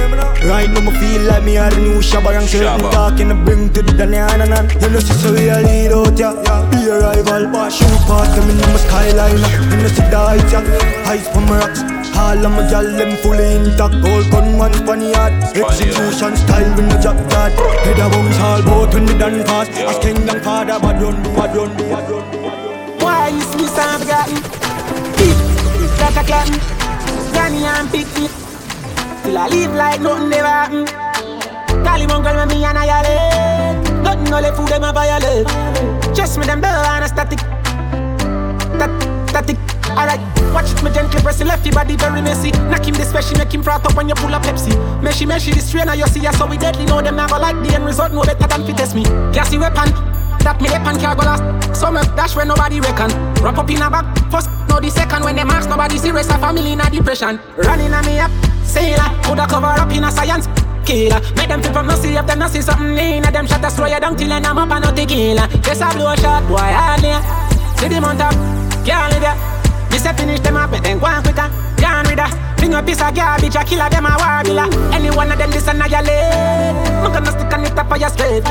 Right 0.48 0.70
now 0.70 0.80
me 0.80 0.92
feel 0.96 1.20
like 1.28 1.44
me 1.44 1.58
are 1.58 1.68
the 1.68 1.80
new 1.80 2.00
Shabba 2.00 2.32
Rank 2.32 2.48
certain 2.48 2.80
Shabba. 2.80 2.92
talk 2.92 3.20
and 3.20 3.32
I 3.34 3.44
bring 3.44 3.68
to 3.74 3.82
the 3.82 3.92
Daniana 3.92 4.48
You 4.80 4.88
know 4.88 5.00
see 5.00 5.12
so 5.12 5.34
we 5.34 5.50
a 5.50 5.60
lead 5.60 5.92
out, 5.92 6.18
yeah. 6.18 6.32
Be 6.72 6.88
a 6.88 6.96
rival, 7.04 7.68
shoot 7.68 8.00
past 8.08 8.32
them 8.32 8.48
in 8.48 8.56
my 8.56 8.80
skyline 8.80 9.36
You 9.68 9.76
know 9.76 9.88
see 9.92 10.08
the 10.08 10.16
heights, 10.16 10.52
yeah. 10.52 11.04
Heights 11.04 11.28
from 11.28 11.44
my 11.44 11.58
rocks 11.58 11.89
all 12.30 12.46
of 12.46 12.52
my 12.52 12.62
gal 12.70 12.86
them 12.98 13.12
fully 13.22 13.46
intact 13.56 13.96
Gold 14.02 14.30
gun 14.30 14.56
one 14.56 14.72
funny 14.86 15.12
Execution 15.14 16.36
style 16.36 16.70
with 16.76 16.86
no 16.86 16.96
job 17.02 17.18
that 17.30 17.52
Head 17.84 17.98
a 17.98 18.06
bounce 18.12 18.38
all 18.38 18.62
boat 18.62 18.94
when 18.94 19.06
they 19.06 19.18
done 19.18 19.42
fast 19.44 19.70
As 19.72 19.98
kingdom 19.98 20.40
father 20.40 20.78
bad 20.78 21.02
run 21.02 21.22
do 21.22 21.30
bad 21.34 21.56
run 21.56 21.76
do 21.76 21.84
bad 21.90 22.10
run 22.10 22.24
do 22.30 22.38
Why 23.04 23.28
you 23.34 23.42
see 23.50 23.66
some 23.66 24.00
forgotten? 24.00 24.38
Beat 25.18 25.38
like 26.02 26.18
a 26.20 26.24
cotton. 26.30 26.56
Granny 27.32 27.64
and 27.64 27.88
pick 27.90 28.08
me. 28.16 28.28
Till 29.22 29.38
I 29.38 29.48
live 29.48 29.74
like 29.74 30.00
nothing 30.00 30.28
never 30.28 30.54
happen. 30.60 30.86
Call 31.84 32.00
him 32.00 32.10
uncle, 32.10 32.46
me 32.46 32.64
and 32.64 32.78
I 32.78 32.84
yell 32.90 34.02
Nothing 34.02 34.30
no 34.30 34.40
left 34.40 34.56
food 34.56 34.68
them 34.68 34.84
a 34.84 34.92
violate. 34.92 35.46
Just 36.14 36.38
me 36.38 36.46
them 36.46 36.60
bell 36.60 36.84
and 36.84 37.04
a 37.04 37.08
static. 37.08 37.59
Alright, 39.98 40.20
watch 40.54 40.70
it, 40.70 40.82
me 40.82 40.90
gently 40.90 41.20
press 41.20 41.38
the 41.38 41.44
lefty 41.44 41.70
body 41.70 41.96
very 41.96 42.22
messy. 42.22 42.50
Knock 42.70 42.86
him 42.86 42.94
this 42.94 43.10
special, 43.10 43.38
make 43.38 43.52
him 43.52 43.62
frat 43.62 43.84
up 43.84 43.94
when 43.96 44.08
you 44.08 44.14
pull 44.14 44.34
up 44.34 44.42
Pepsi. 44.42 44.72
Meshy, 45.02 45.26
meshy, 45.26 45.52
this 45.52 45.70
trainer, 45.70 45.94
you 45.94 46.06
see, 46.06 46.20
ya 46.20 46.30
so 46.32 46.46
we 46.46 46.56
deadly. 46.56 46.86
Know 46.86 47.02
them 47.02 47.16
never 47.16 47.38
like 47.38 47.56
the 47.62 47.74
end 47.74 47.84
result, 47.84 48.12
no 48.12 48.22
better 48.22 48.46
than 48.46 48.64
fit 48.64 48.76
test 48.76 48.94
me. 48.94 49.02
Gassy 49.32 49.58
weapon, 49.58 49.90
that 50.40 50.60
me 50.60 50.70
weapon 50.70 50.98
can't 50.98 51.18
go 51.18 51.24
last. 51.26 51.42
So 51.78 51.90
me 51.90 52.00
dash 52.16 52.36
where 52.36 52.46
nobody 52.46 52.80
reckon. 52.80 53.10
Wrap 53.42 53.58
up 53.58 53.70
in 53.70 53.82
a 53.82 53.90
bag, 53.90 54.06
first, 54.30 54.48
no 54.68 54.80
the 54.80 54.90
second. 54.90 55.24
When 55.24 55.36
them 55.36 55.50
ask, 55.50 55.68
nobody 55.68 55.98
serious, 55.98 56.28
a 56.28 56.38
family 56.38 56.72
in 56.72 56.80
a 56.80 56.88
depression. 56.88 57.40
Running 57.56 57.92
on 57.92 58.06
me 58.06 58.20
up, 58.20 58.30
sailor, 58.64 59.10
coulda 59.24 59.46
cover 59.46 59.66
up 59.66 59.92
in 59.92 60.04
a 60.04 60.10
science. 60.10 60.46
Killer, 60.86 61.20
make 61.36 61.48
them 61.48 61.62
feel 61.62 61.72
from 61.72 61.86
no 61.86 61.94
see 61.94 62.16
if 62.16 62.26
them 62.26 62.38
no 62.38 62.48
see 62.48 62.62
something 62.62 62.96
in 62.96 63.22
them 63.22 63.46
shot 63.46 63.62
a 63.62 63.70
slow 63.70 63.86
down 64.00 64.16
till 64.16 64.32
I'm 64.32 64.58
up 64.58 64.70
and 64.70 64.84
no 64.84 64.90
tequila. 64.90 65.46
Just 65.60 65.82
a 65.82 65.92
blow 65.94 66.16
shot, 66.16 66.46
boy, 66.48 66.56
hardly. 66.56 67.12
See 67.78 67.88
them 67.88 68.04
on 68.04 68.16
top, 68.16 68.32
can't 68.84 69.12
live 69.12 69.22
ya. 69.22 69.49
Me 70.00 70.06
say 70.06 70.16
finish 70.16 70.40
them 70.40 70.56
up, 70.56 70.70
then 70.70 70.98
go 70.98 71.04
on 71.04 71.22
quicker. 71.22 71.50
Gone 71.76 72.08
with 72.08 72.18
her. 72.18 72.56
Bring 72.56 72.72
a 72.72 72.82
piece 72.82 73.02
of 73.02 73.14
garbage, 73.14 73.54
a 73.54 73.62
killer 73.64 73.90
them 73.90 74.06
a 74.06 74.16
war. 74.16 74.40
Any 74.96 75.10
one 75.10 75.30
of 75.30 75.36
them 75.36 75.50
this 75.50 75.68
annihilate. 75.68 76.72
I'm 77.04 77.12
gonna 77.12 77.30
stick 77.30 77.52
on 77.52 77.64
it 77.66 77.76
up 77.76 77.86
for 77.86 77.98
your 77.98 78.08
straight. 78.08 78.44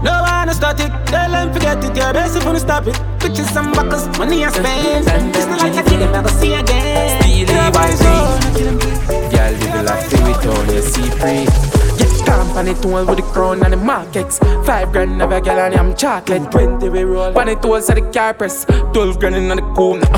No 0.00 0.24
one 0.24 0.48
is 0.48 0.56
static, 0.56 0.88
tell 1.04 1.30
them 1.30 1.52
forget 1.52 1.84
it. 1.84 1.94
You're 1.94 2.14
basic 2.14 2.42
when 2.46 2.54
you 2.54 2.60
stop 2.60 2.86
it. 2.86 2.94
Bitches 3.20 3.54
and 3.60 3.76
buckles, 3.76 4.08
money 4.16 4.42
and 4.42 4.54
spend. 4.54 5.36
It's 5.36 5.44
not 5.44 5.60
like 5.60 5.74
I 5.74 5.82
did 5.82 6.00
them 6.00 6.14
ever 6.14 6.30
see 6.40 6.54
again. 6.54 7.22
Steely 7.22 7.52
Yeah, 7.52 7.70
by 7.70 7.90
boys, 7.90 8.00
oh, 8.04 8.40
Girl, 9.28 9.52
live 9.52 9.72
the 9.74 9.82
life 9.84 10.08
feel 10.08 10.28
it 10.28 10.46
on 10.46 10.74
you 10.74 10.80
see 10.80 11.10
free. 11.20 11.44
Get 11.98 12.08
stamp 12.08 12.56
on 12.56 12.68
it 12.68 12.82
all 12.86 13.04
with 13.04 13.18
the 13.18 13.22
crown 13.34 13.62
and 13.64 13.74
the 13.74 13.76
markets. 13.76 14.38
Five 14.64 14.92
grand 14.92 15.20
of 15.20 15.30
a 15.30 15.42
girl 15.42 15.58
and 15.58 15.74
I'm 15.74 15.94
chocolate. 15.94 16.50
Twenty 16.50 16.88
we 16.88 17.02
roll. 17.02 17.36
On 17.38 17.48
it 17.50 17.62
all 17.66 17.82
so 17.82 17.92
the 17.92 18.00
car 18.00 18.32
press. 18.32 18.64
Twelve 18.94 19.20
grand 19.20 19.36
in 19.36 19.48
the 19.48 19.60
corner. 19.74 20.08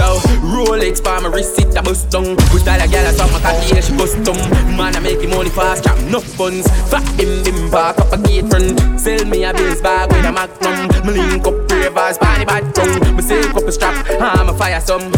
Yo, 0.00 0.16
Rolex 0.40 1.04
by 1.04 1.20
my 1.20 1.28
wrist, 1.28 1.58
it 1.58 1.76
a 1.76 1.82
bust 1.82 2.08
down. 2.08 2.34
With 2.56 2.66
all 2.66 2.80
a 2.80 2.88
girl 2.88 3.04
that's 3.04 3.20
on 3.20 3.30
my 3.32 3.40
cocky, 3.40 3.74
yeah, 3.74 3.82
she 3.82 3.94
bust 3.98 4.16
down. 4.24 4.40
Man, 4.74 4.96
I 4.96 5.00
make 5.00 5.20
him 5.20 5.28
money 5.28 5.50
fast, 5.50 5.84
chop 5.84 5.98
enough 5.98 6.24
funds. 6.24 6.66
Fat 6.88 7.04
bim 7.18 7.44
bim 7.44 7.70
park 7.70 7.98
up 7.98 8.10
a 8.10 8.16
gate 8.16 8.48
front. 8.48 8.98
Sell 8.98 9.22
me 9.26 9.44
a 9.44 9.52
bills 9.52 9.82
bag 9.82 10.10
with 10.10 10.24
a 10.24 10.32
magnum. 10.32 10.88
Me 11.04 11.20
link 11.20 11.46
up 11.46 11.70
ravers, 11.70 12.16
body 12.16 12.46
bad 12.46 12.74
tongue. 12.74 13.14
Me 13.14 13.20
silk 13.20 13.54
up 13.54 13.64
a 13.64 13.72
strap, 13.72 14.06
I'm 14.18 14.48
a 14.48 14.56
fire 14.56 14.80
some. 14.80 15.12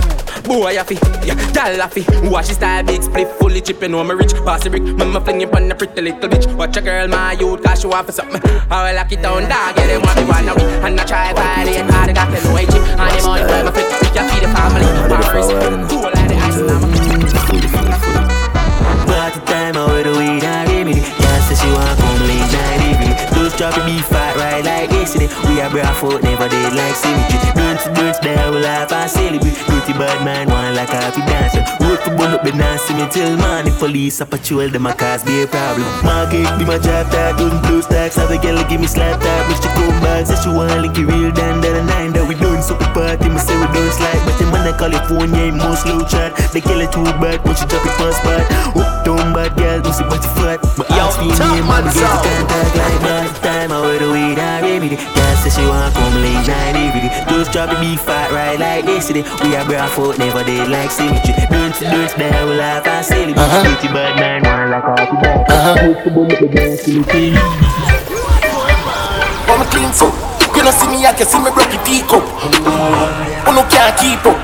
Boy, 0.44 0.78
I 0.78 0.82
fi, 0.82 0.94
yeah, 1.24 1.34
gal 1.52 1.80
I 1.80 1.88
fi. 1.88 2.02
Watch 2.28 2.48
his 2.48 2.56
style 2.56 2.82
big 2.84 3.02
split, 3.02 3.28
fully 3.38 3.60
chipping 3.60 3.94
on 3.94 4.06
my 4.08 4.14
rich. 4.14 4.34
Pass 4.44 4.64
the 4.64 4.70
brick, 4.70 4.82
mama 4.82 5.20
fling 5.20 5.40
it 5.40 5.54
on 5.54 5.68
the 5.68 5.74
pretty 5.74 6.02
little 6.02 6.28
bitch. 6.28 6.52
Watch 6.56 6.76
a 6.76 6.82
girl, 6.82 7.06
my 7.08 7.32
youth, 7.32 7.62
cause 7.62 7.80
she 7.80 7.86
want 7.86 8.06
for 8.06 8.12
something. 8.12 8.40
I 8.70 8.90
will 8.90 8.96
lock 8.96 9.12
it 9.12 9.22
down, 9.22 9.42
dog, 9.48 9.76
yeah, 9.76 9.86
they 9.86 9.98
want 9.98 10.16
me 10.18 10.24
one 10.24 10.46
week. 10.46 10.84
And 10.84 11.00
I 11.00 11.04
try 11.04 11.32
violate, 11.32 11.90
hard, 11.90 12.10
I 12.10 12.12
got 12.12 12.30
the 12.30 12.40
low 12.48 12.58
chip. 12.58 12.82
And 12.98 13.10
the 13.14 13.22
money 13.26 13.62
my 13.62 13.70
fit, 13.70 13.86
can 14.12 14.28
feed 14.30 14.42
the 14.42 14.50
family. 14.50 14.86
Paris, 15.08 15.46
cool 15.90 16.10
like 16.10 16.28
the 16.28 16.36
ice, 16.36 16.58
and 16.58 16.70
I'm 16.70 16.82
a 16.82 17.02
Party 19.06 19.40
time 19.46 19.76
out 19.76 19.90
with 19.92 20.04
the 20.04 20.12
weed 20.18 20.42
and 20.42 20.68
give 20.68 20.86
me 20.86 20.94
the 20.94 21.32
say 21.46 21.54
she 21.54 21.68
want 21.70 21.98
come 21.98 22.20
late 22.26 22.52
night 22.52 24.21
ride 24.52 24.64
like 24.64 24.90
yesterday. 24.90 25.28
We 25.48 25.60
are 25.60 25.70
barefoot, 25.70 26.22
never 26.22 26.48
dead 26.48 26.74
like 26.74 26.94
symmetry. 26.94 27.38
Dance, 27.56 27.84
dance, 27.88 28.18
we'll 28.22 28.64
have 28.64 28.92
a 28.92 29.08
celebrate. 29.08 29.56
Dirty 29.68 29.92
bad 29.96 30.24
man, 30.24 30.48
one 30.48 30.74
like 30.74 30.90
a 30.90 31.00
happy 31.00 31.22
dancer. 31.24 31.64
Road 31.80 32.00
to 32.04 32.10
bull 32.16 32.36
be 32.44 32.52
nasty. 32.52 32.94
me 32.94 33.08
till 33.08 33.36
man. 33.36 33.64
The 33.64 33.72
police 33.72 34.20
are 34.20 34.26
patrol, 34.26 34.68
them 34.68 34.86
a 34.86 34.94
cause 34.94 35.24
be 35.24 35.42
a 35.42 35.46
problem. 35.46 35.88
Market, 36.04 36.46
be 36.58 36.64
my 36.64 36.78
job 36.78 37.08
tag, 37.10 37.38
don't 37.38 37.62
blue 37.62 37.82
stacks. 37.82 38.16
Have 38.16 38.30
a 38.30 38.38
girl 38.38 38.60
give 38.68 38.80
me 38.80 38.86
slap 38.86 39.20
that 39.20 39.48
make 39.48 39.62
you 39.64 39.72
come 39.72 40.00
back. 40.02 40.26
Say 40.26 40.36
she 40.42 40.48
want 40.48 40.70
like 40.82 40.96
it 40.98 41.06
real 41.06 41.32
down, 41.32 41.60
down 41.60 41.76
and 41.76 41.86
nine. 41.88 42.12
That 42.12 42.28
we 42.28 42.34
don't 42.34 42.62
so 42.62 42.76
party, 42.76 43.28
me 43.28 43.38
say 43.38 43.56
we 43.56 43.66
don't 43.72 43.92
slide. 43.92 44.20
But 44.26 44.36
the 44.38 44.44
man 44.52 44.68
I 44.68 44.76
call 44.76 44.92
it 44.92 45.04
phone, 45.08 45.32
yeah, 45.32 45.50
most 45.56 45.86
low 45.86 46.04
chat. 46.04 46.36
They 46.52 46.60
kill 46.60 46.80
it 46.80 46.92
too 46.92 47.04
bad, 47.22 47.40
when 47.44 47.56
she 47.56 47.64
drop 47.66 47.84
it 47.86 47.94
first 47.96 48.20
spot. 48.20 48.44
Oh, 48.76 48.84
up, 48.84 49.04
down, 49.04 49.32
bad 49.32 49.56
girl, 49.56 49.80
pussy, 49.80 50.04
but 50.04 50.20
you 50.20 50.32
flat. 50.36 50.60
My 50.76 50.84
ass 51.00 51.16
be 51.16 51.32
me, 51.32 51.64
man, 51.64 51.88
because 51.88 51.96
you 51.96 52.20
can't 52.20 52.48
talk 52.48 52.70
like 52.76 53.00
that. 53.08 53.28
Time 53.42 53.72
I 53.72 53.80
wear 53.80 53.98
the 53.98 54.08
weed 54.12 54.41
I 54.42 54.60
remedy. 54.60 54.96
Girl 54.96 55.34
say 55.38 55.50
she 55.54 55.62
want 55.66 55.94
come 55.94 56.14
late 56.18 56.46
night 56.46 56.74
every 56.74 57.06
day. 57.06 57.12
Just 57.30 57.52
drop 57.52 57.70
the 57.70 57.78
beef 57.78 58.00
fat 58.02 58.30
right 58.34 58.58
like 58.58 58.84
this 58.84 59.06
today. 59.06 59.22
We 59.42 59.54
are 59.54 59.64
breath 59.64 59.98
out, 59.98 60.18
never 60.18 60.42
did 60.42 60.68
like 60.68 60.90
symmetry. 60.90 61.34
Don't 61.46 61.74
you 61.78 61.86
don't 61.86 62.12
down, 62.18 62.48
we 62.48 62.56
laugh 62.58 62.86
and 62.86 63.04
celebrate. 63.06 63.38
Uh-huh. 63.38 63.62
Pretty 63.62 63.88
bad 63.94 64.16
man, 64.18 64.42
one 64.42 64.70
like 64.70 64.84
a 64.84 64.92
happy 64.98 65.16
dog. 65.22 65.46
I'm 69.62 69.68
clean 69.70 69.92
so 69.92 70.06
You 70.56 70.64
know 70.64 70.70
see 70.72 70.88
me, 70.88 71.06
I 71.06 71.12
can 71.12 71.26
see 71.26 71.38
me 71.38 71.50
broke 71.50 71.70
the 71.70 71.78
teacup 71.84 72.24
You 73.46 73.52
no 73.54 73.62
can't 73.70 73.94
keep 73.98 74.24
up 74.26 74.38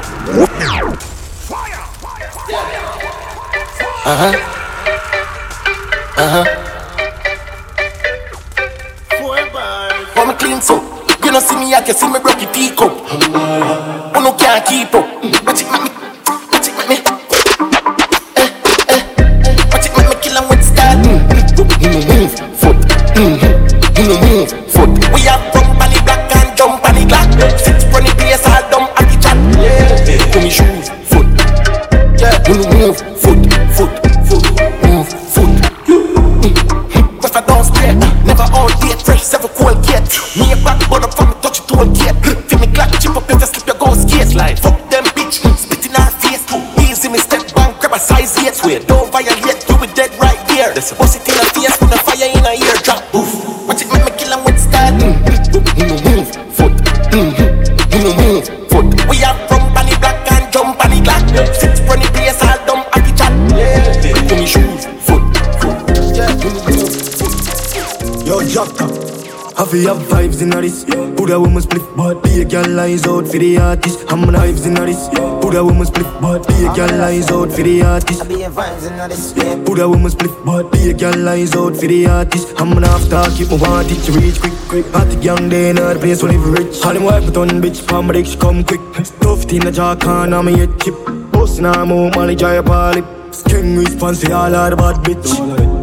Uh-huh 4.04 4.34
Uh-huh 4.34 4.57
like 11.78 11.86
you 11.86 11.94
see 11.94 12.08
me 12.08 12.18
broke 12.18 12.42
it 12.42 12.52
teacup. 12.52 12.92
You 69.70 69.88
have 69.88 69.98
vibes 69.98 70.40
in 70.40 70.48
this? 70.48 70.84
Put 71.14 71.30
a 71.30 71.38
woman 71.38 71.60
split, 71.60 71.82
but 71.94 72.22
be 72.22 72.40
a 72.40 72.44
girl 72.46 72.80
eyes 72.80 73.06
out 73.06 73.28
for 73.28 73.36
the 73.36 73.58
artist. 73.58 74.00
I'm 74.08 74.24
on 74.24 74.32
vibes 74.32 74.66
in 74.66 74.72
this. 74.74 75.08
Put 75.42 75.54
a 75.54 75.62
woman 75.62 75.84
split, 75.84 76.06
but 76.22 76.48
be 76.48 76.64
a 76.64 76.74
girl 76.74 77.02
eyes 77.02 77.30
out 77.30 77.52
for 77.52 77.62
the 77.62 77.82
artist. 77.82 78.26
Be 78.28 78.44
a 78.44 78.50
vibes 78.50 78.90
in 78.90 79.08
this. 79.10 79.34
Put 79.66 79.78
a 79.78 79.86
woman 79.86 80.10
split, 80.10 80.30
but 80.46 80.72
be 80.72 80.90
a 80.90 80.94
girl 80.94 81.28
eyes 81.28 81.54
out 81.54 81.76
for 81.76 81.86
the 81.86 82.06
artist. 82.06 82.48
I'm 82.58 82.72
gonna 82.72 82.88
have 82.88 83.36
keep 83.36 83.50
my 83.50 83.56
want 83.56 83.92
it 83.92 84.00
to 84.04 84.12
reach 84.12 84.40
quick, 84.40 84.54
quick. 84.68 84.86
The 84.86 85.18
young 85.20 85.50
day, 85.50 85.74
not 85.74 85.94
the 85.94 86.00
place 86.00 86.22
where 86.22 86.32
live 86.32 86.46
rich. 86.46 86.82
All 86.84 86.94
them 86.94 87.04
wipe 87.04 87.24
it 87.24 87.36
on 87.36 87.48
bitch, 87.60 87.86
palm 87.86 88.08
dick, 88.08 88.24
she 88.24 88.38
come 88.38 88.64
quick. 88.64 88.80
Stuffed 89.04 89.52
in 89.52 89.60
the 89.60 89.70
jar, 89.70 89.96
can 89.96 90.32
I'm 90.32 90.48
a 90.48 90.50
hit 90.50 90.80
chip. 90.80 90.94
Boss 91.30 91.58
now, 91.58 91.84
move 91.84 92.14
money, 92.14 92.36
try 92.36 92.54
a 92.54 92.62
poly. 92.62 93.02
King 93.44 93.76
response 93.76 94.20
to 94.20 94.32
all 94.32 94.50
the 94.50 94.76
bad 94.76 94.96
bitch. 95.04 95.28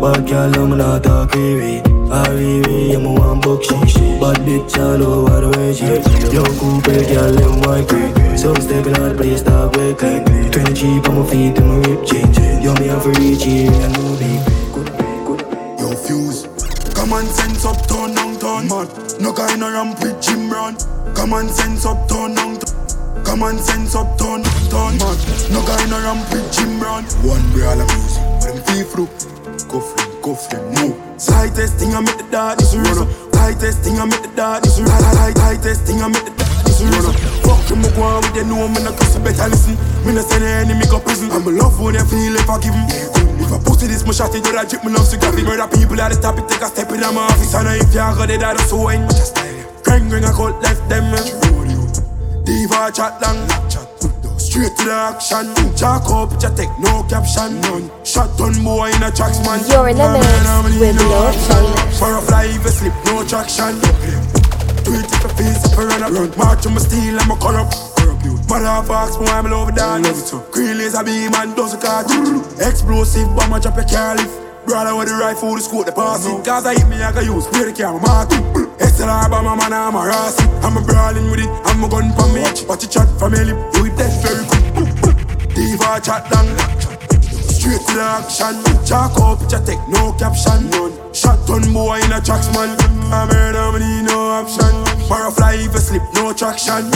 Bad 0.02 0.28
girl, 0.28 0.64
I'm 0.64 0.78
not 0.78 1.04
talk 1.04 1.36
heavy. 1.36 1.95
I 2.16 2.96
I'm 2.96 3.06
a 3.06 3.12
one 3.12 3.42
book 3.42 3.62
shit. 3.62 3.76
Bad 4.22 4.38
bitch, 4.48 4.80
all 4.80 5.04
over 5.04 5.42
the 5.42 5.50
way 5.60 5.74
shit. 5.76 6.00
Yo, 6.32 6.44
cool, 6.56 6.80
girl, 6.80 7.32
them 7.36 7.60
white 7.68 7.88
green. 7.90 8.38
So 8.38 8.54
I'm 8.56 8.62
stepping 8.62 8.96
out 8.96 9.12
the 9.12 9.16
place, 9.20 9.42
stop 9.42 9.76
way 9.76 9.94
clean. 9.94 10.24
20 10.24 10.74
cheap 10.74 11.10
on 11.10 11.20
my 11.20 11.28
feet, 11.28 11.58
and 11.60 11.68
my 11.68 11.76
rip 11.84 12.08
change. 12.08 12.40
Yo, 12.64 12.72
me 12.80 12.88
have 12.88 13.04
to 13.04 13.12
reach 13.20 13.44
here, 13.44 13.68
I 13.68 13.92
know 14.00 14.16
deep. 14.16 14.40
Yo, 15.76 15.92
fuse. 15.92 16.48
Common 16.96 17.28
sense 17.28 17.66
up, 17.66 17.84
turn 17.84 18.16
down, 18.16 18.40
turn 18.40 18.72
mad. 18.72 18.88
No 19.20 19.34
guy 19.34 19.54
no 19.58 19.68
ramp 19.68 20.00
with 20.00 20.16
Jim 20.24 20.48
Brown. 20.48 20.78
Common 21.16 21.50
sense 21.50 21.86
up, 21.86 22.08
turn 22.08 22.34
down, 22.34 22.56
turn. 22.64 23.26
Common 23.26 23.58
sense 23.60 23.94
up, 23.94 24.18
turn, 24.18 24.40
turn 24.72 24.96
mad. 25.04 25.20
No 25.52 25.60
guy 25.68 25.84
no 25.92 26.00
ramp 26.00 26.24
with 26.32 26.48
Jim 26.56 26.80
Brown. 26.80 27.04
One 27.28 27.44
brand 27.52 27.84
of 27.84 27.92
music, 27.92 28.24
but 28.40 28.56
them 28.56 28.64
feel 28.64 28.88
through. 28.88 29.45
Go 29.64 29.80
for 29.80 29.96
them, 29.98 30.22
go 30.22 30.36
for 30.36 30.50
them, 30.52 30.64
move. 30.76 30.96
Tightest 31.18 31.80
thing 31.80 31.96
I 31.96 32.02
make 32.02 32.18
the 32.18 32.28
dad 32.30 32.62
is 32.62 32.76
run 32.76 33.00
up. 33.00 33.08
Tightest 33.32 33.80
thing 33.82 33.98
I 34.00 34.06
make 34.06 34.22
the 34.22 34.30
dad 34.36 34.66
is 34.66 34.80
run 34.82 34.92
up. 34.92 35.36
Tightest 35.36 35.88
thing 35.88 36.02
I 36.02 36.08
make 36.08 36.26
the 36.26 36.32
dad 36.36 36.68
is 36.68 36.84
run 36.84 37.06
up. 37.08 37.16
Fuck 37.44 37.64
them, 37.68 37.86
I 37.86 37.90
go 37.96 38.04
on 38.04 38.22
with 38.22 38.34
them, 38.36 38.50
know 38.50 38.68
me 38.68 38.84
not 38.84 39.00
cause 39.00 39.18
better 39.20 39.48
listen. 39.48 39.76
Me 40.06 40.14
not 40.14 40.26
send 40.26 40.44
the 40.44 40.50
enemy 40.50 40.86
go 40.92 41.00
prison. 41.00 41.32
I'm 41.32 41.48
a 41.48 41.52
love 41.52 41.80
when 41.80 41.96
they 41.96 42.04
feel 42.04 42.36
if 42.36 42.50
I 42.50 42.60
give 42.60 42.76
'em. 42.76 42.86
If 43.42 43.52
I 43.52 43.58
pussy 43.64 43.88
this, 43.88 44.06
my 44.06 44.12
shot 44.12 44.36
it, 44.36 44.46
I 44.46 44.66
drip, 44.66 44.84
me 44.84 44.92
love 44.92 45.10
to 45.10 45.18
graphic. 45.18 45.46
Murder 45.46 45.68
people 45.68 46.00
at 46.02 46.12
the 46.12 46.20
top, 46.20 46.38
it 46.38 46.48
take 46.48 46.62
a 46.62 46.68
step 46.68 46.92
in 46.92 47.02
my 47.02 47.26
office. 47.26 47.54
And 47.56 47.68
if 47.80 47.94
you 47.94 48.00
got 48.00 48.30
it, 48.30 48.44
I 48.44 48.56
so 48.68 48.78
wine. 48.78 49.08
Just 49.10 49.36
tell 49.36 49.48
you. 49.48 49.66
Ring, 50.12 50.24
I 50.24 50.32
call 50.32 50.52
left 50.60 50.88
them. 50.90 51.10
Diva 52.46 52.92
chat 52.94 53.20
long. 53.22 53.65
Straight 54.56 54.72
to 54.72 54.86
the 54.88 54.96
action. 54.96 55.52
Jack 55.76 56.08
up, 56.08 56.32
picture 56.32 56.48
take 56.56 56.72
no 56.80 57.04
caption. 57.12 57.60
None. 57.60 57.92
Shot 58.08 58.40
on 58.40 58.56
boy 58.64 58.88
in 58.88 59.04
a 59.04 59.12
tracks, 59.12 59.44
man. 59.44 59.60
You're 59.68 59.92
in 59.92 60.00
the 60.00 60.08
Man, 60.08 60.16
mix 60.16 60.48
I'm 60.48 60.72
in 60.72 60.80
with 60.80 60.96
no 60.96 61.12
Lord 61.12 61.36
action. 61.36 61.60
Famous. 61.76 62.00
For 62.00 62.16
a 62.16 62.22
fly, 62.24 62.48
if 62.48 62.64
you 62.64 62.72
slip, 62.72 62.96
no 63.04 63.28
traction. 63.28 63.76
Do 64.88 64.96
it 64.96 65.12
if 65.12 65.24
you 65.28 65.32
face 65.36 65.60
if 65.60 65.76
you 65.76 65.84
run 65.84 66.08
up. 66.08 66.16
Run. 66.16 66.32
March 66.40 66.64
on 66.64 66.72
my 66.72 66.80
steel, 66.80 67.20
I'm 67.20 67.32
a 67.32 67.36
corrupt. 67.36 67.76
Motherfucks, 68.48 69.20
boy, 69.20 69.28
I'm 69.28 69.52
over 69.52 69.76
dance. 69.76 70.32
Green 70.56 70.80
laser 70.80 71.04
beam 71.04 71.36
and 71.36 71.52
dozen 71.52 71.84
cards. 71.84 72.16
Explosive 72.56 73.28
bomb, 73.36 73.52
bomber, 73.52 73.60
drop 73.60 73.76
your 73.76 73.92
car 73.92 74.16
lift. 74.16 74.40
Brother 74.64 74.96
with 74.96 75.12
the 75.12 75.20
rifle, 75.20 75.52
the 75.56 75.60
scope, 75.68 75.86
the 75.86 75.92
pass 75.92 76.24
it. 76.24 76.46
Cause 76.48 76.66
I 76.66 76.80
hit 76.80 76.88
me, 76.88 77.04
I 77.04 77.12
can 77.12 77.28
use 77.28 77.44
spray 77.44 77.68
the 77.68 77.74
camera, 77.76 78.00
mark 78.00 78.32
it. 78.32 78.85
SLR 78.96 79.30
by 79.30 79.42
my 79.42 79.56
man, 79.56 79.74
I'm 79.74 79.96
a 79.96 80.08
rass. 80.08 80.40
I'm 80.64 80.78
a 80.78 80.82
brawling 80.82 81.30
with 81.30 81.42
it, 81.42 81.52
I'm 81.68 81.84
a 81.84 81.90
gun 81.90 82.16
for 82.16 82.32
me. 82.32 82.48
Watch 82.64 82.86
it 82.86 82.92
chat 82.92 83.12
from 83.20 83.34
me 83.34 83.44
lip, 83.44 83.60
do 83.74 83.84
it 83.84 83.98
dead 84.00 84.14
very 84.24 84.48
quick. 84.48 85.52
Diva 85.52 86.00
chat 86.00 86.24
down. 86.32 86.48
Straight 87.52 87.84
to 87.88 87.92
the 87.92 88.00
action. 88.00 88.56
Jack 88.88 89.12
up, 89.20 89.44
picture 89.44 89.60
take 89.68 89.84
no 89.92 90.16
caption. 90.16 90.72
None. 90.72 90.96
Shot 91.14 91.44
on 91.52 91.68
boy 91.74 92.00
in 92.00 92.14
a 92.16 92.22
tracks, 92.24 92.48
man. 92.56 92.72
I'm 93.12 93.28
here, 93.36 93.60
I'm 93.60 93.76
need 93.76 94.08
no 94.08 94.32
option. 94.32 94.72
Firefly, 95.12 95.68
if 95.68 95.76
you 95.76 95.84
slip, 95.84 96.04
no 96.16 96.32
traction. 96.32 96.88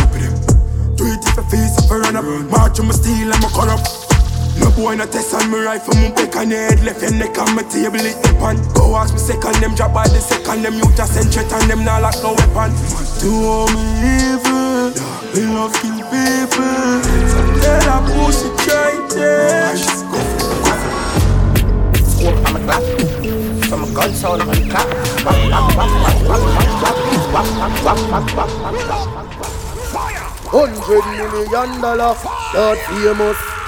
Do 0.95 1.03
it 1.03 1.19
if 1.19 1.35
you 1.35 1.43
face 1.51 1.83
if 1.83 1.91
you 1.91 1.99
run 1.99 2.15
up. 2.15 2.23
March 2.47 2.79
on 2.79 2.87
my 2.87 2.93
steel, 2.95 3.27
I'm 3.27 3.43
a 3.43 3.49
corrupt. 3.51 4.08
No 4.59 4.71
boy 4.71 4.95
no 4.95 5.05
test 5.05 5.33
on 5.33 5.49
me 5.51 5.57
rifle, 5.59 5.93
right 5.93 6.09
me 6.09 6.15
back 6.15 6.35
on 6.35 6.49
your 6.49 6.59
head, 6.59 6.83
left 6.83 7.01
your 7.01 7.11
neck 7.13 7.37
on 7.37 7.55
my 7.55 7.63
table, 7.63 7.99
hit 7.99 8.21
the 8.21 8.35
pan. 8.39 8.57
Go 8.73 8.95
ask 8.95 9.13
me 9.13 9.19
second, 9.19 9.55
them 9.63 9.73
drop 9.75 9.93
by 9.93 10.07
the 10.07 10.19
second, 10.19 10.63
them 10.63 10.75
you 10.75 10.83
just 10.95 11.13
send 11.13 11.31
threat 11.31 11.51
and 11.53 11.69
them 11.69 11.83
not 11.85 12.01
like 12.01 12.21
no 12.21 12.33
weapon. 12.35 12.75
Do 13.23 13.31
all 13.47 13.67
me 13.71 13.83
evil, 14.35 14.91
we 15.31 15.47
love 15.47 15.73
kill 15.79 15.99
people. 16.11 16.99
Tell 17.31 17.47
Then 17.63 17.87
I 17.87 18.03
push 18.11 18.43
it 18.43 18.67
right 18.67 19.03
there. 19.15 19.71
I'm 22.19 22.55
a 22.55 22.59
clap, 22.59 22.83
from 23.69 23.83
a 23.83 23.87
gun 23.95 24.13
sound, 24.13 24.41
I'm 24.41 24.49
a 24.49 24.55
clap. 24.69 24.87
Hundred 30.51 31.05
million 31.15 31.81
dollars, 31.81 32.21
that 32.53 32.77
famous. 32.89 33.58